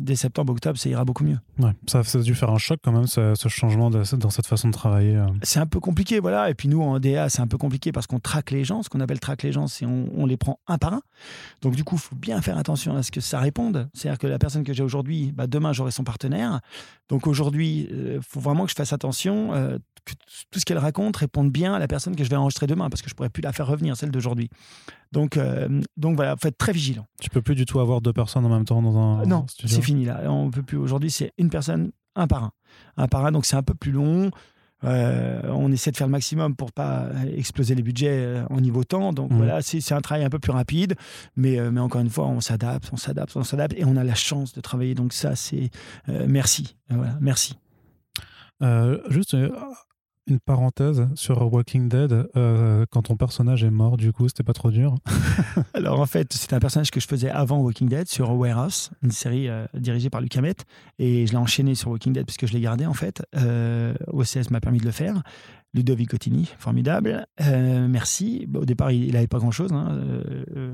dès 0.00 0.16
septembre, 0.16 0.52
octobre, 0.52 0.78
ça 0.78 0.88
ira 0.90 1.04
beaucoup 1.04 1.24
mieux. 1.24 1.38
Ouais, 1.58 1.72
ça, 1.86 2.02
ça, 2.04 2.18
a 2.18 2.22
dû 2.22 2.34
faire 2.34 2.50
un 2.50 2.58
choc 2.58 2.78
quand 2.82 2.92
même, 2.92 3.06
ce, 3.06 3.34
changement 3.48 3.88
dans 3.90 4.30
cette 4.30 4.46
façon 4.46 4.68
de 4.68 4.74
travailler. 4.74 5.16
Euh. 5.16 5.26
C'est 5.42 5.60
un 5.60 5.66
peu 5.66 5.80
compliqué, 5.80 6.20
voilà. 6.20 6.50
Et 6.50 6.54
puis 6.54 6.68
nous 6.68 6.82
en 6.82 7.00
DA, 7.00 7.30
c'est 7.30 7.40
un 7.40 7.46
peu 7.46 7.56
compliqué 7.56 7.90
parce 7.90 8.06
qu'on 8.06 8.20
traque 8.20 8.50
les 8.50 8.64
gens. 8.64 8.82
Ce 8.82 8.90
qu'on 8.90 9.00
appelle 9.00 9.20
traque 9.20 9.42
les 9.42 9.52
gens, 9.52 9.66
c'est 9.66 9.86
on, 9.86 10.08
on, 10.14 10.26
les 10.26 10.36
prend 10.36 10.58
un 10.66 10.76
par 10.76 10.92
un. 10.92 11.02
Donc 11.62 11.74
du 11.74 11.84
coup, 11.84 11.94
il 11.94 12.00
faut 12.00 12.16
bien 12.16 12.42
faire 12.42 12.58
attention 12.58 12.94
à 12.94 13.02
ce 13.02 13.10
que 13.10 13.20
ça 13.20 13.40
réponde. 13.40 13.88
C'est-à-dire 13.94 14.18
que 14.18 14.26
la 14.26 14.38
personne 14.38 14.64
que 14.64 14.74
j'ai 14.74 14.82
aujourd'hui, 14.82 15.32
bah, 15.32 15.46
demain 15.46 15.72
j'aurai 15.72 15.90
son 15.90 16.04
partenaire. 16.04 16.60
Donc 17.08 17.26
aujourd'hui, 17.26 17.86
il 17.90 17.96
euh, 17.96 18.20
faut 18.20 18.40
vraiment 18.40 18.64
que 18.64 18.70
je 18.70 18.76
fasse 18.76 18.92
attention 18.92 19.54
euh, 19.54 19.78
que 20.04 20.12
tout 20.50 20.60
ce 20.60 20.64
qu'elle 20.64 20.78
raconte 20.78 21.16
réponde 21.16 21.50
bien 21.50 21.74
à 21.74 21.78
la 21.78 21.88
personne 21.88 22.16
que 22.16 22.24
je 22.24 22.30
vais 22.30 22.36
enregistrer 22.36 22.66
demain 22.66 22.90
parce 22.90 23.02
que 23.02 23.08
je 23.08 23.14
pourrais 23.14 23.30
plus 23.30 23.42
la 23.42 23.52
faire 23.52 23.66
revenir, 23.66 23.96
celle 23.96 24.10
d'aujourd'hui. 24.10 24.50
Donc, 25.14 25.36
euh, 25.36 25.80
donc 25.96 26.16
voilà, 26.16 26.34
faut 26.36 26.48
être 26.48 26.58
très 26.58 26.72
vigilant. 26.72 27.06
Tu 27.20 27.30
peux 27.30 27.40
plus 27.40 27.54
du 27.54 27.64
tout 27.64 27.78
avoir 27.78 28.00
deux 28.00 28.12
personnes 28.12 28.44
en 28.44 28.48
même 28.48 28.64
temps 28.64 28.82
dans 28.82 28.98
un 28.98 29.24
non, 29.24 29.46
c'est 29.48 29.80
fini 29.80 30.04
là. 30.04 30.20
On 30.30 30.50
peut 30.50 30.62
plus. 30.62 30.76
Aujourd'hui, 30.76 31.10
c'est 31.10 31.32
une 31.38 31.50
personne, 31.50 31.92
un 32.16 32.26
par 32.26 32.42
un, 32.42 32.52
un 32.96 33.06
par 33.06 33.24
un. 33.24 33.30
Donc 33.30 33.46
c'est 33.46 33.56
un 33.56 33.62
peu 33.62 33.74
plus 33.74 33.92
long. 33.92 34.30
Euh, 34.82 35.40
on 35.44 35.70
essaie 35.72 35.92
de 35.92 35.96
faire 35.96 36.08
le 36.08 36.10
maximum 36.10 36.56
pour 36.56 36.72
pas 36.72 37.08
exploser 37.36 37.76
les 37.76 37.82
budgets 37.82 38.42
en 38.50 38.60
niveau 38.60 38.82
temps. 38.82 39.12
Donc 39.12 39.30
mmh. 39.30 39.36
voilà, 39.36 39.62
c'est 39.62 39.92
un 39.92 40.00
travail 40.00 40.24
un 40.24 40.30
peu 40.30 40.40
plus 40.40 40.52
rapide, 40.52 40.96
mais, 41.36 41.58
mais 41.70 41.80
encore 41.80 42.00
une 42.00 42.10
fois, 42.10 42.26
on 42.26 42.40
s'adapte, 42.40 42.90
on 42.92 42.96
s'adapte, 42.96 43.36
on 43.36 43.44
s'adapte, 43.44 43.74
et 43.78 43.84
on 43.84 43.96
a 43.96 44.02
la 44.02 44.16
chance 44.16 44.52
de 44.52 44.60
travailler. 44.60 44.94
Donc 44.96 45.12
ça, 45.12 45.36
c'est 45.36 45.70
merci, 46.08 46.76
voilà, 46.90 47.16
merci. 47.20 47.56
juste 49.08 49.36
une 50.26 50.40
parenthèse 50.40 51.06
sur 51.14 51.52
Walking 51.52 51.88
Dead. 51.88 52.28
Euh, 52.36 52.86
quand 52.90 53.02
ton 53.02 53.16
personnage 53.16 53.64
est 53.64 53.70
mort, 53.70 53.96
du 53.96 54.12
coup, 54.12 54.28
c'était 54.28 54.42
pas 54.42 54.52
trop 54.52 54.70
dur 54.70 54.96
Alors 55.74 56.00
en 56.00 56.06
fait, 56.06 56.32
c'était 56.32 56.54
un 56.54 56.60
personnage 56.60 56.90
que 56.90 57.00
je 57.00 57.06
faisais 57.06 57.30
avant 57.30 57.60
Walking 57.60 57.88
Dead 57.88 58.08
sur 58.08 58.30
Warehouse, 58.30 58.90
une 59.02 59.10
série 59.10 59.48
euh, 59.48 59.66
dirigée 59.74 60.10
par 60.10 60.20
Luc 60.20 60.36
Hamet. 60.36 60.56
Et 60.98 61.26
je 61.26 61.32
l'ai 61.32 61.38
enchaîné 61.38 61.74
sur 61.74 61.90
Walking 61.90 62.12
Dead 62.12 62.24
puisque 62.24 62.46
je 62.46 62.52
l'ai 62.52 62.60
gardé 62.60 62.86
en 62.86 62.94
fait. 62.94 63.22
Euh, 63.36 63.94
OCS 64.08 64.50
m'a 64.50 64.60
permis 64.60 64.78
de 64.78 64.84
le 64.84 64.92
faire. 64.92 65.22
Ludovic 65.74 66.10
Cottini, 66.10 66.48
formidable. 66.58 67.26
merci. 67.40 68.46
au 68.54 68.64
départ, 68.64 68.92
il 68.92 69.12
n'avait 69.12 69.26
pas 69.26 69.38
grand-chose, 69.38 69.72
hein, 69.72 69.98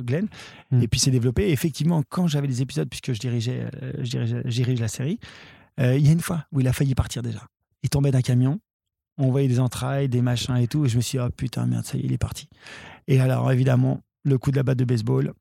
Glenn. 0.03 0.29
Hmm. 0.71 0.83
Et 0.83 0.89
puis, 0.89 1.01
c'est 1.01 1.11
développé. 1.11 1.49
Et 1.49 1.53
effectivement, 1.53 2.03
quand 2.07 2.27
j'avais 2.27 2.47
des 2.47 2.61
épisodes, 2.61 2.87
puisque 2.87 3.15
je 3.15 3.19
dirigeais, 3.19 3.71
je 4.03 4.51
dirige 4.51 4.79
la 4.79 4.89
série, 4.89 5.19
il 5.79 6.07
y 6.07 6.11
a 6.11 6.13
une 6.13 6.21
fois 6.21 6.45
où 6.53 6.61
il 6.61 6.69
a 6.69 6.75
failli 6.75 6.95
partir 6.95 7.23
déjà. 7.23 7.41
Il 7.83 7.89
tombait 7.89 8.11
d'un 8.11 8.21
camion 8.21 8.61
on 9.21 9.31
voyait 9.31 9.49
des 9.49 9.61
entrailles, 9.61 10.09
des 10.09 10.23
machins 10.23 10.57
et 10.57 10.67
tout. 10.67 10.85
Et 10.85 10.89
je 10.89 10.97
me 10.97 11.03
suis 11.03 11.19
dit, 11.19 11.25
oh 11.25 11.31
putain, 11.31 11.67
merde, 11.67 11.85
ça 11.85 11.97
y 11.97 12.01
est, 12.01 12.05
il 12.05 12.13
est 12.13 12.19
parti. 12.19 12.49
Et 13.07 13.21
alors, 13.21 13.51
évidemment, 13.53 14.01
le 14.25 14.39
coup 14.39 14.51
de 14.51 14.57
la 14.57 14.63
batte 14.63 14.79
de 14.79 14.85
baseball, 14.85 15.33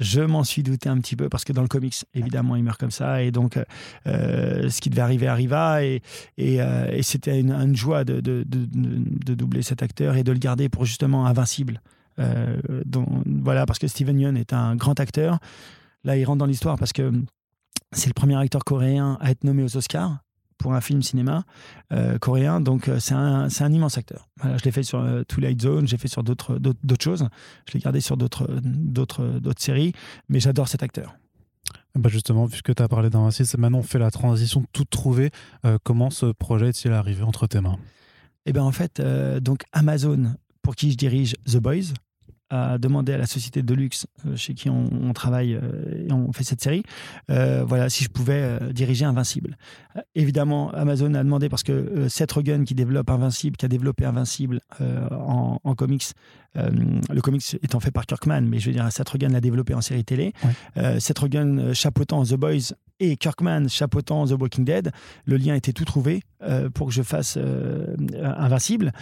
je 0.00 0.20
m'en 0.20 0.42
suis 0.42 0.62
douté 0.62 0.88
un 0.88 0.98
petit 0.98 1.14
peu 1.14 1.28
parce 1.28 1.44
que 1.44 1.52
dans 1.52 1.62
le 1.62 1.68
comics, 1.68 1.94
évidemment, 2.14 2.56
il 2.56 2.64
meurt 2.64 2.78
comme 2.78 2.90
ça. 2.90 3.22
Et 3.22 3.30
donc, 3.30 3.58
euh, 4.06 4.68
ce 4.68 4.80
qui 4.80 4.90
devait 4.90 5.02
arriver 5.02 5.28
arriva. 5.28 5.84
Et, 5.84 6.02
et, 6.36 6.60
euh, 6.60 7.00
c'était 7.02 7.38
une, 7.38 7.76
joie 7.76 8.04
de, 8.04 8.20
doubler 8.20 9.62
cet 9.62 9.82
acteur 9.82 10.16
et 10.16 10.24
de 10.24 10.32
le 10.32 10.38
garder 10.38 10.68
pour 10.68 10.84
justement 10.84 11.26
invincible. 11.26 11.80
Euh, 12.18 12.60
voilà, 13.26 13.66
parce 13.66 13.78
que 13.78 13.86
Steven 13.86 14.18
Yeun 14.18 14.36
est 14.36 14.52
un 14.52 14.74
grand 14.74 14.98
acteur. 14.98 15.38
Là, 16.02 16.16
il 16.16 16.24
rentre 16.24 16.38
dans 16.38 16.46
l'histoire 16.46 16.76
parce 16.76 16.92
que 16.92 17.12
c'est 17.92 18.08
le 18.08 18.14
premier 18.14 18.36
acteur 18.36 18.64
coréen 18.64 19.16
à 19.20 19.30
être 19.30 19.44
nommé 19.44 19.62
aux 19.62 19.76
Oscars 19.76 20.23
pour 20.64 20.72
un 20.72 20.80
film 20.80 21.02
cinéma 21.02 21.44
euh, 21.92 22.16
coréen. 22.16 22.58
Donc, 22.58 22.88
euh, 22.88 22.98
c'est 22.98 23.12
un, 23.12 23.48
un, 23.60 23.72
immense 23.72 23.98
acteur. 23.98 24.30
je 24.42 24.64
l'ai 24.64 24.70
fait 24.70 24.82
sur 24.82 24.98
euh, 24.98 25.22
Twilight 25.22 25.60
Zone, 25.60 25.86
j'ai 25.86 25.98
fait 25.98 26.08
sur 26.08 26.22
d'autres 26.22 26.58
choses. 26.98 27.28
Je 27.68 27.74
l'ai 27.74 27.80
gardé 27.80 28.00
sur 28.00 28.16
d'autres 28.16 28.48
séries, 29.58 29.92
mais 30.30 30.40
j'adore 30.40 30.68
cet 30.68 30.82
acteur. 30.82 31.16
Bah 31.94 32.08
justement, 32.08 32.48
puisque 32.48 32.74
tu 32.74 32.82
as 32.82 32.88
parlé 32.88 33.10
d'Invincible, 33.10 33.46
maintenant 33.58 33.80
on 33.80 33.82
fait 33.82 33.98
la 33.98 34.10
transition 34.10 34.64
toute 34.72 34.88
trouvée. 34.88 35.30
comment 35.82 36.08
ce 36.08 36.32
projet 36.32 36.70
est-il 36.70 36.92
arrivé 36.92 37.22
entre 37.22 37.46
tes 37.46 37.60
mains? 37.60 37.76
Eh 38.46 38.54
bien, 38.54 38.62
en 38.62 38.72
fait, 38.72 39.02
donc 39.42 39.64
Amazon, 39.72 40.34
pour 40.62 40.76
qui 40.76 40.92
je 40.92 40.96
dirige 40.96 41.34
The 41.44 41.58
Boys, 41.58 41.92
a 42.50 42.78
demandé 42.78 43.12
à 43.12 43.18
la 43.18 43.26
société 43.26 43.62
de 43.62 43.74
luxe 43.74 44.06
euh, 44.26 44.36
chez 44.36 44.54
qui 44.54 44.68
on, 44.68 45.12
travaille 45.12 45.54
euh, 45.54 46.06
et 46.08 46.12
on 46.12 46.32
fait 46.32 46.44
cette 46.44 46.62
série, 46.62 46.82
euh, 47.30 47.64
voilà, 47.66 47.88
si 47.88 48.04
je 48.04 48.08
pouvais 48.08 48.58
diriger 48.72 49.04
Invincible. 49.04 49.56
évidemment, 50.14 50.70
Amazon 50.72 51.14
a 51.14 51.22
demandé 51.22 51.48
parce 51.48 51.62
que 51.62 52.08
Seth 52.08 52.32
Rogen 52.32 52.64
qui 52.64 52.74
développe 52.74 53.10
Invincible, 53.10 53.56
qui 53.56 53.64
a 53.64 53.68
développé 53.68 54.04
Invincible 54.04 54.60
en, 54.80 55.74
comics, 55.76 56.12
le 56.54 57.20
comics 57.20 57.56
étant 57.62 57.80
fait 57.80 57.90
par 57.90 58.06
Kirkman, 58.06 58.42
mais 58.42 58.58
je 58.58 58.70
veux 58.70 58.74
dire, 58.74 58.90
Seth 58.90 59.08
Rogen 59.08 59.32
l'a 59.32 59.40
développé 59.40 59.74
en 59.74 59.80
série 59.80 60.04
télé. 60.04 60.32
Seth 60.98 61.18
Rogen 61.18 61.72
chapeautant 61.74 62.24
The 62.24 62.34
Boys 62.34 62.74
et 63.00 63.16
Kirkman 63.16 63.68
chapeautant 63.68 64.26
The 64.26 64.32
Walking 64.32 64.64
Dead, 64.64 64.90
le 65.26 65.36
lien 65.36 65.54
était 65.54 65.72
tout 65.72 65.84
trouvé 65.84 66.22
pour 66.74 66.88
que 66.88 66.92
je 66.92 67.02
fasse 67.02 67.38
Invincible. 68.22 68.92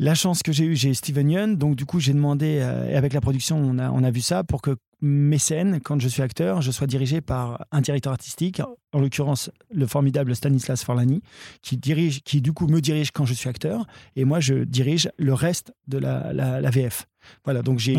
La 0.00 0.14
chance 0.14 0.44
que 0.44 0.52
j'ai 0.52 0.64
eue, 0.64 0.76
j'ai 0.76 0.94
Steven 0.94 1.28
Yeun, 1.28 1.56
donc 1.56 1.74
du 1.74 1.84
coup 1.84 1.98
j'ai 1.98 2.12
demandé, 2.12 2.60
euh, 2.60 2.88
et 2.88 2.94
avec 2.94 3.12
la 3.12 3.20
production 3.20 3.56
on 3.56 3.78
a, 3.78 3.90
on 3.90 4.04
a 4.04 4.12
vu 4.12 4.20
ça, 4.20 4.44
pour 4.44 4.62
que 4.62 4.76
mes 5.00 5.38
scènes, 5.38 5.80
quand 5.80 6.00
je 6.00 6.06
suis 6.06 6.22
acteur, 6.22 6.62
je 6.62 6.70
sois 6.70 6.86
dirigé 6.86 7.20
par 7.20 7.66
un 7.72 7.80
directeur 7.80 8.12
artistique, 8.12 8.62
en 8.92 9.00
l'occurrence 9.00 9.50
le 9.72 9.86
formidable 9.88 10.36
Stanislas 10.36 10.84
Forlani, 10.84 11.20
qui, 11.62 11.76
dirige, 11.76 12.22
qui 12.22 12.40
du 12.40 12.52
coup 12.52 12.68
me 12.68 12.80
dirige 12.80 13.10
quand 13.10 13.24
je 13.24 13.34
suis 13.34 13.48
acteur, 13.48 13.86
et 14.14 14.24
moi 14.24 14.38
je 14.38 14.62
dirige 14.62 15.10
le 15.18 15.34
reste 15.34 15.72
de 15.88 15.98
la, 15.98 16.32
la, 16.32 16.70
VF. 16.70 17.06
Voilà, 17.44 17.62
donc 17.62 17.80
j'ai, 17.80 17.96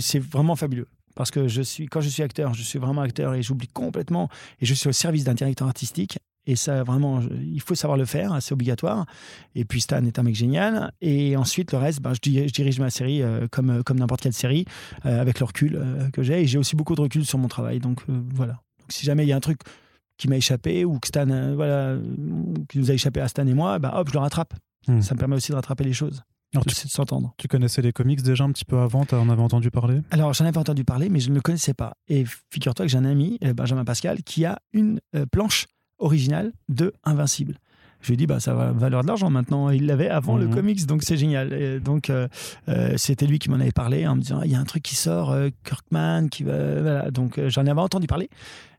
c'est 0.00 0.18
vraiment 0.20 0.54
fabuleux. 0.54 0.86
Parce 1.16 1.32
que 1.32 1.48
je 1.48 1.62
suis, 1.62 1.86
quand 1.86 2.00
je 2.00 2.08
suis 2.08 2.22
acteur, 2.22 2.54
je 2.54 2.62
suis 2.62 2.78
vraiment 2.78 3.02
acteur 3.02 3.34
et 3.34 3.42
j'oublie 3.42 3.68
complètement 3.68 4.28
et 4.60 4.66
je 4.66 4.74
suis 4.74 4.88
au 4.88 4.92
service 4.92 5.24
d'un 5.24 5.34
directeur 5.34 5.66
artistique 5.66 6.18
et 6.46 6.56
ça, 6.56 6.82
vraiment, 6.84 7.20
il 7.20 7.60
faut 7.60 7.74
savoir 7.74 7.98
le 7.98 8.06
faire, 8.06 8.36
c'est 8.40 8.52
obligatoire. 8.52 9.06
Et 9.54 9.64
puis 9.64 9.80
Stan 9.80 10.04
est 10.04 10.18
un 10.18 10.22
mec 10.22 10.34
génial. 10.34 10.92
Et 11.00 11.36
ensuite, 11.36 11.72
le 11.72 11.78
reste, 11.78 12.00
bah, 12.00 12.12
je, 12.14 12.20
dirige, 12.20 12.80
ma 12.80 12.90
série 12.90 13.22
euh, 13.22 13.46
comme, 13.50 13.70
euh, 13.70 13.82
comme 13.82 13.98
n'importe 13.98 14.22
quelle 14.22 14.32
série, 14.32 14.64
euh, 15.04 15.20
avec 15.20 15.38
le 15.38 15.44
recul 15.44 15.80
que 16.12 16.22
j'ai. 16.22 16.42
Et 16.42 16.46
j'ai 16.46 16.58
aussi 16.58 16.76
beaucoup 16.76 16.94
de 16.94 17.02
recul 17.02 17.26
sur 17.26 17.38
mon 17.38 17.48
travail. 17.48 17.78
Donc 17.78 18.02
voilà. 18.08 18.54
Donc, 18.78 18.90
si 18.90 19.04
jamais 19.04 19.24
il 19.24 19.28
y 19.28 19.32
a 19.32 19.36
un 19.36 19.40
truc 19.40 19.60
qui 20.16 20.28
m'a 20.28 20.36
échappé 20.36 20.84
ou 20.84 20.98
que 20.98 21.08
Stan, 21.08 21.26
voilà, 21.54 21.96
qui 22.68 22.78
nous 22.78 22.90
a 22.90 22.94
échappé 22.94 23.20
à 23.20 23.28
Stan 23.28 23.46
et 23.46 23.54
moi, 23.54 23.78
bah, 23.78 23.92
hop, 23.96 24.08
je 24.08 24.14
le 24.14 24.20
rattrape. 24.20 24.54
Hmm. 24.88 25.02
Ça 25.02 25.14
me 25.14 25.18
permet 25.18 25.36
aussi 25.36 25.50
de 25.50 25.56
rattraper 25.56 25.84
les 25.84 25.92
choses. 25.92 26.22
Alors, 26.52 26.64
tu, 26.64 26.74
de 26.74 26.90
s'entendre. 26.90 27.32
Tu 27.36 27.46
connaissais 27.46 27.80
les 27.80 27.92
comics 27.92 28.22
déjà 28.22 28.42
un 28.42 28.50
petit 28.50 28.64
peu 28.64 28.78
avant? 28.78 29.04
Tu 29.04 29.14
en 29.14 29.28
avais 29.28 29.42
entendu 29.42 29.70
parler? 29.70 30.00
Alors, 30.10 30.32
j'en 30.32 30.46
avais 30.46 30.58
entendu 30.58 30.84
parler, 30.84 31.08
mais 31.08 31.20
je 31.20 31.28
ne 31.28 31.34
le 31.34 31.42
connaissais 31.42 31.74
pas. 31.74 31.96
Et 32.08 32.24
figure-toi 32.50 32.86
que 32.86 32.90
j'ai 32.90 32.98
un 32.98 33.04
ami, 33.04 33.38
Benjamin 33.54 33.84
Pascal, 33.84 34.24
qui 34.24 34.44
a 34.46 34.58
une 34.72 35.00
planche 35.30 35.68
original 36.00 36.52
de 36.68 36.92
Invincible. 37.04 37.58
Je 38.00 38.08
lui 38.08 38.14
ai 38.14 38.16
dit, 38.16 38.26
bah, 38.26 38.40
ça 38.40 38.54
va 38.54 38.72
valoir 38.72 39.02
de 39.02 39.08
l'argent 39.08 39.30
maintenant. 39.30 39.70
Il 39.70 39.86
l'avait 39.86 40.08
avant 40.08 40.36
le 40.36 40.46
mhm. 40.46 40.54
comics, 40.54 40.86
donc 40.86 41.02
c'est 41.02 41.16
génial. 41.16 41.80
donc, 41.80 42.08
euh, 42.08 42.28
euh, 42.68 42.94
c'était 42.96 43.26
lui 43.26 43.38
qui 43.38 43.50
m'en 43.50 43.60
avait 43.60 43.72
parlé 43.72 44.06
en 44.06 44.16
me 44.16 44.22
disant, 44.22 44.42
il 44.42 44.50
y 44.50 44.54
a 44.54 44.58
un 44.58 44.64
truc 44.64 44.82
qui 44.82 44.96
sort, 44.96 45.30
euh, 45.30 45.50
Kirkman, 45.64 46.28
qui 46.28 46.44
va. 46.44 46.80
Voilà. 46.80 47.10
Donc, 47.10 47.38
j'en 47.48 47.66
avais 47.66 47.80
entendu 47.80 48.06
parler. 48.06 48.30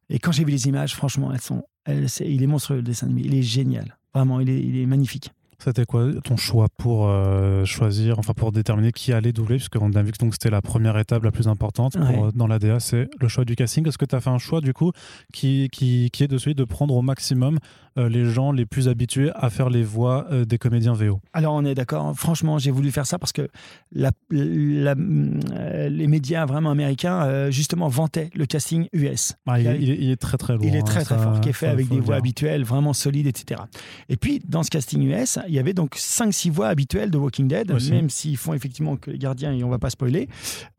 Et 0.10 0.20
quand 0.20 0.32
j'ai 0.32 0.44
vu 0.44 0.52
les 0.52 0.68
images, 0.68 0.96
franchement, 0.96 1.32
elles 1.32 1.42
sont. 1.42 1.64
il 1.88 2.44
est 2.44 2.48
monstrueux, 2.48 2.78
le 2.78 2.84
dessin 2.84 3.08
animé. 3.08 3.22
Il 3.26 3.36
est 3.36 3.44
génial. 3.44 3.98
Vraiment, 4.14 4.40
il 4.40 4.50
est, 4.50 4.60
il 4.60 4.78
est 4.78 4.86
magnifique. 4.86 5.32
C'était 5.64 5.86
quoi 5.86 6.10
ton 6.24 6.38
choix 6.38 6.68
pour 6.76 7.08
euh, 7.08 7.66
choisir, 7.66 8.18
enfin 8.18 8.34
pour 8.34 8.52
déterminer 8.52 8.92
qui 8.92 9.14
allait 9.14 9.32
doubler, 9.32 9.58
puisqu'on 9.58 9.92
a 9.94 10.02
vu 10.02 10.12
que 10.12 10.18
c'était 10.32 10.50
la 10.50 10.62
première 10.62 10.98
étape 10.98 11.24
la 11.24 11.32
plus 11.32 11.48
importante 11.48 11.98
pour, 11.98 12.34
dans 12.34 12.48
l'ADA, 12.48 12.80
c'est 12.80 13.10
le 13.20 13.28
choix 13.28 13.46
du 13.46 13.56
casting. 13.56 13.88
Est-ce 13.88 13.98
que 13.98 14.06
tu 14.06 14.16
as 14.16 14.22
fait 14.22 14.32
un 14.32 14.40
choix 14.40 14.60
du 14.60 14.74
coup 14.74 14.92
qui, 15.32 15.70
qui, 15.72 16.10
qui 16.12 16.24
est 16.24 16.28
de 16.28 16.38
celui 16.40 16.56
de 16.56 16.64
prendre 16.64 16.96
au 16.96 17.04
maximum 17.04 17.60
euh, 17.98 18.08
les 18.08 18.24
gens 18.24 18.54
les 18.54 18.66
plus 18.66 18.88
habitués 18.88 19.32
à 19.36 19.50
faire 19.50 19.70
les 19.70 19.84
voix 19.84 20.26
euh, 20.32 20.46
des 20.46 20.58
comédiens 20.58 20.94
VO. 20.94 21.20
Alors 21.34 21.56
on 21.56 21.66
est 21.66 21.76
d'accord, 21.76 22.18
franchement 22.18 22.58
j'ai 22.58 22.72
voulu 22.72 22.90
faire 22.90 23.06
ça 23.06 23.20
parce 23.20 23.34
que 23.34 23.50
la, 23.92 24.12
euh, 24.32 25.90
les 25.90 26.08
médias 26.08 26.46
vraiment 26.46 26.72
américains 26.72 27.52
justement 27.52 27.90
vantaient 27.90 28.30
le 28.34 28.46
casting 28.46 28.88
US. 28.94 29.34
Ah, 29.46 29.60
il, 29.60 30.10
est, 30.10 30.16
très 30.16 30.38
très 30.38 30.54
lourd. 30.54 30.64
Il 30.64 30.74
est 30.74 30.80
hein, 30.80 30.84
très 30.84 31.04
très 31.04 31.18
fort, 31.18 31.42
qui 31.42 31.50
est 31.50 31.54
fait 31.54 31.68
avec 31.68 31.90
des 31.90 32.00
voix 32.00 32.16
habituelles, 32.16 32.64
vraiment 32.64 32.94
solides, 32.94 33.28
etc. 33.28 33.60
Et 34.08 34.16
puis 34.16 34.42
dans 34.48 34.64
ce 34.64 34.70
casting 34.70 35.04
US, 35.04 35.38
il 35.52 35.56
y 35.56 35.60
avait 35.60 35.74
donc 35.74 35.96
5-6 35.96 36.50
voix 36.50 36.68
habituelles 36.68 37.12
de 37.12 37.18
Walking 37.18 37.48
Dead, 37.48 37.72
même 37.90 38.10
s'ils 38.10 38.38
font 38.38 38.54
effectivement 38.54 38.96
que 38.96 39.12
les 39.12 39.18
gardiens, 39.18 39.52
et 39.52 39.64
on 39.64 39.70
va 39.70 39.80
pas 39.80 39.90
spoiler. 39.90 40.30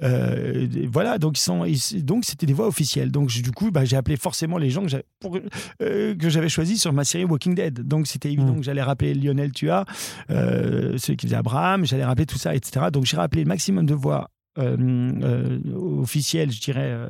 voilà, 0.01 1.19
donc 1.19 1.39
ils 1.39 1.43
sont, 1.43 1.65
donc 2.03 2.25
c'était 2.25 2.47
des 2.47 2.55
voix 2.55 2.67
officielles. 2.67 3.11
Donc 3.11 3.29
du 3.29 3.53
coup, 3.53 3.71
bah, 3.71 3.85
j'ai 3.85 3.97
appelé 3.97 4.17
forcément 4.17 4.59
les 4.59 4.71
gens 4.71 4.85
que 4.85 6.29
j'avais 6.31 6.49
choisis 6.49 6.81
sur 6.81 6.93
ma 6.93 7.05
série 7.05 7.25
Walking 7.25 7.55
Dead. 7.55 7.87
Donc 7.87 8.07
c'était 8.07 8.33
évident 8.33 8.55
mm. 8.55 8.59
que 8.61 8.63
j'allais 8.63 8.83
rappeler 8.83 9.15
Lionel 9.15 9.53
Tua, 9.53 9.85
euh, 10.31 10.97
celui 10.99 11.17
qui 11.17 11.27
faisait 11.27 11.37
Abraham, 11.37 11.85
j'allais 11.85 12.05
rappeler 12.05 12.27
tout 12.27 12.39
ça, 12.39 12.55
etc. 12.55 12.87
Donc 12.93 13.05
j'ai 13.05 13.17
rappelé 13.17 13.43
le 13.43 13.49
maximum 13.49 13.87
de 13.87 13.95
voix 13.95 14.31
euh, 14.59 14.77
euh, 15.23 16.01
officielles, 16.01 16.51
je 16.51 16.61
dirais, 16.61 17.09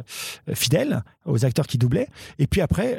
fidèles 0.55 1.03
aux 1.25 1.45
acteurs 1.45 1.67
qui 1.67 1.79
doublaient. 1.79 2.09
Et 2.39 2.47
puis 2.47 2.61
après, 2.61 2.99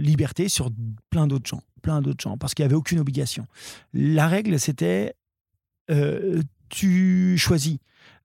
liberté 0.00 0.48
sur 0.48 0.70
plein 1.10 1.26
d'autres 1.26 1.48
gens, 1.48 1.62
plein 1.82 2.00
d'autres 2.02 2.22
gens, 2.22 2.36
parce 2.36 2.54
qu'il 2.54 2.64
n'y 2.64 2.66
avait 2.66 2.76
aucune 2.76 2.98
obligation. 2.98 3.46
La 3.92 4.28
règle, 4.28 4.58
c'était 4.58 5.14
tu 6.68 7.36
choisis. 7.38 7.78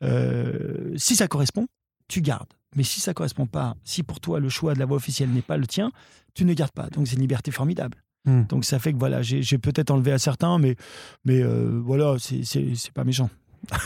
Euh, 0.04 0.94
si 0.96 1.16
ça 1.16 1.28
correspond, 1.28 1.68
tu 2.08 2.22
gardes. 2.22 2.52
Mais 2.76 2.84
si 2.84 3.00
ça 3.00 3.14
correspond 3.14 3.46
pas, 3.46 3.76
si 3.84 4.04
pour 4.04 4.20
toi 4.20 4.40
le 4.40 4.50
choix 4.50 4.74
de 4.74 4.80
la 4.80 4.86
voix 4.86 4.98
officielle 4.98 5.30
n'est 5.30 5.42
pas 5.42 5.58
le 5.58 5.68
tien, 5.68 5.92
tu 6.34 6.46
ne 6.46 6.54
gardes 6.54 6.72
pas. 6.72 6.90
Donc 6.90 7.08
c'est 7.08 7.16
une 7.16 7.22
liberté 7.22 7.52
formidable. 7.52 7.98
Hmm. 8.26 8.44
Donc 8.44 8.66
ça 8.66 8.80
fait 8.80 8.94
que 8.94 8.98
voilà, 8.98 9.22
j'ai 9.22 9.58
peut-être 9.58 9.92
enlevé 9.92 10.12
à 10.12 10.20
certains, 10.20 10.60
mais, 10.60 10.76
mais 11.26 11.42
euh, 11.42 11.82
voilà, 11.84 12.18
c'est 12.20 12.92
pas 12.94 13.04
méchant. 13.04 13.30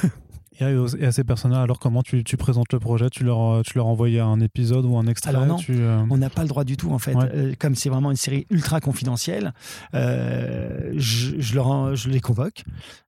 Et 0.60 0.64
à, 0.66 0.70
et 0.72 1.06
à 1.06 1.12
ces 1.12 1.24
personnes-là, 1.24 1.62
alors 1.62 1.80
comment 1.80 2.04
tu, 2.04 2.24
tu 2.24 2.38
présentes 2.38 2.72
le 2.74 2.80
projet? 2.80 3.10
Tu 3.10 3.24
leur, 3.24 3.42
euh, 3.42 3.62
tu 3.64 3.78
leur 3.78 3.88
envoies 3.88 4.22
un 4.22 4.40
épisode 4.40 4.86
ou 4.86 4.98
un 4.98 5.08
extrait? 5.08 5.32
Alors 5.32 5.46
non. 5.46 5.56
tu, 5.56 5.74
euh, 5.76 6.04
On 6.10 6.18
n'a 6.18 6.30
pas 6.30 6.44
le 6.44 6.48
droit 6.48 6.64
du 6.64 6.78
tout, 6.78 6.92
en 6.92 7.00
fait. 7.00 7.16
Ouais. 7.16 7.30
Euh, 7.34 7.54
comme 7.58 7.76
c'est 7.76 7.90
vraiment 7.90 8.12
une 8.12 8.18
série 8.18 8.46
ultra 8.50 8.80
confidentielle, 8.80 9.54
euh, 9.96 10.94
je, 10.96 11.40
je 11.40 11.56
leur 11.56 11.96
je 11.96 12.10
les 12.10 12.20
convoque. 12.20 12.64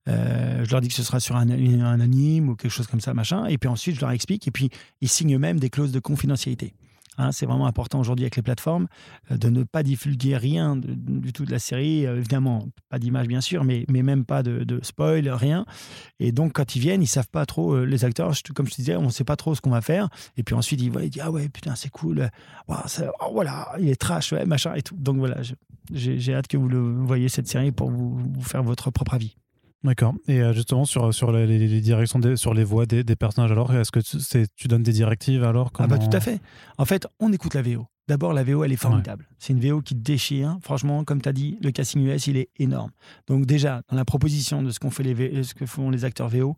Je 0.07 0.71
leur 0.71 0.81
dis 0.81 0.87
que 0.87 0.93
ce 0.93 1.03
sera 1.03 1.19
sur 1.19 1.35
un, 1.35 1.49
un 1.49 1.99
anime 1.99 2.49
ou 2.49 2.55
quelque 2.55 2.71
chose 2.71 2.87
comme 2.87 3.01
ça, 3.01 3.13
machin. 3.13 3.45
Et 3.45 3.57
puis 3.57 3.69
ensuite, 3.69 3.95
je 3.95 4.01
leur 4.01 4.11
explique. 4.11 4.47
Et 4.47 4.51
puis, 4.51 4.69
ils 5.01 5.09
signent 5.09 5.37
même 5.37 5.59
des 5.59 5.69
clauses 5.69 5.91
de 5.91 5.99
confidentialité. 5.99 6.73
Hein, 7.17 7.31
c'est 7.31 7.45
vraiment 7.45 7.67
important 7.67 7.99
aujourd'hui 7.99 8.25
avec 8.25 8.35
les 8.35 8.41
plateformes 8.41 8.87
euh, 9.31 9.37
de 9.37 9.49
ne 9.49 9.63
pas 9.63 9.83
divulguer 9.83 10.37
rien 10.37 10.75
du 10.75 11.33
tout 11.33 11.45
de 11.45 11.51
la 11.51 11.59
série. 11.59 12.05
Euh, 12.05 12.17
évidemment, 12.17 12.67
pas 12.89 12.99
d'image 12.99 13.27
bien 13.27 13.41
sûr, 13.41 13.63
mais, 13.63 13.85
même 13.87 14.25
pas 14.25 14.43
de, 14.43 14.79
spoil, 14.83 15.29
rien. 15.29 15.65
Et 16.19 16.31
donc, 16.31 16.53
quand 16.53 16.75
ils 16.75 16.79
viennent, 16.79 17.01
ils 17.01 17.07
savent 17.07 17.29
pas 17.29 17.45
trop, 17.45 17.73
euh, 17.73 17.85
les 17.85 18.05
acteurs, 18.05 18.33
comme 18.53 18.67
je 18.67 18.71
te 18.71 18.77
disais, 18.77 18.95
on 18.95 19.09
sait 19.09 19.23
pas 19.23 19.35
trop 19.35 19.55
ce 19.55 19.61
qu'on 19.61 19.71
va 19.71 19.81
faire. 19.81 20.09
Et 20.37 20.43
puis 20.43 20.55
ensuite, 20.55 20.81
ils 20.81 20.91
voient, 20.91 21.03
ils 21.03 21.09
disent 21.09 21.23
Ah 21.25 21.31
ouais, 21.31 21.49
putain, 21.49 21.75
c'est 21.75 21.89
cool. 21.89 22.29
Oh, 22.67 22.75
voilà, 23.31 23.73
il 23.79 23.89
est 23.89 23.99
trash, 23.99 24.33
machin 24.33 24.73
et 24.75 24.81
tout. 24.81 24.95
Donc 24.95 25.17
voilà, 25.17 25.37
j'ai 25.91 26.33
hâte 26.33 26.47
que 26.47 26.57
vous 26.57 26.67
le 26.67 26.79
voyez 26.79 27.29
cette 27.29 27.47
série 27.47 27.71
pour 27.71 27.89
vous 27.89 28.41
faire 28.41 28.63
votre 28.63 28.91
propre 28.91 29.13
avis. 29.13 29.35
D'accord. 29.85 30.15
Et 30.27 30.41
euh, 30.41 30.51
justement, 30.51 30.83
sur, 30.85 31.13
sur 31.13 31.31
les, 31.31 31.81
directions, 31.81 32.19
des- 32.19 32.35
sur 32.35 32.53
les 32.53 32.63
voix 32.63 32.85
des, 32.85 33.03
des 33.03 33.15
personnages, 33.15 33.51
alors, 33.51 33.73
est-ce 33.73 33.91
que 33.91 33.99
tu, 34.55 34.67
donnes 34.67 34.83
des 34.83 34.91
directives 34.91 35.43
alors 35.43 35.71
Ah 35.77 35.87
bah 35.87 35.97
tout 35.99 36.15
à 36.17 36.19
fait. 36.19 36.41
En 36.77 36.85
fait, 36.85 37.07
on 37.19 37.31
écoute 37.31 37.53
la 37.53 37.61
VO. 37.61 37.85
D'abord, 38.07 38.33
la 38.33 38.43
VO, 38.43 38.63
elle 38.63 38.71
est 38.71 38.75
formidable. 38.77 39.27
C'est 39.39 39.53
une 39.53 39.59
VO 39.59 39.81
qui 39.81 39.95
déchire. 39.95 40.57
Franchement, 40.61 41.03
comme 41.03 41.21
tu 41.21 41.29
as 41.29 41.33
dit, 41.33 41.57
le 41.61 41.71
casting 41.71 42.03
US, 42.05 42.27
il 42.27 42.37
est 42.37 42.49
énorme. 42.57 42.91
Donc 43.27 43.45
déjà, 43.45 43.81
dans 43.89 43.95
la 43.95 44.05
proposition 44.05 44.61
de 44.63 44.69
ce, 44.71 44.79
qu'on 44.79 44.91
fait 44.91 45.03
les 45.03 45.13
V- 45.13 45.43
ce 45.43 45.53
que 45.53 45.65
font 45.65 45.89
les 45.89 46.03
acteurs 46.05 46.29
VO, 46.29 46.55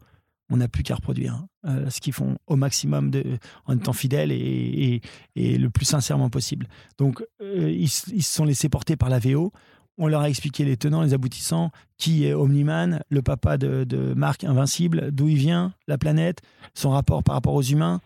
on 0.50 0.58
n'a 0.58 0.68
plus 0.70 0.84
qu'à 0.84 0.96
reproduire 0.96 1.34
hein. 1.34 1.48
Euh, 1.68 1.90
ce 1.90 2.00
qu'ils 2.00 2.14
font 2.14 2.38
au 2.48 2.56
maximum 2.56 3.12
de, 3.12 3.38
en 3.66 3.76
étant 3.78 3.92
fidèles 3.92 4.32
et, 4.32 4.36
et- 4.36 5.02
et 5.36 5.58
le 5.58 5.70
plus 5.70 5.84
sincèrement 5.86 6.30
possible. 6.30 6.68
Donc, 6.98 7.22
euh, 7.42 7.70
ils, 7.70 7.84
ils 8.14 8.24
se 8.24 8.34
sont 8.36 8.46
laissés 8.46 8.70
porter 8.70 8.96
par 8.96 9.10
la 9.10 9.20
VO. 9.20 9.52
On 9.98 10.08
leur 10.08 10.22
a 10.22 10.30
expliqué 10.30 10.64
les 10.64 10.78
tenants, 10.78 11.02
les 11.02 11.14
aboutissants, 11.14 11.72
qui 11.98 12.26
est 12.26 12.34
Omniman, 12.34 13.02
le 13.10 13.22
papa 13.22 13.58
de, 13.58 13.84
de 13.84 14.14
Marc 14.14 14.44
Invincible, 14.44 15.12
d'où 15.12 15.28
il 15.28 15.38
vient, 15.38 15.74
la 15.88 15.98
planète, 15.98 16.42
son 16.76 16.92
rapport 16.92 17.24
par 17.24 17.36
rapport 17.36 17.56
aux 17.56 17.64
humains. 17.64 18.00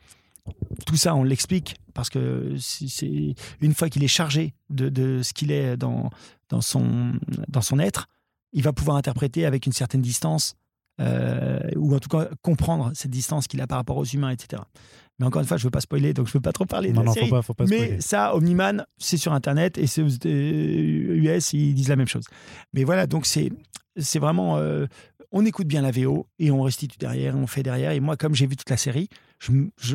Tout 0.86 0.96
ça, 0.96 1.14
on 1.16 1.24
l'explique 1.24 1.76
parce 1.94 2.10
que 2.10 2.56
c'est- 2.58 3.36
une 3.60 3.74
fois 3.74 3.89
qu'il 3.89 4.04
est 4.04 4.08
chargé 4.08 4.54
de, 4.70 4.89
de 4.89 5.22
ce 5.22 5.34
qu'il 5.34 5.52
est 5.52 5.76
dans, 5.78 6.10
dans, 6.50 6.62
son, 6.62 7.14
dans 7.50 7.62
son 7.62 7.78
être, 7.80 8.08
il 8.54 8.64
va 8.64 8.72
pouvoir 8.74 8.98
interpréter 8.98 9.46
avec 9.46 9.66
une 9.66 9.72
certaine 9.74 10.02
distance, 10.02 10.56
euh, 11.00 11.60
ou 11.76 11.94
en 11.96 12.00
tout 12.00 12.10
cas 12.10 12.30
comprendre 12.42 12.92
cette 12.94 13.12
distance 13.12 13.48
qu'il 13.48 13.62
a 13.62 13.68
par 13.68 13.78
rapport 13.78 13.98
aux 13.98 14.06
humains, 14.06 14.30
etc. 14.32 14.62
Mais 15.22 15.28
encore 15.28 15.41
une 15.41 15.47
fois, 15.47 15.55
je 15.57 15.61
ne 15.63 15.67
veux 15.67 15.72
pas 15.72 15.80
spoiler, 15.82 16.13
donc 16.13 16.26
je 16.26 16.32
ne 16.32 16.34
veux 16.34 16.41
pas 16.41 16.51
trop 16.51 16.65
parler 16.65 16.89
de 16.89 16.95
Non, 16.95 17.01
la 17.01 17.05
non, 17.07 17.13
série. 17.13 17.30
faut 17.30 17.36
pas, 17.36 17.41
faut 17.43 17.53
pas 17.53 17.65
Mais 17.69 18.01
ça, 18.01 18.36
Omniman, 18.36 18.86
c'est 18.97 19.17
sur 19.17 19.32
Internet 19.34 19.78
et 19.78 19.88
c'est 19.88 20.01
aux 20.01 20.09
euh, 20.26 21.36
US, 21.38 21.53
ils 21.53 21.74
disent 21.74 21.89
la 21.89 21.95
même 21.95 22.07
chose. 22.07 22.26
Mais 22.74 22.84
voilà, 22.84 23.07
donc 23.07 23.26
c'est 23.26 23.51
c'est 23.97 24.19
vraiment. 24.19 24.57
euh, 24.57 24.88
on 25.32 25.45
écoute 25.45 25.67
bien 25.67 25.82
la 25.82 25.91
VO 25.91 26.28
et 26.39 26.51
on 26.51 26.61
restitue 26.61 26.97
derrière, 26.97 27.38
on 27.38 27.47
fait 27.47 27.63
derrière. 27.63 27.91
Et 27.91 27.99
moi, 28.01 28.17
comme 28.17 28.36
j'ai 28.36 28.47
vu 28.47 28.57
toute 28.57 28.69
la 28.69 28.76
série, 28.78 29.07
je 29.39 29.51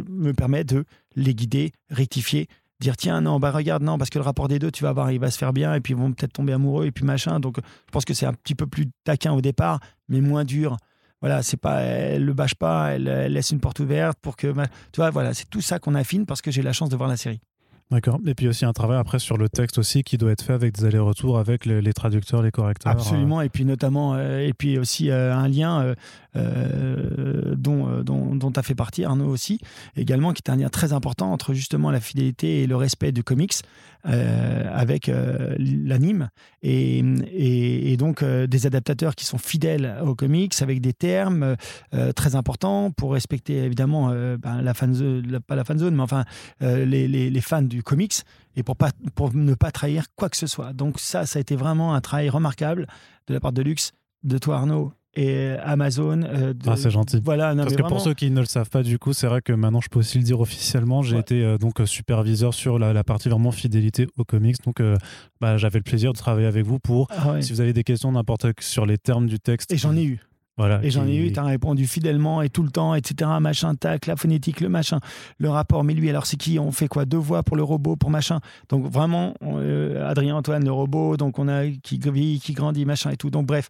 me 0.08 0.32
permets 0.32 0.64
de 0.64 0.84
les 1.14 1.34
guider, 1.34 1.72
rectifier, 1.90 2.46
dire 2.80 2.96
tiens, 2.96 3.20
non, 3.20 3.38
bah 3.38 3.50
regarde, 3.50 3.82
non, 3.82 3.98
parce 3.98 4.08
que 4.10 4.18
le 4.18 4.24
rapport 4.24 4.48
des 4.48 4.58
deux, 4.58 4.70
tu 4.70 4.82
vas 4.84 4.92
voir, 4.92 5.10
il 5.12 5.18
va 5.20 5.30
se 5.30 5.36
faire 5.38 5.52
bien 5.52 5.74
et 5.74 5.80
puis 5.80 5.92
ils 5.92 5.96
vont 5.96 6.12
peut-être 6.12 6.32
tomber 6.32 6.52
amoureux 6.52 6.86
et 6.86 6.90
puis 6.92 7.04
machin. 7.04 7.38
Donc 7.40 7.56
je 7.58 7.90
pense 7.90 8.04
que 8.04 8.14
c'est 8.14 8.26
un 8.26 8.32
petit 8.32 8.54
peu 8.54 8.66
plus 8.66 8.86
taquin 9.04 9.32
au 9.32 9.40
départ, 9.40 9.80
mais 10.08 10.20
moins 10.20 10.44
dur. 10.44 10.76
Voilà, 11.20 11.42
c'est 11.42 11.56
pas, 11.56 11.80
elle 11.80 12.24
le 12.24 12.34
bâche 12.34 12.54
pas, 12.54 12.90
elle, 12.90 13.08
elle 13.08 13.32
laisse 13.32 13.50
une 13.50 13.60
porte 13.60 13.80
ouverte 13.80 14.18
pour 14.20 14.36
que, 14.36 14.48
tu 14.92 14.96
vois, 14.98 15.10
voilà, 15.10 15.32
c'est 15.34 15.48
tout 15.48 15.62
ça 15.62 15.78
qu'on 15.78 15.94
affine 15.94 16.26
parce 16.26 16.42
que 16.42 16.50
j'ai 16.50 16.62
la 16.62 16.72
chance 16.72 16.90
de 16.90 16.96
voir 16.96 17.08
la 17.08 17.16
série. 17.16 17.40
D'accord. 17.88 18.18
Et 18.26 18.34
puis 18.34 18.48
aussi 18.48 18.64
un 18.64 18.72
travail 18.72 18.98
après 18.98 19.20
sur 19.20 19.38
le 19.38 19.48
texte 19.48 19.78
aussi 19.78 20.02
qui 20.02 20.18
doit 20.18 20.32
être 20.32 20.42
fait 20.42 20.52
avec 20.52 20.74
des 20.74 20.84
allers-retours 20.86 21.38
avec 21.38 21.64
les, 21.66 21.80
les 21.80 21.92
traducteurs, 21.92 22.42
les 22.42 22.50
correcteurs. 22.50 22.90
Absolument, 22.90 23.40
et 23.42 23.48
puis 23.48 23.64
notamment, 23.64 24.14
euh, 24.14 24.40
et 24.40 24.52
puis 24.52 24.76
aussi 24.76 25.08
euh, 25.08 25.32
un 25.32 25.46
lien 25.46 25.80
euh, 25.82 25.94
euh, 26.34 27.54
dont, 27.56 27.88
euh, 27.88 28.02
dont, 28.02 28.34
dont 28.34 28.50
tu 28.50 28.58
as 28.58 28.64
fait 28.64 28.74
partie, 28.74 29.04
Arnaud 29.04 29.28
aussi, 29.28 29.60
également, 29.94 30.32
qui 30.32 30.42
est 30.44 30.50
un 30.50 30.56
lien 30.56 30.68
très 30.68 30.92
important 30.92 31.32
entre 31.32 31.54
justement 31.54 31.92
la 31.92 32.00
fidélité 32.00 32.62
et 32.62 32.66
le 32.66 32.74
respect 32.74 33.12
du 33.12 33.22
comics 33.22 33.54
euh, 33.54 33.95
avec 34.06 35.08
euh, 35.08 35.54
l'anime, 35.58 36.28
et, 36.62 37.02
et, 37.32 37.96
donc 37.96 38.22
euh, 38.22 38.46
des 38.46 38.66
adaptateurs 38.66 39.14
qui 39.14 39.24
sont 39.24 39.38
fidèles 39.38 39.96
aux 40.04 40.14
comics 40.14 40.54
avec 40.60 40.80
des 40.80 40.92
termes 40.92 41.56
euh, 41.94 42.12
très 42.12 42.34
importants 42.34 42.90
pour 42.90 43.12
respecter 43.12 43.64
évidemment 43.64 44.10
euh, 44.10 44.36
ben, 44.36 44.62
la 44.62 44.74
fan 44.74 44.94
zone, 44.94 45.40
pas 45.40 45.56
la 45.56 45.64
fan 45.64 45.78
zone, 45.78 45.94
mais 45.94 46.02
enfin 46.02 46.24
euh, 46.62 46.84
les, 46.84 47.08
les, 47.08 47.30
les 47.30 47.40
fans 47.40 47.62
du 47.62 47.82
comics 47.82 48.14
et 48.56 48.62
pour, 48.62 48.76
pas, 48.76 48.90
pour 49.14 49.34
ne 49.34 49.54
pas 49.54 49.70
trahir 49.70 50.06
quoi 50.14 50.28
que 50.28 50.36
ce 50.36 50.46
soit. 50.46 50.72
Donc 50.72 50.98
ça, 50.98 51.26
ça 51.26 51.38
a 51.38 51.40
été 51.40 51.56
vraiment 51.56 51.94
un 51.94 52.00
travail 52.00 52.28
remarquable 52.28 52.86
de 53.26 53.34
la 53.34 53.40
part 53.40 53.52
de 53.52 53.62
Lux, 53.62 53.92
de 54.22 54.38
toi 54.38 54.56
Arnaud 54.56 54.92
et 55.16 55.50
Amazon. 55.64 56.22
euh, 56.22 56.52
de- 56.52 56.68
Ah, 56.68 56.76
c'est 56.76 56.90
gentil. 56.90 57.20
Voilà, 57.24 57.54
non, 57.54 57.62
Parce 57.64 57.74
que 57.74 57.82
vraiment, 57.82 57.96
pour 57.96 58.04
ceux 58.04 58.14
qui 58.14 58.30
ne 58.30 58.38
le 58.40 58.46
savent 58.46 58.70
pas, 58.70 58.82
du 58.82 58.98
coup, 58.98 59.12
c'est 59.12 59.26
vrai 59.26 59.40
que 59.42 59.52
maintenant 59.52 59.80
je 59.80 59.88
peux 59.88 59.98
aussi 60.00 60.18
le 60.18 60.24
dire 60.24 60.40
officiellement. 60.40 61.02
J'ai 61.02 61.14
Ouais. 61.14 61.20
été 61.22 61.42
euh, 61.42 61.58
donc 61.58 61.80
euh, 61.80 61.86
superviseur 61.86 62.54
sur 62.54 62.78
la, 62.78 62.92
la 62.92 63.02
partie 63.04 63.28
vraiment 63.28 63.50
fidélité 63.52 64.06
aux 64.16 64.24
comics. 64.24 64.56
Donc, 64.64 64.80
euh, 64.80 64.96
bah, 65.40 65.56
j'avais 65.56 65.78
le 65.78 65.84
plaisir 65.84 66.12
de 66.12 66.18
travailler 66.18 66.46
avec 66.46 66.64
vous 66.64 66.78
pour, 66.78 67.08
Ah 67.10 67.32
ouais. 67.32 67.42
si 67.42 67.52
vous 67.52 67.60
avez 67.60 67.72
des 67.72 67.82
questions 67.84 68.12
n'importe 68.12 68.46
sur 68.60 68.86
les 68.86 68.98
termes 68.98 69.26
du 69.26 69.40
texte. 69.40 69.72
Et 69.72 69.76
j'en 69.78 69.96
ai 69.96 70.04
eu. 70.04 70.20
Voilà. 70.58 70.80
Et 70.82 70.90
j'en 70.90 71.06
ai 71.06 71.14
eu, 71.16 71.30
tu 71.32 71.38
as 71.38 71.44
répondu 71.44 71.86
fidèlement 71.86 72.40
et 72.40 72.48
tout 72.48 72.62
le 72.62 72.70
temps, 72.70 72.94
etc. 72.94 73.30
Machin, 73.40 73.74
tac, 73.74 74.06
la 74.06 74.16
phonétique, 74.16 74.62
le 74.62 74.70
machin, 74.70 75.00
le 75.38 75.50
rapport. 75.50 75.84
Mais 75.84 75.92
lui, 75.92 76.08
alors 76.08 76.24
c'est 76.24 76.38
qui 76.38 76.58
On 76.58 76.72
fait 76.72 76.88
quoi 76.88 77.04
Deux 77.04 77.18
voix 77.18 77.42
pour 77.42 77.58
le 77.58 77.62
robot, 77.62 77.96
pour 77.96 78.08
machin. 78.08 78.40
Donc 78.70 78.90
vraiment, 78.90 79.34
on- 79.42 79.58
euh, 79.58 80.08
Adrien 80.08 80.34
Antoine, 80.34 80.64
le 80.64 80.72
robot, 80.72 81.18
donc 81.18 81.38
on 81.38 81.46
a 81.48 81.66
qui 81.68 81.98
vieillit, 81.98 82.40
qui 82.40 82.54
grandit, 82.54 82.86
machin 82.86 83.10
et 83.10 83.18
tout. 83.18 83.28
Donc 83.28 83.44
bref. 83.44 83.68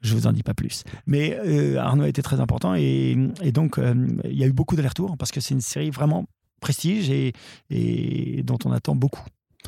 Je 0.00 0.14
vous 0.14 0.26
en 0.26 0.32
dis 0.32 0.42
pas 0.42 0.54
plus. 0.54 0.84
Mais 1.06 1.38
euh, 1.44 1.78
Arnaud 1.78 2.04
a 2.04 2.08
été 2.08 2.22
très 2.22 2.40
important 2.40 2.74
et, 2.74 3.16
donc 3.52 3.78
euh, 3.78 3.94
il 4.24 4.38
y 4.38 4.44
a 4.44 4.46
eu 4.46 4.52
beaucoup 4.52 4.76
d'allers-retours 4.76 5.16
parce 5.16 5.32
que 5.32 5.40
c'est 5.40 5.54
une 5.54 5.60
série 5.60 5.90
vraiment 5.90 6.26
prestige 6.60 7.10
et 7.10 8.42
dont 8.44 8.58
on 8.64 8.72
attend 8.72 8.94
beaucoup. 8.94 9.24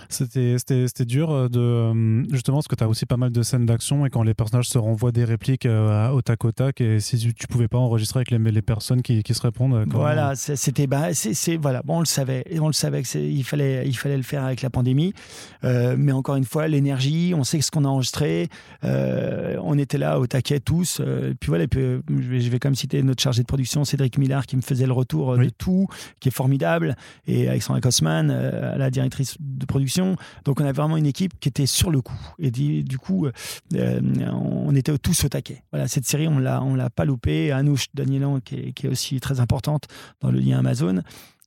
C'était, 0.09 0.57
dur 1.05 1.30
euh, 1.30 1.49
de. 1.49 1.59
euh, 1.61 2.22
Justement, 2.30 2.59
parce 2.59 2.68
que 2.68 2.74
tu 2.74 2.84
as 2.84 2.88
aussi 2.88 3.07
pas 3.07 3.16
mal 3.16 3.30
de 3.32 3.43
scènes 3.43 3.66
d'action 3.66 4.07
et 4.07 4.11
quand 4.11 4.22
les 4.22 4.34
personnages 4.34 4.68
se 4.68 4.78
renvoient 4.78 5.12
des 5.12 5.24
répliques 5.24 5.66
euh, 5.66 6.09
au 6.11 6.22
tac 6.22 6.45
au 6.45 6.53
tac, 6.53 6.80
et 6.80 7.01
si 7.01 7.18
tu, 7.18 7.34
tu 7.34 7.47
pouvais 7.47 7.68
pas 7.68 7.78
enregistrer 7.78 8.18
avec 8.20 8.30
les, 8.30 8.38
les 8.38 8.62
personnes 8.62 9.03
qui, 9.03 9.22
qui 9.22 9.34
se 9.34 9.43
répondent. 9.43 9.84
Voilà, 9.91 10.34
c'était 10.36 10.86
bah, 10.86 11.12
c'est 11.12 11.57
voilà, 11.57 11.82
bon, 11.84 11.97
on 11.97 12.01
le 12.01 12.07
savait, 12.07 12.45
on 12.61 12.66
le 12.68 12.72
savait 12.72 13.03
que 13.03 13.09
c'est- 13.09 13.22
il 13.30 13.43
fallait 13.45 13.86
il 13.86 13.97
fallait 13.97 14.16
le 14.16 14.22
faire 14.22 14.45
avec 14.45 14.62
la 14.62 14.70
pandémie, 14.70 15.12
Euh, 15.64 15.95
mais 15.99 16.12
encore 16.12 16.36
une 16.36 16.45
fois, 16.45 16.66
l'énergie, 16.68 17.34
on 17.36 17.45
sait 17.45 17.61
ce 17.61 17.70
qu'on 17.70 17.84
a 17.84 17.88
enregistré, 17.88 18.49
euh, 18.84 19.57
on 19.62 19.76
était 19.78 19.99
là 19.99 20.18
au 20.18 20.26
taquet 20.26 20.61
tous, 20.61 21.01
puis 21.41 21.49
voilà, 21.49 21.64
et 21.64 21.68
puis, 21.68 21.80
je 22.09 22.28
vais 22.28 22.41
je 22.41 22.49
vais 22.51 22.59
quand 22.59 22.68
même 22.68 22.74
citer 22.74 23.03
notre 23.03 23.22
chargé 23.22 23.43
de 23.43 23.47
production 23.47 23.84
Cédric 23.84 24.16
Millard 24.18 24.47
qui 24.47 24.57
me 24.57 24.62
faisait 24.62 24.86
le 24.86 24.93
retour 24.93 25.36
Oui. 25.38 25.47
de 25.47 25.51
tout, 25.51 25.86
qui 26.20 26.28
est 26.28 26.32
formidable, 26.32 26.97
et 27.26 27.49
Alexandra 27.49 27.80
Kosman, 27.80 28.28
la 28.76 28.91
directrice 28.91 29.36
de 29.41 29.66
production, 29.66 29.80
donc 30.45 30.61
on 30.61 30.64
avait 30.64 30.72
vraiment 30.72 30.97
une 30.97 31.07
équipe 31.07 31.39
qui 31.41 31.49
était 31.49 31.66
sur 31.66 31.91
le 31.91 32.01
coup, 32.01 32.18
et 32.39 32.51
du, 32.51 32.99
coup, 32.99 33.26
euh, 33.26 34.01
on 34.33 34.74
était 34.74 34.97
tous 34.99 35.24
au 35.24 35.28
taquet. 35.28 35.62
Voilà, 35.72 35.89
cette 35.89 36.07
série, 36.07 36.28
on 36.28 36.39
l'a 36.39 36.62
l'a 36.76 36.91
pas 36.91 37.05
loupé. 37.05 37.53
Anouche 37.53 37.87
Danielan, 37.95 38.41
qui 38.41 38.57
est, 38.57 38.72
qui 38.72 38.87
est 38.87 38.91
aussi 38.91 39.20
très 39.20 39.41
importante 39.41 39.87
dans 40.20 40.31
le 40.31 40.39
lien 40.39 40.59
Amazon. 40.59 41.03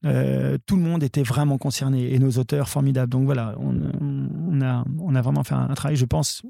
Euh, 0.06 0.58
tout 0.66 0.76
le 0.76 0.82
monde 0.82 1.02
était 1.04 1.24
vraiment 1.24 1.58
concerné 1.58 2.14
et 2.14 2.20
nos 2.20 2.32
auteurs 2.32 2.68
formidables. 2.68 3.10
Donc 3.10 3.26
voilà, 3.26 3.56
on, 3.60 4.62
a, 4.62 4.84
on 5.00 5.16
a 5.16 5.22
vraiment 5.22 5.44
fait 5.44 5.56
un 5.56 5.74
travail, 5.74 5.96
je 5.96 6.06
pense, 6.06 6.44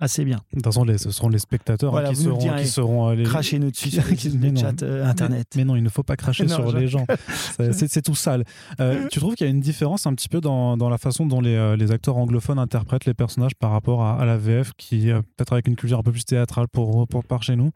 assez 0.00 0.24
bien. 0.24 0.38
De 0.52 0.56
toute 0.56 0.64
façon, 0.64 0.84
les- 0.84 0.98
ce 0.98 1.10
seront 1.10 1.28
les 1.28 1.38
spectateurs 1.38 1.96
hein, 1.96 2.10
qui, 2.10 2.16
seront, 2.16 2.38
direz. 2.38 2.62
qui 2.62 2.68
seront. 2.68 3.08
euh, 3.10 3.14
les- 3.14 3.24
Crachez-nous 3.24 3.70
dessus 3.70 3.90
sur 3.90 4.02
Mais 4.38 4.48
le 4.48 4.50
non. 4.52 4.60
chat 4.60 4.82
euh, 4.82 5.04
internet. 5.06 5.48
Mais, 5.54 5.60
mais 5.62 5.64
non, 5.64 5.76
il 5.76 5.82
ne 5.82 5.88
faut 5.88 6.02
pas 6.02 6.16
cracher 6.16 6.44
Non, 6.46 6.54
sur 6.54 6.70
je- 6.70 6.76
les 6.76 6.86
gens. 6.88 7.04
C'est 7.72 8.02
tout 8.02 8.14
sale. 8.14 8.44
Euh, 8.80 9.08
tu 9.10 9.18
trouves 9.20 9.34
qu'il 9.34 9.46
y 9.46 9.48
a 9.48 9.50
une 9.50 9.60
différence 9.60 10.06
un 10.06 10.14
petit 10.14 10.28
peu 10.28 10.40
dans, 10.40 10.76
dans 10.76 10.88
la 10.88 10.98
façon 10.98 11.26
dont 11.26 11.40
les, 11.40 11.54
euh, 11.54 11.76
les 11.76 11.90
acteurs 11.92 12.16
anglophones 12.16 12.58
interprètent 12.58 13.04
les 13.06 13.14
personnages 13.14 13.54
par 13.54 13.70
rapport 13.70 14.02
à, 14.02 14.20
à 14.20 14.24
la 14.24 14.36
VF, 14.36 14.72
qui 14.76 15.10
euh, 15.10 15.20
peut-être 15.36 15.52
avec 15.52 15.66
une 15.68 15.76
culture 15.76 15.98
un 15.98 16.02
peu 16.02 16.12
plus 16.12 16.24
théâtrale 16.24 16.68
pour, 16.68 17.06
pour 17.08 17.24
par 17.24 17.42
chez 17.42 17.56
nous? 17.56 17.70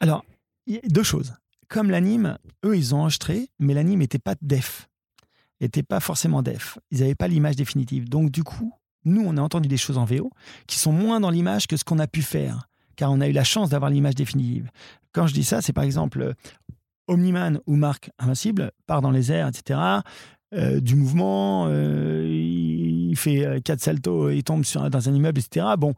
Alors, 0.00 0.24
il 0.66 0.74
y 0.74 0.78
a 0.78 0.80
deux 0.88 1.02
choses. 1.02 1.34
Comme 1.68 1.90
l'anime, 1.90 2.38
eux, 2.64 2.76
ils 2.76 2.94
ont 2.94 3.00
enregistré, 3.00 3.48
mais 3.58 3.74
l'anime 3.74 3.98
n'était 4.00 4.18
pas 4.18 4.34
def. 4.40 4.88
N'était 5.60 5.82
pas 5.82 6.00
forcément 6.00 6.40
def. 6.42 6.78
Ils 6.90 7.00
n'avaient 7.00 7.14
pas 7.14 7.28
l'image 7.28 7.56
définitive. 7.56 8.08
Donc, 8.08 8.30
du 8.30 8.42
coup, 8.44 8.72
nous, 9.08 9.24
on 9.24 9.36
a 9.36 9.40
entendu 9.40 9.68
des 9.68 9.76
choses 9.76 9.98
en 9.98 10.04
VO 10.04 10.30
qui 10.66 10.78
sont 10.78 10.92
moins 10.92 11.20
dans 11.20 11.30
l'image 11.30 11.66
que 11.66 11.76
ce 11.76 11.84
qu'on 11.84 11.98
a 11.98 12.06
pu 12.06 12.22
faire 12.22 12.68
car 12.98 13.12
on 13.12 13.20
a 13.20 13.28
eu 13.28 13.32
la 13.32 13.44
chance 13.44 13.70
d'avoir 13.70 13.90
l'image 13.90 14.16
définitive. 14.16 14.70
Quand 15.12 15.26
je 15.26 15.32
dis 15.32 15.44
ça, 15.44 15.62
c'est 15.62 15.72
par 15.72 15.84
exemple 15.84 16.20
euh, 16.20 16.32
Omniman 17.06 17.60
ou 17.66 17.76
Marc 17.76 18.10
Invincible 18.18 18.72
part 18.86 19.00
dans 19.00 19.12
les 19.12 19.32
airs, 19.32 19.48
etc. 19.48 19.80
Euh, 20.52 20.80
du 20.80 20.96
mouvement, 20.96 21.66
euh, 21.68 22.26
il 22.28 23.16
fait 23.16 23.62
quatre 23.64 23.80
saltos, 23.80 24.30
il 24.30 24.42
tombe 24.42 24.64
sur, 24.64 24.90
dans 24.90 25.08
un 25.08 25.14
immeuble, 25.14 25.38
etc. 25.38 25.66
Bon, 25.78 25.94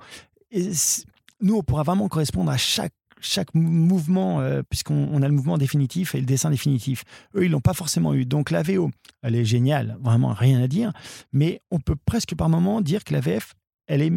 nous, 1.41 1.57
on 1.57 1.63
pourra 1.63 1.85
vraiment 1.85 2.09
correspondre 2.09 2.51
à 2.51 2.59
chaque 2.59 2.93
chaque 3.21 3.55
mouvement, 3.55 4.43
puisqu'on 4.69 5.23
a 5.23 5.29
le 5.29 5.35
mouvement 5.35 5.59
définitif 5.59 6.15
et 6.15 6.21
le 6.21 6.27
dessin 6.27 6.51
définitif. 6.51 7.05
Eux, 7.35 7.45
ils 7.45 7.51
l'ont 7.51 7.61
pas 7.61 7.75
forcément 7.75 8.15
eu. 8.15 8.25
Donc 8.25 8.51
la 8.51 8.63
VO, 8.63 8.91
elle 9.23 9.35
est 9.35 9.45
géniale, 9.45 9.99
vraiment 10.01 10.33
rien 10.33 10.63
à 10.63 10.69
dire. 10.69 10.93
Mais 11.33 11.63
on 11.71 11.79
peut 11.79 11.97
presque 12.05 12.35
par 12.35 12.49
moment 12.49 12.81
dire 12.81 13.05
que 13.05 13.13
la 13.13 13.21
VF, 13.21 13.55
elle 13.87 14.03
est 14.03 14.13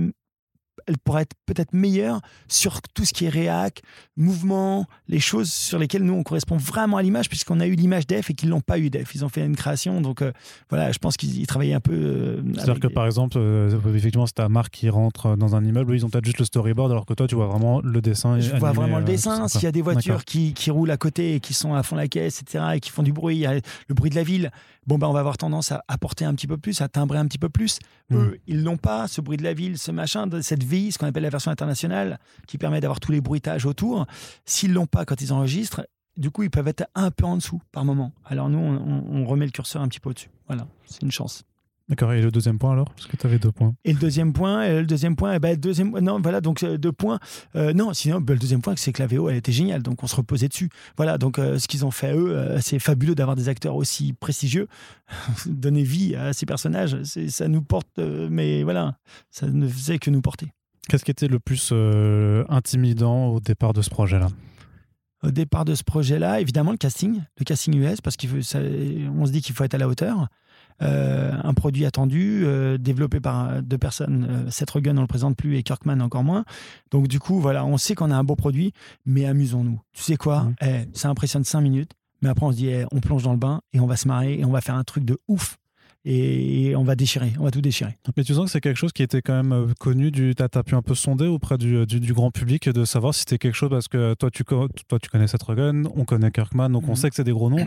elle 0.88 0.98
pourrait 0.98 1.24
être 1.24 1.36
peut-être 1.46 1.74
meilleure 1.74 2.22
sur 2.48 2.82
tout 2.82 3.06
ce 3.06 3.14
qui 3.14 3.26
est 3.26 3.30
réac, 3.30 3.82
mouvement, 4.18 4.86
les 5.08 5.20
choses 5.20 5.52
sur 5.52 5.80
lesquelles 5.80 6.04
nous 6.04 6.14
on 6.14 6.24
correspond 6.24 6.58
vraiment 6.58 6.98
à 6.98 7.02
l'image 7.02 7.30
puisqu'on 7.30 7.60
a 7.60 7.68
eu 7.68 7.74
l'image 7.74 8.08
d'EF 8.08 8.30
et 8.30 8.34
qu'ils 8.34 8.50
l'ont 8.50 8.62
pas 8.62 8.80
eu 8.80 8.90
d'EF. 8.90 9.14
Ils 9.16 9.24
ont 9.24 9.30
fait 9.30 9.46
une 9.46 9.56
création, 9.56 10.02
donc 10.02 10.22
euh, 10.22 10.32
voilà, 10.70 10.92
je 10.92 11.00
pense 11.00 11.18
qu'ils 11.18 11.46
travaillaient 11.48 11.74
un 11.74 11.80
peu. 11.80 11.94
Euh, 11.94 12.42
C'est-à-dire 12.56 12.80
que 12.80 12.88
par 12.88 13.06
exemple, 13.06 13.38
euh, 13.38 13.80
effectivement, 13.96 14.26
c'est 14.26 14.34
ta 14.34 14.50
marque 14.50 14.74
qui 14.74 14.90
rentre 14.90 15.36
dans 15.36 15.56
un 15.56 15.64
immeuble, 15.64 15.96
ils 15.96 16.06
ont 16.06 16.10
peut-être 16.10 16.26
juste 16.26 16.40
le 16.40 16.46
storyboard 16.46 16.92
alors 16.92 17.06
que 17.06 17.14
toi 17.14 17.28
tu 17.28 17.36
vois 17.36 17.48
vraiment 17.48 17.82
le 17.82 18.02
dessin. 18.02 18.40
Je 18.40 18.56
vois 18.56 18.72
vraiment 18.72 19.00
le 19.00 19.06
dessin. 19.06 19.48
S'il 19.48 19.64
y 19.64 19.68
a 19.68 19.72
des 19.72 19.82
voitures 19.82 20.26
qui, 20.26 20.54
qui, 20.54 20.72
roulent 20.72 20.92
à 20.92 20.98
côté 20.98 21.36
et 21.36 21.40
qui 21.40 21.54
sont 21.54 21.74
à 21.74 21.84
fond 21.84 21.96
la 21.96 22.08
caisse, 22.08 22.42
etc., 22.42 22.64
et 22.76 22.80
qui 22.80 22.90
font 22.90 23.04
du 23.04 23.14
bruit, 23.14 23.36
il 23.36 23.42
y 23.42 23.46
a 23.46 23.54
le 23.54 23.96
bruit 23.96 24.10
de 24.10 24.16
la 24.16 24.24
ville 24.24 24.52
bon, 24.88 24.98
ben, 24.98 25.08
on 25.08 25.14
va 25.14 25.20
avoir 25.20 25.38
tendance 25.38 25.72
à 25.72 25.84
apporter 25.88 26.26
un 26.26 26.34
petit 26.34 26.48
peu 26.48 26.58
plus, 26.58 26.82
à 26.82 26.88
timbrer 26.88 27.18
un 27.18 27.28
petit 27.28 27.38
peu 27.38 27.50
plus. 27.50 27.80
Mm. 28.10 28.16
Eux, 28.16 28.40
ils 28.48 28.64
l'ont 28.64 28.78
pas, 28.78 29.08
ce 29.08 29.22
bruit 29.22 29.38
de 29.38 29.44
la 29.44 29.54
ville, 29.54 29.78
ce 29.78 29.92
machin, 29.92 30.30
cette 30.42 30.64
vie, 30.64 30.92
ce 30.92 30.98
qu'on 30.98 31.08
appelle 31.08 31.24
la 31.24 31.30
version 31.30 31.52
internationale, 31.52 32.20
qui 32.48 32.58
permet 32.58 32.82
d'avoir 32.82 33.00
tous 33.00 33.12
les 33.12 33.22
bruitages 33.22 33.66
autour. 33.66 34.06
S'ils 34.46 34.74
l'ont 34.74 34.88
pas 34.88 35.06
quand 35.06 35.22
ils 35.22 35.34
enregistrent, 35.34 35.86
du 36.18 36.30
coup, 36.30 36.44
ils 36.44 36.52
peuvent 36.52 36.68
être 36.68 36.86
un 36.96 37.12
peu 37.12 37.26
en 37.26 37.38
dessous 37.38 37.62
par 37.72 37.86
moment. 37.86 38.12
Alors 38.26 38.50
nous, 38.50 38.60
on 38.60 39.26
remet 39.26 39.46
le 39.46 39.52
curseur 39.52 39.82
un 39.82 39.88
petit 39.88 40.00
peu 40.00 40.10
au-dessus. 40.10 40.30
Voilà, 40.48 40.68
c'est 40.86 41.02
une 41.02 41.12
chance. 41.12 41.44
D'accord. 41.94 42.12
Et 42.14 42.22
le 42.24 42.32
deuxième 42.32 42.58
point 42.58 42.72
alors 42.72 42.90
Parce 42.90 43.06
que 43.06 43.16
tu 43.16 43.28
avais 43.28 43.38
deux 43.38 43.52
points. 43.52 43.76
Et 43.86 43.94
le 43.94 44.00
deuxième 44.00 44.34
point, 44.34 44.68
le 44.68 44.88
deuxième 44.88 45.16
point, 45.16 45.36
eh 45.36 45.40
ben, 45.40 45.56
deuxième, 45.56 45.92
non, 46.00 46.20
voilà, 46.20 46.42
donc 46.42 46.64
euh, 46.64 46.80
deux 46.80 46.92
points. 46.92 47.20
Euh, 47.56 47.72
non, 47.72 47.94
sinon, 47.94 48.20
ben, 48.20 48.34
le 48.34 48.40
deuxième 48.40 48.64
point, 48.64 48.74
c'est 48.76 48.92
que 48.92 49.00
la 49.00 49.06
VO, 49.06 49.30
elle 49.30 49.36
était 49.36 49.52
géniale, 49.52 49.84
donc 49.84 50.02
on 50.02 50.08
se 50.08 50.16
reposait 50.16 50.48
dessus. 50.48 50.70
Voilà, 50.98 51.20
donc 51.20 51.38
euh, 51.38 51.60
ce 51.60 51.68
qu'ils 51.68 51.86
ont 51.86 51.92
fait 51.92 52.16
eux, 52.16 52.58
c'est 52.62 52.80
fabuleux 52.80 53.14
d'avoir 53.14 53.36
des 53.36 53.48
acteurs 53.48 53.76
aussi 53.76 54.14
prestigieux, 54.14 54.68
donner 55.46 55.84
vie 55.84 56.16
à 56.16 56.34
ces 56.34 56.48
personnages, 56.48 56.98
ça 57.04 57.48
nous 57.48 57.62
porte, 57.62 58.00
mais 58.00 58.64
voilà, 58.64 58.98
ça 59.30 59.46
ne 59.46 59.68
faisait 59.68 60.00
que 60.00 60.10
nous 60.10 60.22
porter. 60.22 60.48
Qu'est-ce 60.90 61.06
qui 61.06 61.12
était 61.12 61.28
le 61.28 61.40
plus 61.40 61.74
intimidant 62.50 63.28
au 63.28 63.40
départ 63.40 63.74
de 63.74 63.84
ce 63.84 63.92
projet-là? 63.92 64.30
Au 65.22 65.30
départ 65.30 65.64
de 65.64 65.76
ce 65.76 65.84
projet-là, 65.84 66.42
évidemment 66.42 66.72
le 66.72 66.78
casting, 66.78 67.22
le 67.38 67.46
casting 67.46 67.76
US, 67.76 68.02
parce 68.02 68.18
qu'on 68.18 68.42
se 69.26 69.32
dit 69.32 69.42
qu'il 69.42 69.54
faut 69.54 69.64
être 69.64 69.76
à 69.76 69.78
la 69.78 69.88
hauteur. 69.88 70.28
Euh, 70.82 71.32
un 71.44 71.54
produit 71.54 71.86
attendu, 71.86 72.44
euh, 72.46 72.78
développé 72.78 73.20
par 73.20 73.50
euh, 73.50 73.62
deux 73.62 73.78
personnes. 73.78 74.46
Seth 74.50 74.70
Rogen, 74.72 74.98
on 74.98 75.02
le 75.02 75.08
présente 75.08 75.36
plus, 75.36 75.58
et 75.58 75.64
Kirkman 75.64 76.00
encore 76.02 76.24
moins. 76.24 76.46
Donc 76.92 77.08
du 77.08 77.20
coup, 77.20 77.40
voilà, 77.40 77.66
on 77.66 77.78
sait 77.78 77.96
qu'on 77.96 78.12
a 78.12 78.16
un 78.16 78.24
beau 78.24 78.36
produit, 78.36 78.74
mais 79.06 79.26
amusons-nous. 79.26 79.80
Tu 79.94 80.04
sais 80.04 80.18
quoi? 80.18 80.44
Mmh. 80.44 80.56
eh, 80.62 80.86
Ça 80.94 81.10
impressionne 81.10 81.44
cinq 81.44 81.62
minutes, 81.62 81.92
mais 82.22 82.30
après 82.30 82.46
on 82.46 82.52
se 82.52 82.58
dit, 82.58 82.68
eh, 82.68 82.86
on 82.92 83.00
plonge 83.00 83.24
dans 83.24 83.34
le 83.34 83.38
bain 83.38 83.62
et 83.74 83.80
on 83.80 83.88
va 83.88 83.96
se 83.96 84.08
marrer 84.08 84.40
et 84.40 84.46
on 84.46 84.52
va 84.52 84.62
faire 84.62 84.76
un 84.76 84.84
truc 84.84 85.06
de 85.06 85.20
ouf 85.28 85.58
et 86.06 86.76
on 86.76 86.84
va 86.84 86.96
déchirer, 86.96 87.32
on 87.40 87.46
va 87.46 87.52
tout 87.52 87.62
déchirer. 87.62 87.98
Mais 88.18 88.24
tu 88.24 88.34
sens 88.34 88.46
que 88.46 88.52
c'est 88.52 88.60
quelque 88.60 88.78
chose 88.78 88.92
qui 88.92 89.04
était 89.04 89.22
quand 89.22 89.42
même 89.42 89.74
connu, 89.80 90.12
tu 90.12 90.34
as, 90.38 90.64
pu 90.64 90.76
un 90.76 90.82
peu 90.82 90.96
sonder 90.96 91.28
auprès 91.28 91.58
du, 91.58 91.86
du, 91.86 92.14
grand 92.14 92.30
public 92.30 92.68
de 92.68 92.84
savoir 92.84 93.14
si 93.14 93.22
c'était 93.22 93.38
quelque 93.38 93.56
chose, 93.56 93.70
parce 93.70 93.88
que 93.88 94.14
toi 94.16 94.30
tu, 94.30 94.44
toi, 94.44 94.68
tu 95.02 95.10
connais 95.10 95.28
Seth 95.28 95.44
Rogen, 95.44 95.88
on 95.96 96.04
connaît 96.04 96.32
Kirkman, 96.32 96.70
donc 96.70 96.90
on 96.90 96.94
mmh. 96.94 96.96
sait 96.96 97.10
que 97.10 97.16
c'est 97.16 97.24
des 97.24 97.32
gros 97.32 97.50
noms. 97.50 97.66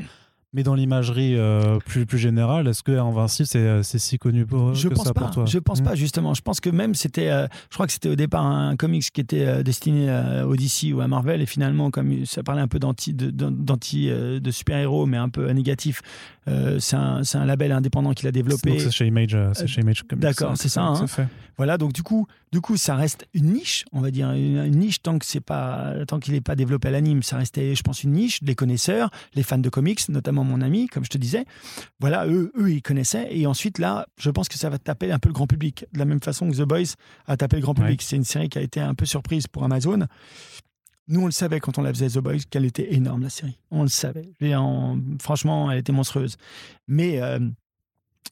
Mais 0.53 0.63
dans 0.63 0.75
l'imagerie 0.75 1.35
euh, 1.37 1.79
plus, 1.85 2.07
plus 2.07 2.19
générale, 2.19 2.69
est-ce 2.69 2.83
que 2.83 2.93
Invincible, 2.93 3.47
c'est, 3.47 3.59
euh, 3.59 3.83
c'est 3.83 3.99
si 3.99 4.17
connu 4.17 4.47
pour, 4.47 4.75
je 4.75 4.89
que 4.89 4.95
pense 4.95 5.07
ça 5.07 5.13
pas, 5.13 5.23
pour 5.23 5.31
toi? 5.31 5.45
Je 5.45 5.59
pense 5.59 5.81
pas, 5.81 5.93
hmm. 5.93 5.97
justement. 5.97 6.35
Je 6.35 6.41
pense 6.41 6.61
que 6.61 6.71
même 6.71 6.95
c'était. 6.95 7.29
Euh, 7.29 7.47
je 7.69 7.75
crois 7.75 7.87
que 7.87 7.93
c'était 7.93 8.09
au 8.09 8.15
départ 8.17 8.47
un, 8.47 8.77
comics 8.77 9.11
qui 9.13 9.21
était 9.21 9.63
destiné 9.63 10.09
à 10.09 10.47
Odyssey 10.47 10.93
ou 10.93 11.01
à 11.01 11.09
Marvel. 11.09 11.43
Et 11.43 11.47
finalement, 11.47 11.91
comme 11.91 12.25
ça 12.25 12.43
parlait 12.43 12.63
un 12.63 12.69
peu 12.69 12.79
d'anti, 12.79 13.13
de, 13.13 13.31
d'anti, 13.31 14.09
de 14.09 14.51
super-héros, 14.51 15.07
mais 15.07 15.17
un 15.17 15.29
peu 15.29 15.51
négatif, 15.51 16.01
c'est, 16.47 16.97
un, 16.97 17.25
c'est 17.25 17.39
un 17.39 17.45
label 17.45 17.73
indépendant 17.73 18.13
qu'il 18.15 18.29
a 18.29 18.33
développé. 18.33 18.71
Donc 18.71 18.81
c'est 18.81 18.91
chez 18.93 19.07
Image, 19.07 19.37
c'est 19.53 19.67
chez 19.67 19.81
Image 19.81 20.05
Comics. 20.05 20.23
D'accord, 20.23 20.53
c'est 20.57 20.69
ça. 20.69 20.85
Hein. 20.85 21.07
Fait. 21.07 21.27
Voilà, 21.57 21.79
donc 21.79 21.93
du 21.93 22.03
coup, 22.03 22.27
du 22.53 22.61
coup, 22.61 22.77
ça 22.77 22.97
reste 22.97 23.27
une 23.33 23.53
niche, 23.53 23.85
on 23.93 24.01
va 24.01 24.11
dire, 24.11 24.31
une, 24.33 24.71
niche 24.71 25.03
tant 25.03 25.19
que 25.19 25.25
c'est 25.25 25.41
pas, 25.41 25.95
tant 26.07 26.21
qu'il 26.21 26.35
n'est 26.35 26.41
pas 26.43 26.55
développé 26.55 26.89
à 26.89 26.91
l'anime, 26.91 27.23
ça 27.23 27.39
restait, 27.39 27.75
je 27.75 27.83
pense, 27.83 28.05
une 28.05 28.13
niche. 28.13 28.41
Les 28.43 28.55
connaisseurs, 28.55 29.11
les 29.35 29.43
fans 29.43 29.59
de 29.59 29.69
comics, 29.69 30.07
notamment 30.09 30.36
mon 30.45 30.61
ami, 30.61 30.87
comme 30.87 31.05
je 31.05 31.11
te 31.11 31.19
disais, 31.19 31.45
voilà, 32.01 32.27
eux, 32.27 32.53
eux, 32.59 32.71
ils 32.71 32.83
connaissaient. 32.83 33.29
Et 33.31 33.47
ensuite, 33.47 33.79
là, 33.79 34.07
je 34.19 34.31
pense 34.31 34.49
que 34.49 34.57
ça 34.57 34.71
va 34.71 34.79
taper 34.79 35.13
un 35.13 35.19
peu 35.19 35.29
le 35.29 35.35
grand 35.35 35.47
public, 35.47 35.87
de 35.93 35.99
la 35.99 36.05
même 36.05 36.21
façon 36.21 36.49
que 36.51 36.57
The 36.57 36.63
Boys 36.63 36.95
a 37.27 37.37
tapé 37.37 37.57
le 37.57 37.63
grand 37.63 37.75
public. 37.75 38.03
C'est 38.03 38.17
une 38.17 38.25
série 38.25 38.49
qui 38.49 38.59
a 38.59 38.63
été 38.63 38.81
un 38.81 38.95
peu 38.95 39.07
surprise 39.07 39.47
pour 39.47 39.65
Amazon. 39.65 40.07
Nous, 41.09 41.21
on 41.21 41.27
le 41.27 41.33
savait 41.33 41.61
quand 41.61 41.79
on 41.79 41.83
la 41.83 41.93
faisait 41.93 42.09
The 42.09 42.19
Boys, 42.19 42.41
qu'elle 42.51 42.65
était 42.65 42.95
énorme, 42.95 43.23
la 43.23 43.31
série. 43.31 43.59
On 43.71 43.83
le 43.83 43.89
savait. 43.89 44.33
franchement, 45.21 45.71
elle 45.71 45.79
était 45.79 45.93
monstrueuse. 45.93 46.37
Mais 46.89 47.21
euh, 47.23 47.39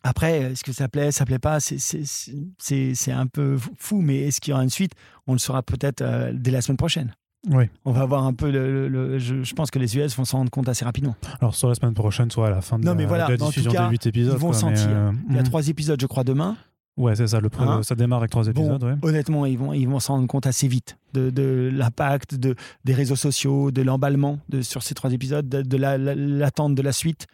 après, 0.02 0.52
est-ce 0.52 0.64
que 0.64 0.72
ça 0.72 0.88
plaît, 0.88 1.12
ça 1.12 1.24
plaît 1.24 1.38
pas? 1.38 1.60
C'est 1.60 3.12
un 3.12 3.26
peu 3.26 3.58
fou, 3.78 4.00
mais 4.00 4.22
est-ce 4.22 4.40
qu'il 4.40 4.50
y 4.50 4.54
aura 4.54 4.64
une 4.64 4.70
suite? 4.70 4.92
On 5.26 5.32
le 5.32 5.38
saura 5.38 5.62
peut-être 5.62 6.02
euh, 6.02 6.32
dès 6.34 6.50
la 6.50 6.62
semaine 6.62 6.76
prochaine. 6.76 7.14
Oui. 7.50 7.64
On 7.84 7.92
va 7.92 8.06
voir 8.06 8.24
un 8.24 8.32
peu 8.32 8.50
le. 8.50 9.18
je, 9.18 9.54
pense 9.54 9.70
que 9.70 9.78
les 9.78 9.96
US 9.98 10.16
vont 10.16 10.24
s'en 10.24 10.38
rendre 10.38 10.50
compte 10.50 10.68
assez 10.68 10.84
rapidement. 10.84 11.14
Alors, 11.40 11.54
sur 11.54 11.68
la 11.68 11.74
semaine 11.74 11.94
prochaine, 11.94 12.30
soit 12.30 12.46
à 12.46 12.50
la 12.50 12.60
fin 12.60 12.78
de, 12.78 12.84
non, 12.84 12.94
mais 12.94 13.06
voilà, 13.06 13.28
la, 13.28 13.36
diffusion 13.36 13.70
cas, 13.70 13.86
des 13.86 13.92
8 13.92 14.06
épisodes. 14.06 14.34
Ils 14.34 14.40
vont 14.40 14.52
sentir. 14.52 14.88
Euh, 14.88 15.12
Il 15.28 15.36
y 15.36 15.38
a 15.38 15.42
hmm. 15.42 15.44
trois 15.44 15.68
épisodes, 15.68 16.00
je 16.00 16.06
crois, 16.06 16.24
demain. 16.24 16.56
Ouais, 16.96 17.16
c'est 17.16 17.26
ça. 17.26 17.40
Le 17.40 17.48
hein 17.58 17.82
ça 17.82 17.94
démarre 17.94 18.20
avec 18.20 18.30
trois 18.30 18.46
épisodes. 18.46 18.98
Honnêtement, 19.02 19.46
ils 19.46 19.58
vont, 19.58 19.72
ils 19.72 19.88
vont 19.88 19.98
s'en 19.98 20.14
rendre 20.14 20.28
compte 20.28 20.46
assez 20.46 20.68
vite 20.68 20.96
de, 21.12 21.30
de 21.30 21.70
l'impact 21.72 22.36
de, 22.36 22.54
des 22.84 22.94
réseaux 22.94 23.16
sociaux, 23.16 23.70
de 23.70 23.82
l'emballement 23.82 24.38
de, 24.48 24.62
sur 24.62 24.82
ces 24.82 24.94
trois 24.94 25.12
épisodes, 25.12 25.48
de, 25.48 25.62
de 25.62 25.76
l'attente 25.76 26.74
de 26.74 26.82
la 26.82 26.92
suite 26.92 27.26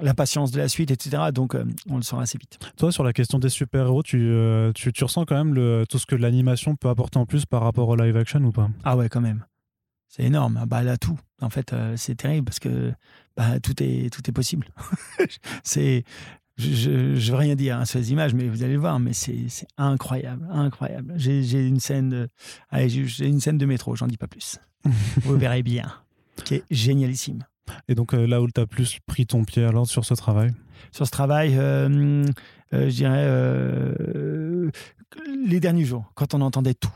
la 0.00 0.14
patience 0.14 0.50
de 0.50 0.58
la 0.58 0.68
suite, 0.68 0.90
etc. 0.90 1.24
Donc, 1.32 1.54
euh, 1.54 1.64
on 1.88 1.96
le 1.96 2.02
saura 2.02 2.22
assez 2.22 2.38
vite. 2.38 2.58
Toi, 2.76 2.92
sur 2.92 3.04
la 3.04 3.12
question 3.12 3.38
des 3.38 3.48
super-héros, 3.48 4.02
tu, 4.02 4.18
euh, 4.20 4.72
tu, 4.72 4.92
tu, 4.92 5.04
ressens 5.04 5.24
quand 5.24 5.36
même 5.36 5.54
le, 5.54 5.84
tout 5.88 5.98
ce 5.98 6.06
que 6.06 6.14
l'animation 6.14 6.76
peut 6.76 6.88
apporter 6.88 7.18
en 7.18 7.26
plus 7.26 7.46
par 7.46 7.62
rapport 7.62 7.88
au 7.88 7.96
live 7.96 8.16
action 8.16 8.40
ou 8.40 8.52
pas? 8.52 8.68
Ah 8.84 8.96
ouais, 8.96 9.08
quand 9.08 9.20
même. 9.20 9.44
C'est 10.08 10.22
énorme. 10.24 10.64
Bah, 10.66 10.78
elle 10.80 10.88
a 10.88 10.96
tout. 10.96 11.18
En 11.40 11.50
fait, 11.50 11.72
euh, 11.72 11.94
c'est 11.96 12.16
terrible 12.16 12.46
parce 12.46 12.58
que 12.58 12.92
bah, 13.36 13.60
tout, 13.60 13.82
est, 13.82 14.12
tout 14.12 14.22
est 14.28 14.32
possible. 14.32 14.68
c'est. 15.62 16.04
Je 16.58 16.90
ne 16.90 17.14
veux 17.14 17.36
rien 17.36 17.54
dire 17.54 17.78
hein, 17.78 17.84
sur 17.84 18.00
les 18.00 18.10
images, 18.10 18.34
mais 18.34 18.48
vous 18.48 18.64
allez 18.64 18.76
voir, 18.76 18.98
mais 18.98 19.12
c'est 19.12 19.46
incroyable, 19.76 20.46
incroyable. 20.50 21.14
J'ai 21.16 21.66
une 21.66 21.78
scène 21.78 22.08
de, 22.08 22.28
j'ai 22.72 23.26
une 23.26 23.40
scène 23.40 23.58
de 23.58 23.66
métro, 23.66 23.94
j'en 23.94 24.08
dis 24.08 24.16
pas 24.16 24.26
plus. 24.26 24.58
vous 25.22 25.36
verrez 25.36 25.62
bien, 25.62 25.92
qui 26.44 26.56
est 26.56 26.64
génialissime. 26.70 27.44
Et 27.86 27.94
donc 27.94 28.14
euh, 28.14 28.26
là 28.26 28.40
où 28.42 28.50
tu 28.50 28.60
as 28.60 28.66
plus 28.66 28.98
pris 29.06 29.26
ton 29.26 29.44
pied 29.44 29.64
alors 29.64 29.86
sur 29.86 30.04
ce 30.04 30.14
travail? 30.14 30.52
Sur 30.90 31.06
ce 31.06 31.10
travail, 31.10 31.56
euh, 31.56 32.24
euh, 32.72 32.90
je 32.90 32.94
dirais 32.94 33.26
les 35.46 35.60
derniers 35.60 35.84
jours, 35.84 36.10
quand 36.14 36.34
on 36.34 36.40
entendait 36.40 36.74
tout, 36.74 36.92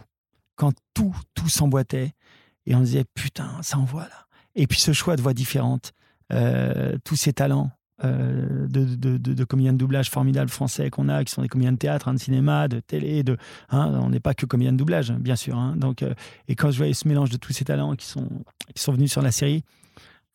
quand 0.57 0.73
tout, 0.95 1.15
tout 1.35 1.49
s'emboîtait, 1.49 2.13
et 2.67 2.75
on 2.75 2.81
disait 2.81 3.05
putain, 3.15 3.61
ça 3.63 3.79
envoie 3.79 4.03
là. 4.03 4.27
Et 4.55 4.67
puis 4.67 4.81
ce 4.81 4.93
choix 4.93 5.17
de 5.17 5.23
voix 5.23 5.35
différentes, 5.35 5.93
tous 7.05 7.17
ces 7.17 7.33
talents, 7.33 7.71
de, 8.03 8.67
de, 8.69 9.17
de, 9.17 9.35
de, 9.35 9.45
comédiens 9.45 9.73
de 9.73 9.79
doublage 9.79 10.11
formidables 10.11 10.51
français 10.51 10.91
qu'on 10.91 11.09
a, 11.09 11.25
qui 11.25 11.33
sont 11.33 11.43
des 11.43 11.49
comédiens 11.49 11.73
de 11.73 11.79
théâtre, 11.79 12.09
hein, 12.09 12.15
de 12.15 12.19
cinéma, 12.19 12.67
de 12.67 12.81
télé, 12.81 13.23
de, 13.23 13.37
hein, 13.71 13.93
on 14.03 14.11
n'est 14.11 14.21
pas 14.21 14.35
que 14.35 14.45
comédiens 14.47 14.73
de 14.73 14.79
doublage, 14.79 15.13
bien 15.13 15.37
sûr. 15.37 15.57
Hein. 15.57 15.77
donc, 15.77 16.05
et 16.49 16.57
quand 16.57 16.71
je 16.71 16.79
voyais 16.79 16.95
ce 16.95 17.07
mélange 17.07 17.31
de 17.31 17.37
tous 17.37 17.53
ces 17.53 17.65
talents 17.65 17.95
qui 17.95 18.07
sont, 18.07 18.29
qui 18.75 18.83
sont 18.83 18.93
venus 18.93 19.13
sur 19.13 19.23
la 19.23 19.31
série, 19.31 19.63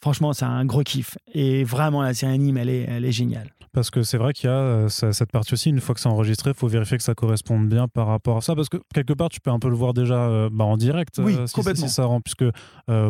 Franchement, 0.01 0.33
c'est 0.33 0.45
un 0.45 0.65
gros 0.65 0.83
kiff. 0.83 1.17
Et 1.33 1.63
vraiment, 1.63 2.01
la 2.01 2.13
série 2.13 2.33
anime, 2.33 2.57
elle 2.57 2.69
est, 2.69 2.85
elle 2.87 3.05
est 3.05 3.11
géniale. 3.11 3.51
Parce 3.73 3.91
que 3.91 4.01
c'est 4.01 4.17
vrai 4.17 4.33
qu'il 4.33 4.49
y 4.49 4.51
a 4.51 4.55
euh, 4.55 4.89
cette 4.89 5.31
partie 5.31 5.53
aussi, 5.53 5.69
une 5.69 5.79
fois 5.81 5.93
que 5.93 6.01
c'est 6.01 6.09
enregistré, 6.09 6.51
il 6.51 6.55
faut 6.55 6.67
vérifier 6.67 6.97
que 6.97 7.03
ça 7.03 7.13
corresponde 7.13 7.67
bien 7.67 7.87
par 7.87 8.07
rapport 8.07 8.37
à 8.37 8.41
ça. 8.41 8.55
Parce 8.55 8.69
que 8.69 8.77
quelque 8.91 9.13
part, 9.13 9.29
tu 9.29 9.39
peux 9.39 9.51
un 9.51 9.59
peu 9.59 9.69
le 9.69 9.75
voir 9.75 9.93
déjà 9.93 10.15
euh, 10.15 10.49
bah, 10.51 10.65
en 10.65 10.77
direct. 10.77 11.19
Oui, 11.19 11.35
euh, 11.35 11.45
complètement. 11.53 11.87
Si 11.87 11.93
ça 11.93 12.05
rend, 12.05 12.19
puisque 12.19 12.45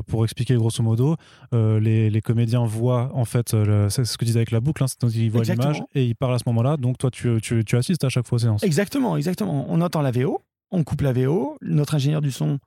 pour 0.08 0.26
expliquer 0.26 0.56
grosso 0.56 0.84
modo, 0.84 1.16
les, 1.54 2.10
les, 2.10 2.22
comédiens 2.22 2.66
voient 2.66 3.12
en 3.14 3.26
fait, 3.26 3.56
c'est 3.90 4.04
ce 4.04 4.18
que 4.18 4.26
disais 4.26 4.40
avec 4.40 4.52
la 4.52 4.60
boucle, 4.60 4.84
hein, 4.84 4.88
c'est 4.88 5.02
ils 5.08 5.32
voient 5.32 5.44
l'image 5.44 5.82
et 5.96 6.06
ils 6.06 6.16
parlent 6.16 6.36
à 6.36 6.40
ce 6.40 6.44
moment-là. 6.48 6.78
Donc 6.78 6.98
toi, 6.98 7.12
tu, 7.12 7.40
tu, 7.42 7.64
tu, 7.64 7.78
assistes 7.78 8.04
à 8.04 8.10
chaque 8.10 8.28
fois 8.28 8.36
aux 8.36 8.40
séances. 8.40 8.64
Exactement, 8.64 9.16
exactement. 9.16 9.68
On 9.70 9.80
entend 9.82 10.02
la 10.02 10.12
VO, 10.12 10.42
on 10.72 10.84
coupe 10.84 11.02
la 11.02 11.14
VO, 11.14 11.58
notre 11.62 11.96
ingénieur 11.96 12.22
du 12.22 12.32
son 12.32 12.60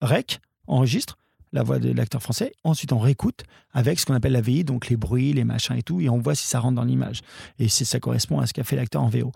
rec, 0.00 0.40
enregistre 0.66 1.16
la 1.52 1.62
voix 1.62 1.78
de 1.78 1.92
l'acteur 1.92 2.22
français. 2.22 2.52
Ensuite, 2.64 2.92
on 2.92 2.98
réécoute 2.98 3.42
avec 3.72 3.98
ce 3.98 4.06
qu'on 4.06 4.14
appelle 4.14 4.32
la 4.32 4.40
VI, 4.40 4.64
donc 4.64 4.88
les 4.88 4.96
bruits, 4.96 5.32
les 5.32 5.44
machins 5.44 5.76
et 5.76 5.82
tout, 5.82 6.00
et 6.00 6.08
on 6.08 6.18
voit 6.18 6.34
si 6.34 6.46
ça 6.46 6.60
rentre 6.60 6.76
dans 6.76 6.84
l'image. 6.84 7.22
Et 7.58 7.68
c'est 7.68 7.84
ça 7.84 7.98
correspond 8.00 8.38
à 8.40 8.46
ce 8.46 8.52
qu'a 8.52 8.64
fait 8.64 8.76
l'acteur 8.76 9.02
en 9.02 9.08
VO. 9.08 9.32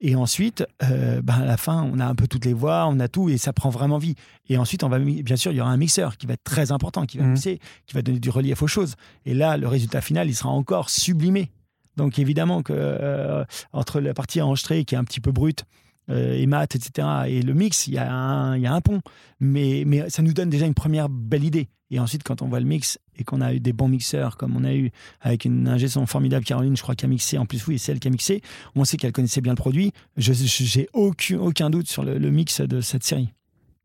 Et 0.00 0.14
ensuite, 0.14 0.64
euh, 0.82 1.20
ben, 1.22 1.34
à 1.34 1.44
la 1.44 1.56
fin, 1.56 1.82
on 1.92 1.98
a 2.00 2.06
un 2.06 2.14
peu 2.14 2.26
toutes 2.26 2.44
les 2.44 2.52
voix, 2.54 2.86
on 2.88 2.98
a 3.00 3.08
tout, 3.08 3.28
et 3.28 3.36
ça 3.38 3.52
prend 3.52 3.68
vraiment 3.70 3.98
vie. 3.98 4.14
Et 4.48 4.56
ensuite, 4.56 4.82
on 4.84 4.88
va, 4.88 4.98
bien 4.98 5.36
sûr, 5.36 5.52
il 5.52 5.56
y 5.56 5.60
aura 5.60 5.70
un 5.70 5.76
mixeur 5.76 6.16
qui 6.16 6.26
va 6.26 6.34
être 6.34 6.44
très 6.44 6.72
important, 6.72 7.04
qui 7.04 7.18
va 7.18 7.24
Mhm. 7.24 7.32
mixer, 7.32 7.58
qui 7.86 7.94
va 7.94 8.02
donner 8.02 8.20
du 8.20 8.30
relief 8.30 8.62
aux 8.62 8.66
choses. 8.66 8.94
Et 9.26 9.34
là, 9.34 9.56
le 9.56 9.68
résultat 9.68 10.00
final, 10.00 10.28
il 10.28 10.34
sera 10.34 10.50
encore 10.50 10.88
sublimé. 10.90 11.50
Donc 11.96 12.20
évidemment 12.20 12.62
que 12.62 12.72
euh, 12.76 13.44
entre 13.72 14.00
la 14.00 14.14
partie 14.14 14.40
enregistrée 14.40 14.84
qui 14.84 14.94
est 14.94 14.98
un 14.98 15.02
petit 15.02 15.20
peu 15.20 15.32
brute 15.32 15.64
et 16.08 16.46
mat, 16.46 16.74
etc., 16.74 17.06
et 17.26 17.42
le 17.42 17.54
mix, 17.54 17.86
il 17.86 17.94
y, 17.94 17.98
a 17.98 18.12
un- 18.12 18.56
il 18.56 18.62
y 18.62 18.66
a 18.66 18.72
un 18.74 18.80
pont. 18.80 19.00
Mais, 19.40 19.84
mais 19.86 20.08
ça 20.10 20.22
nous 20.22 20.32
donne 20.32 20.50
déjà 20.50 20.66
une 20.66 20.74
première 20.74 21.08
belle 21.08 21.44
idée. 21.44 21.68
Et 21.90 21.98
ensuite, 22.00 22.22
quand 22.22 22.42
on 22.42 22.48
voit 22.48 22.60
le 22.60 22.66
mix 22.66 22.98
et 23.16 23.24
qu'on 23.24 23.40
a 23.40 23.54
eu 23.54 23.60
des 23.60 23.72
bons 23.72 23.88
mixeurs, 23.88 24.36
comme 24.36 24.54
on 24.56 24.64
a 24.64 24.74
eu 24.74 24.90
avec 25.22 25.46
une 25.46 25.66
ingé 25.68 25.88
son 25.88 26.04
formidable, 26.04 26.44
Caroline, 26.44 26.76
je 26.76 26.82
crois, 26.82 26.94
qui 26.94 27.06
a 27.06 27.08
mixé, 27.08 27.38
en 27.38 27.46
plus, 27.46 27.66
oui, 27.66 27.78
c'est 27.78 27.92
elle 27.92 27.98
qui 28.00 28.08
a 28.08 28.10
mixé, 28.10 28.42
on 28.74 28.84
sait 28.84 28.98
qu'elle 28.98 29.12
connaissait 29.12 29.40
bien 29.40 29.52
le 29.52 29.56
produit. 29.56 29.92
Je 30.18 30.32
J'ai 30.34 30.88
aucun, 30.92 31.38
aucun 31.38 31.70
doute 31.70 31.88
sur 31.88 32.04
le, 32.04 32.18
le 32.18 32.30
mix 32.30 32.60
de 32.60 32.80
cette 32.82 33.04
série. 33.04 33.30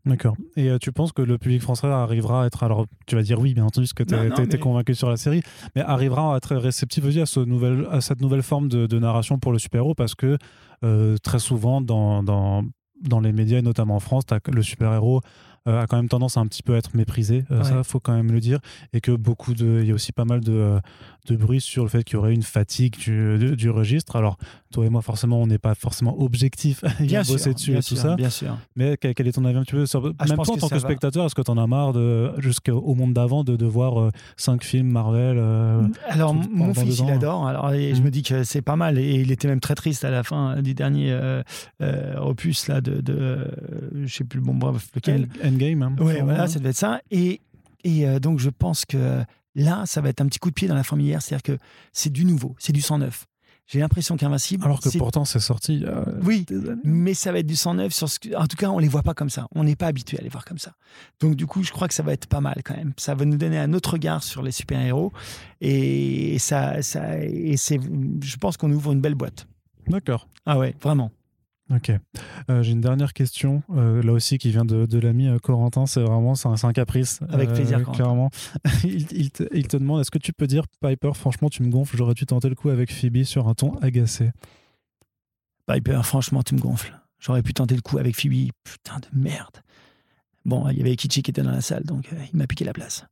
D'accord. 0.06 0.36
Et 0.58 0.70
euh, 0.70 0.78
tu 0.80 0.92
penses 0.92 1.14
que 1.14 1.22
le 1.22 1.38
public 1.38 1.62
français 1.62 1.88
arrivera 1.88 2.44
à 2.44 2.48
être. 2.48 2.64
Alors, 2.64 2.88
tu 3.06 3.16
vas 3.16 3.22
dire 3.24 3.40
oui, 3.40 3.54
bien 3.54 3.64
entendu, 3.64 3.86
parce 3.86 3.94
que 3.94 4.04
tu 4.04 4.14
non, 4.14 4.26
été 4.44 4.58
mais- 4.58 4.60
convaincu 4.60 4.96
sur 4.96 5.10
la 5.10 5.16
série, 5.16 5.42
mais 5.78 5.82
arrivera 5.82 6.34
à 6.34 6.38
être 6.38 6.58
réceptif 6.58 7.06
aussi 7.06 7.22
à, 7.22 7.26
ce 7.26 7.40
nouvel, 7.40 7.88
à 7.90 8.02
cette 8.02 8.20
nouvelle 8.20 8.44
forme 8.44 8.68
de, 8.68 8.86
de 8.86 9.00
narration 9.00 9.40
pour 9.40 9.54
le 9.54 9.60
super-héros, 9.60 9.96
parce 9.96 10.14
que 10.14 10.38
euh, 10.84 11.18
très 11.18 11.40
souvent, 11.40 11.82
dans, 11.82 12.24
dans, 12.24 12.64
dans 13.02 13.20
les 13.20 13.32
médias, 13.32 13.60
et 13.60 13.62
notamment 13.62 13.96
en 13.96 14.00
France, 14.00 14.24
le 14.52 14.62
super-héros 14.62 15.22
euh, 15.68 15.82
a 15.82 15.88
quand 15.88 15.96
même 15.96 16.10
tendance 16.10 16.36
à 16.36 16.42
un 16.42 16.48
petit 16.48 16.64
peu 16.64 16.76
être 16.76 16.96
méprisé. 16.96 17.46
Euh, 17.50 17.60
Ouais. 17.60 17.64
Ça, 17.64 17.84
faut 17.84 18.00
quand 18.00 18.14
même 18.14 18.32
le 18.32 18.40
dire. 18.42 18.60
Et 18.92 19.00
que 19.00 19.12
beaucoup 19.12 19.54
de. 19.54 19.80
Il 19.82 19.88
y 19.88 19.92
a 19.92 19.94
aussi 19.94 20.12
pas 20.12 20.26
mal 20.26 20.42
de, 20.42 20.80
de 21.28 21.36
bruit 21.38 21.62
sur 21.62 21.84
le 21.84 21.90
fait 21.90 22.04
qu'il 22.04 22.16
y 22.16 22.18
aurait 22.18 22.34
une 22.34 22.44
fatigue 22.44 22.98
du, 22.98 23.38
du, 23.38 23.56
du 23.56 23.70
registre. 23.70 24.16
Alors, 24.18 24.38
toi 24.74 24.86
et 24.86 24.90
moi, 24.90 25.02
forcément, 25.02 25.42
on 25.42 25.48
n'est 25.48 25.58
pas 25.58 25.74
forcément 25.74 26.20
objectif 26.22 26.84
à 27.00 27.02
Bien 27.04 27.22
bosser 27.22 27.38
sûr, 27.38 27.54
dessus 27.54 27.72
bien 27.72 27.80
et 27.80 27.84
tout 27.84 27.88
sûr, 27.96 27.98
ça. 27.98 28.16
bien 28.18 28.30
sûr. 28.30 28.58
Mais 28.76 28.98
quel, 28.98 29.14
quel 29.14 29.28
est 29.28 29.32
ton 29.32 29.46
avis 29.46 29.58
un 29.58 29.64
petit 29.64 29.72
peu 29.72 29.86
sur... 29.86 30.06
Ah, 30.20 30.26
Même 30.26 30.36
toi, 30.36 30.54
en 30.54 30.58
tant 30.58 30.68
que 30.68 30.74
va. 30.74 30.80
spectateur, 30.82 31.26
est-ce 31.26 31.36
que 31.36 31.42
t'en 31.42 31.58
as 31.58 31.66
marre 31.68 31.94
de 31.94 32.34
jusqu'au 32.40 32.94
monde 32.96 33.14
d'avant 33.14 33.44
de, 33.46 33.56
de 33.56 33.66
voir 33.66 34.02
euh, 34.02 34.12
cinq 34.36 34.64
films 34.66 34.88
Marvel 34.92 35.38
euh, 35.40 35.88
Alors, 36.10 36.34
tout- 36.34 36.50
mon 36.52 36.74
fils, 36.74 37.00
ans, 37.00 37.06
il 37.08 37.14
adore. 37.14 37.48
Alors, 37.48 37.72
et 37.72 37.94
je 37.96 38.00
Mhm. 38.00 38.06
me 38.06 38.12
dis 38.12 38.24
que 38.24 38.44
c'est 38.44 38.62
pas 38.62 38.76
mal. 38.76 38.98
Et 38.98 39.14
il 39.22 39.32
était 39.32 39.48
même 39.48 39.62
très 39.62 39.76
triste 39.76 40.04
à 40.04 40.12
la 40.12 40.24
fin 40.24 40.62
du 40.62 40.74
dernier 40.74 41.12
euh, 41.12 41.42
opus 42.20 42.68
là, 42.68 42.82
de, 42.82 43.00
de 43.02 43.48
je 44.04 44.14
sais 44.14 44.24
plus 44.26 44.40
le 44.40 44.46
bon 44.46 44.56
bref 44.56 44.90
lequel. 44.96 45.28
Endgame 45.44 45.82
hein, 45.84 45.96
Ouais, 46.00 46.22
voilà, 46.22 46.44
hein. 46.44 46.48
ça 46.48 46.60
devait 46.60 46.72
être 46.72 46.76
ça. 46.76 47.00
Et, 47.12 47.40
et 47.86 48.08
euh, 48.08 48.20
donc, 48.20 48.40
je 48.40 48.50
pense 48.50 48.84
que 48.86 49.24
là, 49.56 49.84
ça 49.86 50.02
va 50.02 50.10
être 50.10 50.22
un 50.22 50.26
petit 50.28 50.40
coup 50.40 50.50
de 50.50 50.56
pied 50.56 50.68
dans 50.68 50.76
la 50.76 50.84
fourmilière. 50.84 51.22
C'est-à-dire 51.22 51.44
que 51.44 51.58
c'est 51.92 52.12
du 52.12 52.26
nouveau, 52.26 52.56
c'est 52.60 52.74
du 52.74 52.82
sang 52.82 52.98
neuf. 52.98 53.26
J'ai 53.66 53.80
l'impression 53.80 54.18
qu'Invincible. 54.18 54.66
Alors 54.66 54.82
que 54.82 54.90
pourtant, 54.98 55.24
c'est 55.24 55.40
sorti 55.40 55.86
Oui, 56.22 56.46
mais 56.84 57.14
ça 57.14 57.32
va 57.32 57.40
être 57.40 57.48
du 57.48 57.56
sang 57.56 57.76
neuf. 57.76 57.94
Sur 57.94 58.10
ce 58.10 58.20
que- 58.20 58.36
En 58.36 58.46
tout 58.46 58.58
cas, 58.58 58.70
on 58.70 58.78
les 58.78 58.90
voit 58.90 59.04
pas 59.04 59.14
comme 59.14 59.30
ça. 59.30 59.48
On 59.56 59.64
n'est 59.64 59.78
pas 59.78 59.88
habitué 59.88 60.20
à 60.20 60.22
les 60.22 60.28
voir 60.28 60.44
comme 60.44 60.58
ça. 60.58 60.74
Donc, 61.22 61.36
du 61.36 61.46
coup, 61.48 61.64
je 61.64 61.72
crois 61.72 61.88
que 61.88 61.94
ça 61.94 62.04
va 62.04 62.12
être 62.12 62.28
pas 62.28 62.42
mal 62.42 62.62
quand 62.66 62.76
même. 62.76 62.92
Ça 62.98 63.16
va 63.16 63.24
nous 63.24 63.38
donner 63.38 63.58
un 63.58 63.72
autre 63.72 63.94
regard 63.94 64.22
sur 64.22 64.44
les 64.44 64.52
super-héros. 64.52 65.14
Et, 65.62 66.38
ça, 66.40 66.82
ça, 66.82 67.18
et 67.24 67.56
c'est, 67.56 67.80
je 68.22 68.36
pense 68.36 68.58
qu'on 68.58 68.70
ouvre 68.72 68.92
une 68.92 69.00
belle 69.00 69.16
boîte. 69.16 69.48
D'accord. 69.88 70.28
Ah 70.46 70.58
ouais, 70.60 70.76
vraiment. 70.82 71.12
Ok. 71.76 71.92
Euh, 72.50 72.62
J'ai 72.62 72.72
une 72.74 72.82
dernière 72.82 73.14
question, 73.14 73.64
euh, 73.72 74.04
là 74.04 74.12
aussi, 74.12 74.38
qui 74.38 74.52
vient 74.52 74.66
de, 74.66 74.86
de 74.86 75.00
l'ami 75.00 75.28
euh, 75.28 75.40
Corentin. 75.40 75.86
C'est 75.86 76.02
vraiment 76.02 76.36
c'est 76.36 76.48
un, 76.48 76.74
caprice. 76.74 77.20
euh, 77.24 77.34
Avec 77.34 77.52
plaisir, 77.54 77.80
Corentin. 77.84 77.92
Clairement. 78.04 78.30
il, 78.84 79.08
il 79.12 79.32
te, 79.32 79.44
il 79.54 79.68
te 79.68 79.78
demande 79.78 80.02
est-ce 80.02 80.12
que 80.12 80.18
tu 80.20 80.34
peux 80.34 80.48
dire, 80.48 80.66
Piper, 80.82 81.12
franchement, 81.16 81.50
tu 81.50 81.64
me 81.64 81.70
gonfles, 81.70 81.98
j'aurais 81.98 82.14
dû 82.14 82.26
tenter 82.26 82.50
le 82.50 82.56
coup 82.56 82.70
avec 82.70 82.92
Phoebe 82.92 83.24
sur 83.24 83.48
un 83.48 83.54
ton 83.54 83.76
agacé 83.80 84.32
Piper, 85.68 86.02
franchement, 86.04 86.44
tu 86.44 86.56
me 86.56 86.60
gonfles. 86.60 87.00
J'aurais 87.20 87.42
pu 87.42 87.54
tenter 87.54 87.76
le 87.76 87.82
coup 87.82 87.98
avec 87.98 88.16
Phoebe. 88.16 88.52
Putain 88.64 89.00
de 89.00 89.08
merde. 89.18 89.58
Bon, 90.46 90.68
il 90.70 90.78
y 90.78 90.82
avait 90.82 90.96
Kichi 90.98 91.24
qui 91.24 91.32
était 91.32 91.42
dans 91.42 91.52
la 91.52 91.62
salle, 91.62 91.86
donc 91.86 92.12
euh, 92.12 92.18
il 92.34 92.38
m'a 92.38 92.48
piqué 92.48 92.66
la 92.66 92.74
place. 92.74 93.06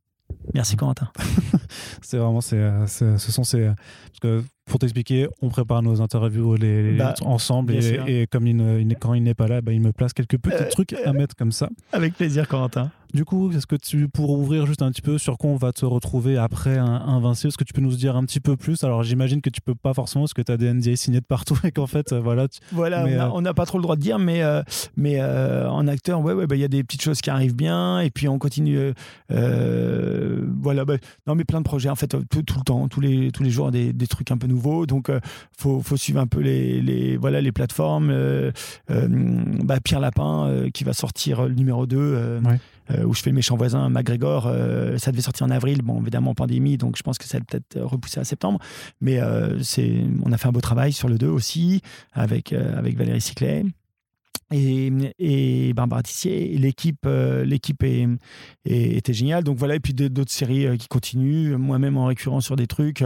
Merci, 0.54 0.76
Corentin. 0.76 1.08
C'est 2.02 2.18
vraiment, 2.18 2.40
c'est, 2.40 2.56
euh, 2.56 2.86
c'est- 2.86 3.16
ce 3.18 3.32
sont 3.32 3.44
ces. 3.44 3.64
Parce 3.66 4.20
que 4.20 4.42
pour 4.66 4.78
t'expliquer, 4.78 5.28
on 5.40 5.48
prépare 5.48 5.82
nos 5.82 6.00
interviews 6.00 6.54
les, 6.56 6.92
les- 6.92 6.98
Bah, 6.98 7.14
ensemble 7.22 7.74
et, 8.06 8.26
comme 8.26 8.46
il 8.46 8.56
ne- 8.56 8.78
il 8.80 8.86
n'est- 8.86 8.94
quand 8.94 9.14
il 9.14 9.22
n'est 9.22 9.34
pas 9.34 9.48
là, 9.48 9.60
bah, 9.60 9.72
il 9.72 9.80
me 9.80 9.92
place 9.92 10.12
quelques 10.12 10.38
petits 10.38 10.62
Euh, 10.62 10.68
trucs 10.70 10.92
à 10.92 11.12
mettre 11.12 11.34
comme 11.36 11.52
ça. 11.52 11.68
Avec 11.92 12.14
plaisir, 12.14 12.46
Corentin. 12.48 12.90
Du 13.14 13.26
coup, 13.26 13.50
est-ce 13.52 13.66
que 13.66 13.76
tu 13.76 14.08
pourrais 14.08 14.34
ouvrir 14.40 14.64
juste 14.64 14.80
un 14.80 14.90
petit 14.90 15.02
peu 15.02 15.18
sur 15.18 15.36
quoi 15.36 15.50
on 15.50 15.56
va 15.56 15.72
te 15.72 15.84
retrouver 15.84 16.38
après 16.38 16.78
un 16.78 16.86
Invincible 16.94 17.48
Est-ce 17.48 17.58
que 17.58 17.64
tu 17.64 17.74
peux 17.74 17.82
nous 17.82 17.94
dire 17.94 18.16
un 18.16 18.24
petit 18.24 18.40
peu 18.40 18.56
plus? 18.56 18.84
Alors 18.84 19.02
j'imagine 19.02 19.42
que 19.42 19.50
tu 19.50 19.60
peux 19.60 19.74
pas 19.74 19.92
forcément 19.92 20.22
parce 20.24 20.32
que 20.32 20.40
tu 20.40 20.50
as 20.50 20.56
des 20.56 20.72
NDA 20.72 20.96
signés 20.96 21.20
de 21.20 21.26
partout 21.26 21.58
et 21.64 21.72
qu'en 21.72 21.86
fait, 21.86 22.12
euh, 22.12 22.20
voilà. 22.20 22.48
tu- 22.48 22.60
Voilà, 22.72 23.04
Mais, 23.04 23.18
on 23.18 23.20
a- 23.20 23.38
euh, 23.38 23.40
n'a 23.42 23.52
pas 23.54 23.66
trop 23.66 23.76
le 23.76 23.82
droit 23.82 23.96
de 23.96 24.00
dire, 24.00 24.18
mais, 24.18 24.42
euh, 24.42 24.62
mais 24.96 25.20
euh, 25.20 25.68
en 25.68 25.86
acteur, 25.88 26.22
ouais, 26.22 26.32
ouais, 26.32 26.46
bah, 26.46 26.56
il 26.56 26.60
y 26.60 26.64
a 26.64 26.68
des 26.68 26.82
petites 26.84 27.02
choses 27.02 27.20
qui 27.20 27.28
arrivent 27.28 27.54
bien, 27.54 28.00
et 28.00 28.08
puis 28.10 28.28
on 28.28 28.38
continue. 28.38 28.92
voilà, 29.28 30.84
bah, 30.86 30.94
non, 31.26 31.34
mais 31.34 31.44
plein 31.44 31.60
de 31.60 31.64
projets, 31.64 31.88
en 31.90 31.96
fait, 31.96 32.08
tout, 32.30 32.42
tout 32.42 32.58
le 32.58 32.64
temps, 32.64 32.88
tous 32.88 33.00
les, 33.00 33.30
tous 33.30 33.42
les 33.42 33.50
jours, 33.50 33.70
des, 33.70 33.92
des 33.92 34.06
trucs 34.06 34.30
un 34.30 34.38
peu 34.38 34.46
nouveaux. 34.46 34.86
Donc, 34.86 35.08
il 35.10 35.20
faut, 35.58 35.80
faut 35.82 35.96
suivre 35.98 36.20
un 36.20 36.26
peu 36.26 36.40
les, 36.40 36.80
les, 36.80 37.16
voilà, 37.18 37.40
les 37.42 37.52
plateformes. 37.52 38.12
bah, 38.88 39.80
Pierre 39.84 40.00
Lapin, 40.00 40.66
qui 40.72 40.84
va 40.84 40.92
sortir 40.94 41.42
le 41.46 41.54
numéro 41.54 41.86
2. 41.86 41.96
euh, 41.98 42.40
Ouais. 42.42 42.58
Euh, 42.92 43.04
où 43.04 43.14
je 43.14 43.22
fais 43.22 43.30
le 43.30 43.36
méchant 43.36 43.56
voisin, 43.56 43.88
McGregor, 43.88 44.46
euh, 44.46 44.98
ça 44.98 45.10
devait 45.10 45.22
sortir 45.22 45.46
en 45.46 45.50
avril, 45.50 45.82
bon 45.82 46.00
évidemment 46.00 46.34
pandémie, 46.34 46.76
donc 46.76 46.96
je 46.96 47.02
pense 47.02 47.18
que 47.18 47.24
ça 47.24 47.38
va 47.38 47.44
peut-être 47.44 47.76
euh, 47.76 47.86
repousser 47.86 48.20
à 48.20 48.24
septembre, 48.24 48.58
mais 49.00 49.20
c'est, 49.62 50.04
on 50.24 50.32
a 50.32 50.38
fait 50.38 50.48
un 50.48 50.52
beau 50.52 50.60
travail 50.60 50.92
sur 50.92 51.08
le 51.08 51.18
2 51.18 51.28
aussi, 51.28 51.80
avec, 52.12 52.52
avec 52.52 52.96
Valérie 52.96 53.20
Ciclet 53.20 53.64
et, 54.50 54.92
et 55.18 55.72
Barbara 55.74 56.02
Tissier. 56.02 56.56
L'équipe, 56.58 57.06
l'équipe 57.44 57.82
est, 57.82 58.08
était 58.64 59.12
géniale. 59.12 59.44
Donc 59.44 59.56
voilà, 59.58 59.76
et 59.76 59.80
puis 59.80 59.94
d'autres 59.94 60.32
séries 60.32 60.76
qui 60.78 60.88
continuent, 60.88 61.56
moi-même 61.56 61.96
en 61.96 62.06
récurrent 62.06 62.40
sur 62.40 62.56
des 62.56 62.66
trucs. 62.66 63.04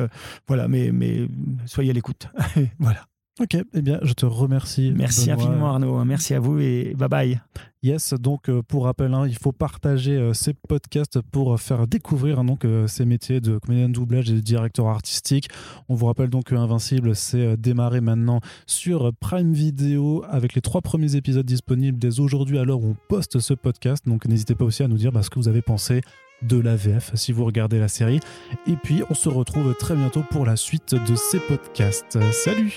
voilà, 0.49 0.69
mais, 0.69 0.91
mais 0.93 1.29
soyez 1.67 1.91
à 1.91 1.95
l'écoute. 1.95 2.29
voilà. 2.79 3.07
Ok, 3.39 3.55
eh 3.75 3.83
bien, 3.83 3.99
je 4.03 4.15
te 4.15 4.25
remercie. 4.25 4.93
Merci 4.97 5.29
Benoît. 5.29 5.35
infiniment 5.35 5.67
Arnaud. 5.67 6.05
Merci 6.07 6.33
à 6.33 6.41
vous 6.41 6.59
et 6.59 6.95
bye 6.97 7.09
bye. 7.09 7.41
Yes, 7.83 8.15
donc 8.15 8.49
euh, 8.49 8.63
pour 8.63 8.85
rappel, 8.85 9.13
hein, 9.13 9.27
il 9.29 9.37
faut 9.37 9.53
partager 9.53 10.17
euh, 10.17 10.33
ces 10.33 10.55
podcasts 10.55 11.21
pour 11.21 11.53
euh, 11.53 11.57
faire 11.59 11.87
découvrir 11.87 12.39
hein, 12.39 12.45
donc, 12.45 12.65
euh, 12.65 12.87
ces 12.87 13.05
métiers 13.05 13.41
de 13.43 13.59
comédien 13.59 13.91
de 13.91 13.93
doublage 13.93 14.31
et 14.31 14.33
de 14.33 14.41
directeur 14.41 14.89
artistique. 14.89 15.49
On 15.91 15.95
vous 15.95 16.07
rappelle 16.07 16.31
donc 16.31 16.45
que 16.45 16.55
Invincible, 16.55 17.15
c'est 17.15 17.45
euh, 17.45 17.57
démarré 17.59 18.01
maintenant 18.01 18.41
sur 18.67 19.13
Prime 19.21 19.53
Video 19.53 20.25
avec 20.31 20.55
les 20.55 20.63
trois 20.63 20.81
premiers 20.81 21.15
épisodes 21.15 21.45
disponibles 21.47 21.99
dès 21.99 22.21
aujourd'hui 22.21 22.59
à 22.59 22.65
l'heure 22.65 22.81
où 22.81 22.93
on 22.93 22.97
poste 23.09 23.39
ce 23.39 23.53
podcast. 23.53 24.07
Donc 24.07 24.25
n'hésitez 24.25 24.55
pas 24.55 24.65
aussi 24.65 24.83
à 24.83 24.89
nous 24.89 24.97
dire 24.97 25.13
bah, 25.13 25.23
ce 25.23 25.29
que 25.29 25.39
vous 25.39 25.49
avez 25.49 25.63
pensé 25.63 26.01
de 26.41 26.59
la 26.59 26.75
VF 26.75 27.13
si 27.15 27.33
vous 27.33 27.45
regardez 27.45 27.79
la 27.79 27.89
série. 27.89 28.21
Et 28.67 28.77
puis 28.83 29.03
on 29.11 29.15
se 29.15 29.29
retrouve 29.29 29.75
très 29.75 29.95
bientôt 29.95 30.23
pour 30.31 30.47
la 30.47 30.57
suite 30.57 30.95
de 30.95 31.15
ces 31.15 31.39
podcasts. 31.39 32.19
Salut 32.33 32.75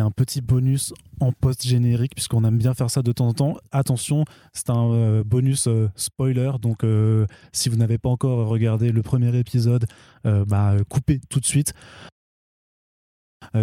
un 0.00 0.10
petit 0.10 0.40
bonus 0.40 0.92
en 1.20 1.32
post-générique, 1.32 2.14
puisqu'on 2.14 2.44
aime 2.44 2.58
bien 2.58 2.74
faire 2.74 2.90
ça 2.90 3.02
de 3.02 3.12
temps 3.12 3.28
en 3.28 3.34
temps. 3.34 3.56
Attention, 3.72 4.24
c'est 4.52 4.70
un 4.70 4.90
euh, 4.92 5.24
bonus 5.24 5.66
euh, 5.66 5.88
spoiler. 5.96 6.52
Donc, 6.60 6.84
euh, 6.84 7.26
si 7.52 7.68
vous 7.68 7.76
n'avez 7.76 7.98
pas 7.98 8.08
encore 8.08 8.48
regardé 8.48 8.92
le 8.92 9.02
premier 9.02 9.36
épisode, 9.36 9.86
bah, 10.24 10.74
coupez 10.88 11.20
tout 11.28 11.40
de 11.40 11.46
suite. 11.46 11.72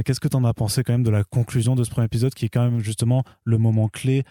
Qu'est-ce 0.04 0.20
que 0.20 0.28
tu 0.28 0.36
en 0.38 0.44
as 0.46 0.54
pensé 0.54 0.84
quand 0.84 0.94
même 0.94 1.04
de 1.04 1.10
la 1.12 1.24
conclusion 1.24 1.76
de 1.76 1.84
ce 1.84 1.90
premier 1.92 2.06
épisode, 2.06 2.34
qui 2.34 2.46
est 2.46 2.50
quand 2.50 2.64
même 2.64 2.80
justement 2.80 3.24
le 3.44 3.58
moment 3.58 3.88
clé 3.88 4.24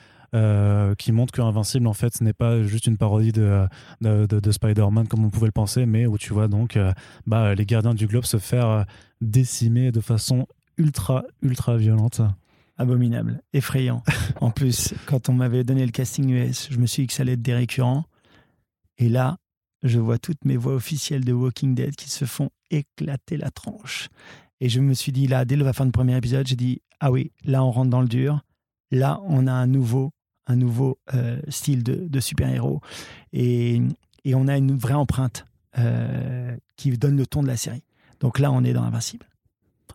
qui 0.98 1.12
montre 1.12 1.32
que 1.32 1.40
Invincible, 1.42 1.86
en 1.86 1.92
fait, 1.92 2.16
ce 2.16 2.24
n'est 2.24 2.32
pas 2.32 2.62
juste 2.64 2.88
une 2.88 2.96
parodie 2.96 3.30
de, 3.30 3.66
de, 4.00 4.26
de- 4.26 4.40
de 4.40 4.50
Spider-Man 4.50 5.06
comme 5.06 5.24
on 5.24 5.30
pouvait 5.30 5.46
le 5.46 5.52
penser, 5.52 5.86
mais 5.86 6.06
où 6.06 6.18
tu 6.18 6.32
vois 6.32 6.48
donc 6.48 6.76
bah, 7.26 7.54
les 7.54 7.66
gardiens 7.66 7.94
du 7.94 8.08
globe 8.08 8.24
se 8.24 8.38
faire 8.38 8.84
décimer 9.20 9.92
de 9.92 10.00
façon 10.00 10.46
ultra, 10.78 11.24
ultra 11.42 11.76
violente. 11.76 12.20
Abominable, 12.76 13.40
effrayant. 13.52 14.02
en 14.40 14.50
plus, 14.50 14.94
quand 15.06 15.28
on 15.28 15.32
m'avait 15.32 15.62
donné 15.62 15.86
le 15.86 15.92
casting 15.92 16.28
US, 16.30 16.68
je 16.70 16.78
me 16.78 16.86
suis 16.86 17.02
dit 17.02 17.06
que 17.06 17.12
ça 17.12 17.22
allait 17.22 17.34
être 17.34 17.42
des 17.42 17.54
récurrents. 17.54 18.04
Et 18.98 19.08
là, 19.08 19.38
je 19.84 20.00
vois 20.00 20.18
toutes 20.18 20.44
mes 20.44 20.56
voix 20.56 20.74
officielles 20.74 21.24
de 21.24 21.32
Walking 21.32 21.74
Dead 21.74 21.94
qui 21.94 22.10
se 22.10 22.24
font 22.24 22.50
éclater 22.70 23.36
la 23.36 23.50
tranche. 23.50 24.08
Et 24.60 24.68
je 24.68 24.80
me 24.80 24.94
suis 24.94 25.12
dit, 25.12 25.26
là, 25.26 25.44
dès 25.44 25.56
la 25.56 25.72
fin 25.72 25.84
du 25.84 25.92
premier 25.92 26.16
épisode, 26.16 26.46
j'ai 26.46 26.56
dit, 26.56 26.80
ah 27.00 27.12
oui, 27.12 27.32
là, 27.44 27.62
on 27.62 27.70
rentre 27.70 27.90
dans 27.90 28.00
le 28.00 28.08
dur. 28.08 28.40
Là, 28.90 29.20
on 29.26 29.46
a 29.46 29.52
un 29.52 29.66
nouveau, 29.66 30.10
un 30.46 30.56
nouveau 30.56 30.98
euh, 31.14 31.40
style 31.48 31.82
de, 31.82 32.20
super-héros. 32.20 32.80
Et, 33.32 33.80
et, 34.24 34.34
on 34.34 34.48
a 34.48 34.56
une 34.56 34.76
vraie 34.76 34.94
empreinte 34.94 35.44
euh, 35.78 36.56
qui 36.76 36.96
donne 36.96 37.16
le 37.16 37.26
ton 37.26 37.42
de 37.42 37.48
la 37.48 37.56
série. 37.56 37.84
Donc 38.20 38.38
là, 38.38 38.50
on 38.52 38.64
est 38.64 38.72
dans 38.72 38.84
Invincible. 38.84 39.26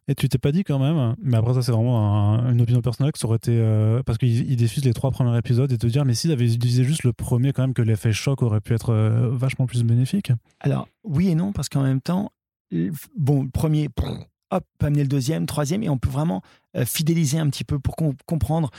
Et 0.10 0.16
tu 0.16 0.28
t'es 0.28 0.38
pas 0.38 0.52
dit 0.52 0.64
quand 0.64 0.80
même, 0.80 1.16
mais 1.22 1.38
après 1.38 1.54
ça 1.54 1.62
c'est 1.62 1.72
vraiment 1.72 2.40
une 2.50 2.60
opinion 2.60 2.82
personnelle, 2.82 3.12
que 3.12 3.20
ça 3.20 3.28
aurait 3.28 3.38
été 3.38 3.56
euh, 3.56 4.04
parce 4.04 4.18
qu'ils 4.18 4.56
diffusent 4.56 4.84
les 4.84 4.94
trois 4.94 5.12
premiers 5.12 5.38
épisodes 5.38 5.72
et 5.72 5.78
te 5.78 5.88
dire 5.88 6.04
mais 6.04 6.16
s'ils 6.16 6.32
avaient 6.32 6.52
utilisé 6.52 6.84
juste 6.84 7.04
le 7.04 7.14
premier 7.14 7.54
quand 7.54 7.62
même 7.62 7.74
que 7.76 7.84
l'effet 7.84 8.12
choc 8.12 8.42
aurait 8.42 8.60
pu 8.60 8.74
être 8.74 8.92
vachement 9.32 9.68
plus 9.68 9.84
bénéfique. 9.84 10.32
Alors 10.60 10.88
oui 11.04 11.30
et 11.30 11.36
non 11.36 11.54
parce 11.54 11.70
qu'en 11.70 11.84
même 11.84 12.02
temps, 12.02 12.32
bon, 13.18 13.44
le 13.44 13.50
premier, 13.50 13.90
hop, 14.52 14.64
amener 14.82 15.04
le 15.04 15.08
deuxième, 15.08 15.46
troisième, 15.46 15.84
et 15.84 15.90
on 15.90 15.98
peut 15.98 16.10
vraiment 16.10 16.42
euh, 16.76 16.86
fidéliser 16.86 17.40
un 17.40 17.50
petit 17.50 17.64
peu 17.64 17.80
pour 17.80 17.96
comprendre. 18.26 18.72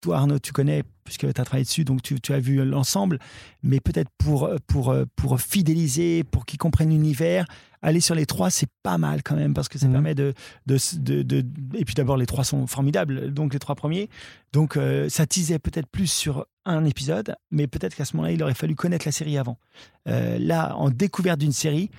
Toi, 0.00 0.16
Arnaud, 0.16 0.38
tu 0.38 0.52
connais, 0.52 0.82
puisque 1.04 1.20
tu 1.20 1.40
as 1.40 1.44
travaillé 1.44 1.64
dessus, 1.64 1.84
donc 1.84 2.02
tu, 2.02 2.32
as 2.32 2.40
vu 2.40 2.64
l'ensemble, 2.64 3.18
mais 3.62 3.80
peut-être 3.80 4.10
pour, 4.18 4.44
euh, 4.44 4.56
pour, 4.66 4.90
euh, 4.90 5.04
pour 5.16 5.40
fidéliser, 5.40 6.24
pour 6.24 6.46
qu'ils 6.46 6.58
comprennent 6.58 6.90
l'univers, 6.90 7.46
aller 7.82 8.00
sur 8.00 8.14
les 8.14 8.26
trois, 8.26 8.50
c'est 8.50 8.68
pas 8.82 8.98
mal 8.98 9.22
quand 9.22 9.36
même, 9.36 9.54
parce 9.54 9.68
que 9.68 9.78
ça 9.78 9.88
mmh. 9.88 9.92
permet 9.92 10.14
de, 10.14 10.34
de, 10.66 11.22
de, 11.22 11.44
Et 11.74 11.84
puis 11.84 11.94
d'abord, 11.94 12.16
les 12.16 12.26
trois 12.26 12.44
sont 12.44 12.66
formidables, 12.66 13.32
donc 13.32 13.52
les 13.52 13.58
trois 13.58 13.74
premiers. 13.74 14.08
Donc 14.52 14.78
ça 15.08 15.26
tisait 15.26 15.58
peut-être 15.58 15.86
plus 15.86 16.06
sur 16.06 16.46
un 16.64 16.84
épisode, 16.86 17.36
mais 17.50 17.66
peut-être 17.66 17.94
qu'à 17.94 18.06
ce 18.06 18.16
moment-là, 18.16 18.32
il 18.32 18.42
aurait 18.42 18.54
fallu 18.54 18.74
connaître 18.74 19.06
la 19.06 19.12
série 19.12 19.36
avant. 19.36 19.58
là, 20.06 20.74
en 20.76 20.88
découverte 20.88 21.40
d'une 21.40 21.52
série, 21.52 21.90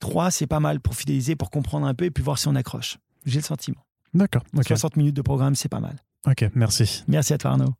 3, 0.00 0.30
c'est 0.30 0.46
pas 0.46 0.60
mal 0.60 0.80
pour 0.80 0.94
fidéliser, 0.94 1.36
pour 1.36 1.50
comprendre 1.50 1.86
un 1.86 1.94
peu 1.94 2.06
et 2.06 2.10
puis 2.10 2.24
voir 2.24 2.38
si 2.38 2.48
on 2.48 2.54
accroche. 2.54 2.98
J'ai 3.24 3.38
le 3.38 3.44
sentiment. 3.44 3.84
D'accord. 4.12 4.42
60 4.60 4.96
minutes 4.96 5.14
de 5.14 5.22
programme, 5.22 5.54
c'est 5.54 5.68
pas 5.68 5.80
mal. 5.80 5.96
Ok, 6.26 6.44
merci. 6.54 7.04
Merci 7.08 7.32
à 7.32 7.38
toi 7.38 7.52
Arnaud. 7.52 7.74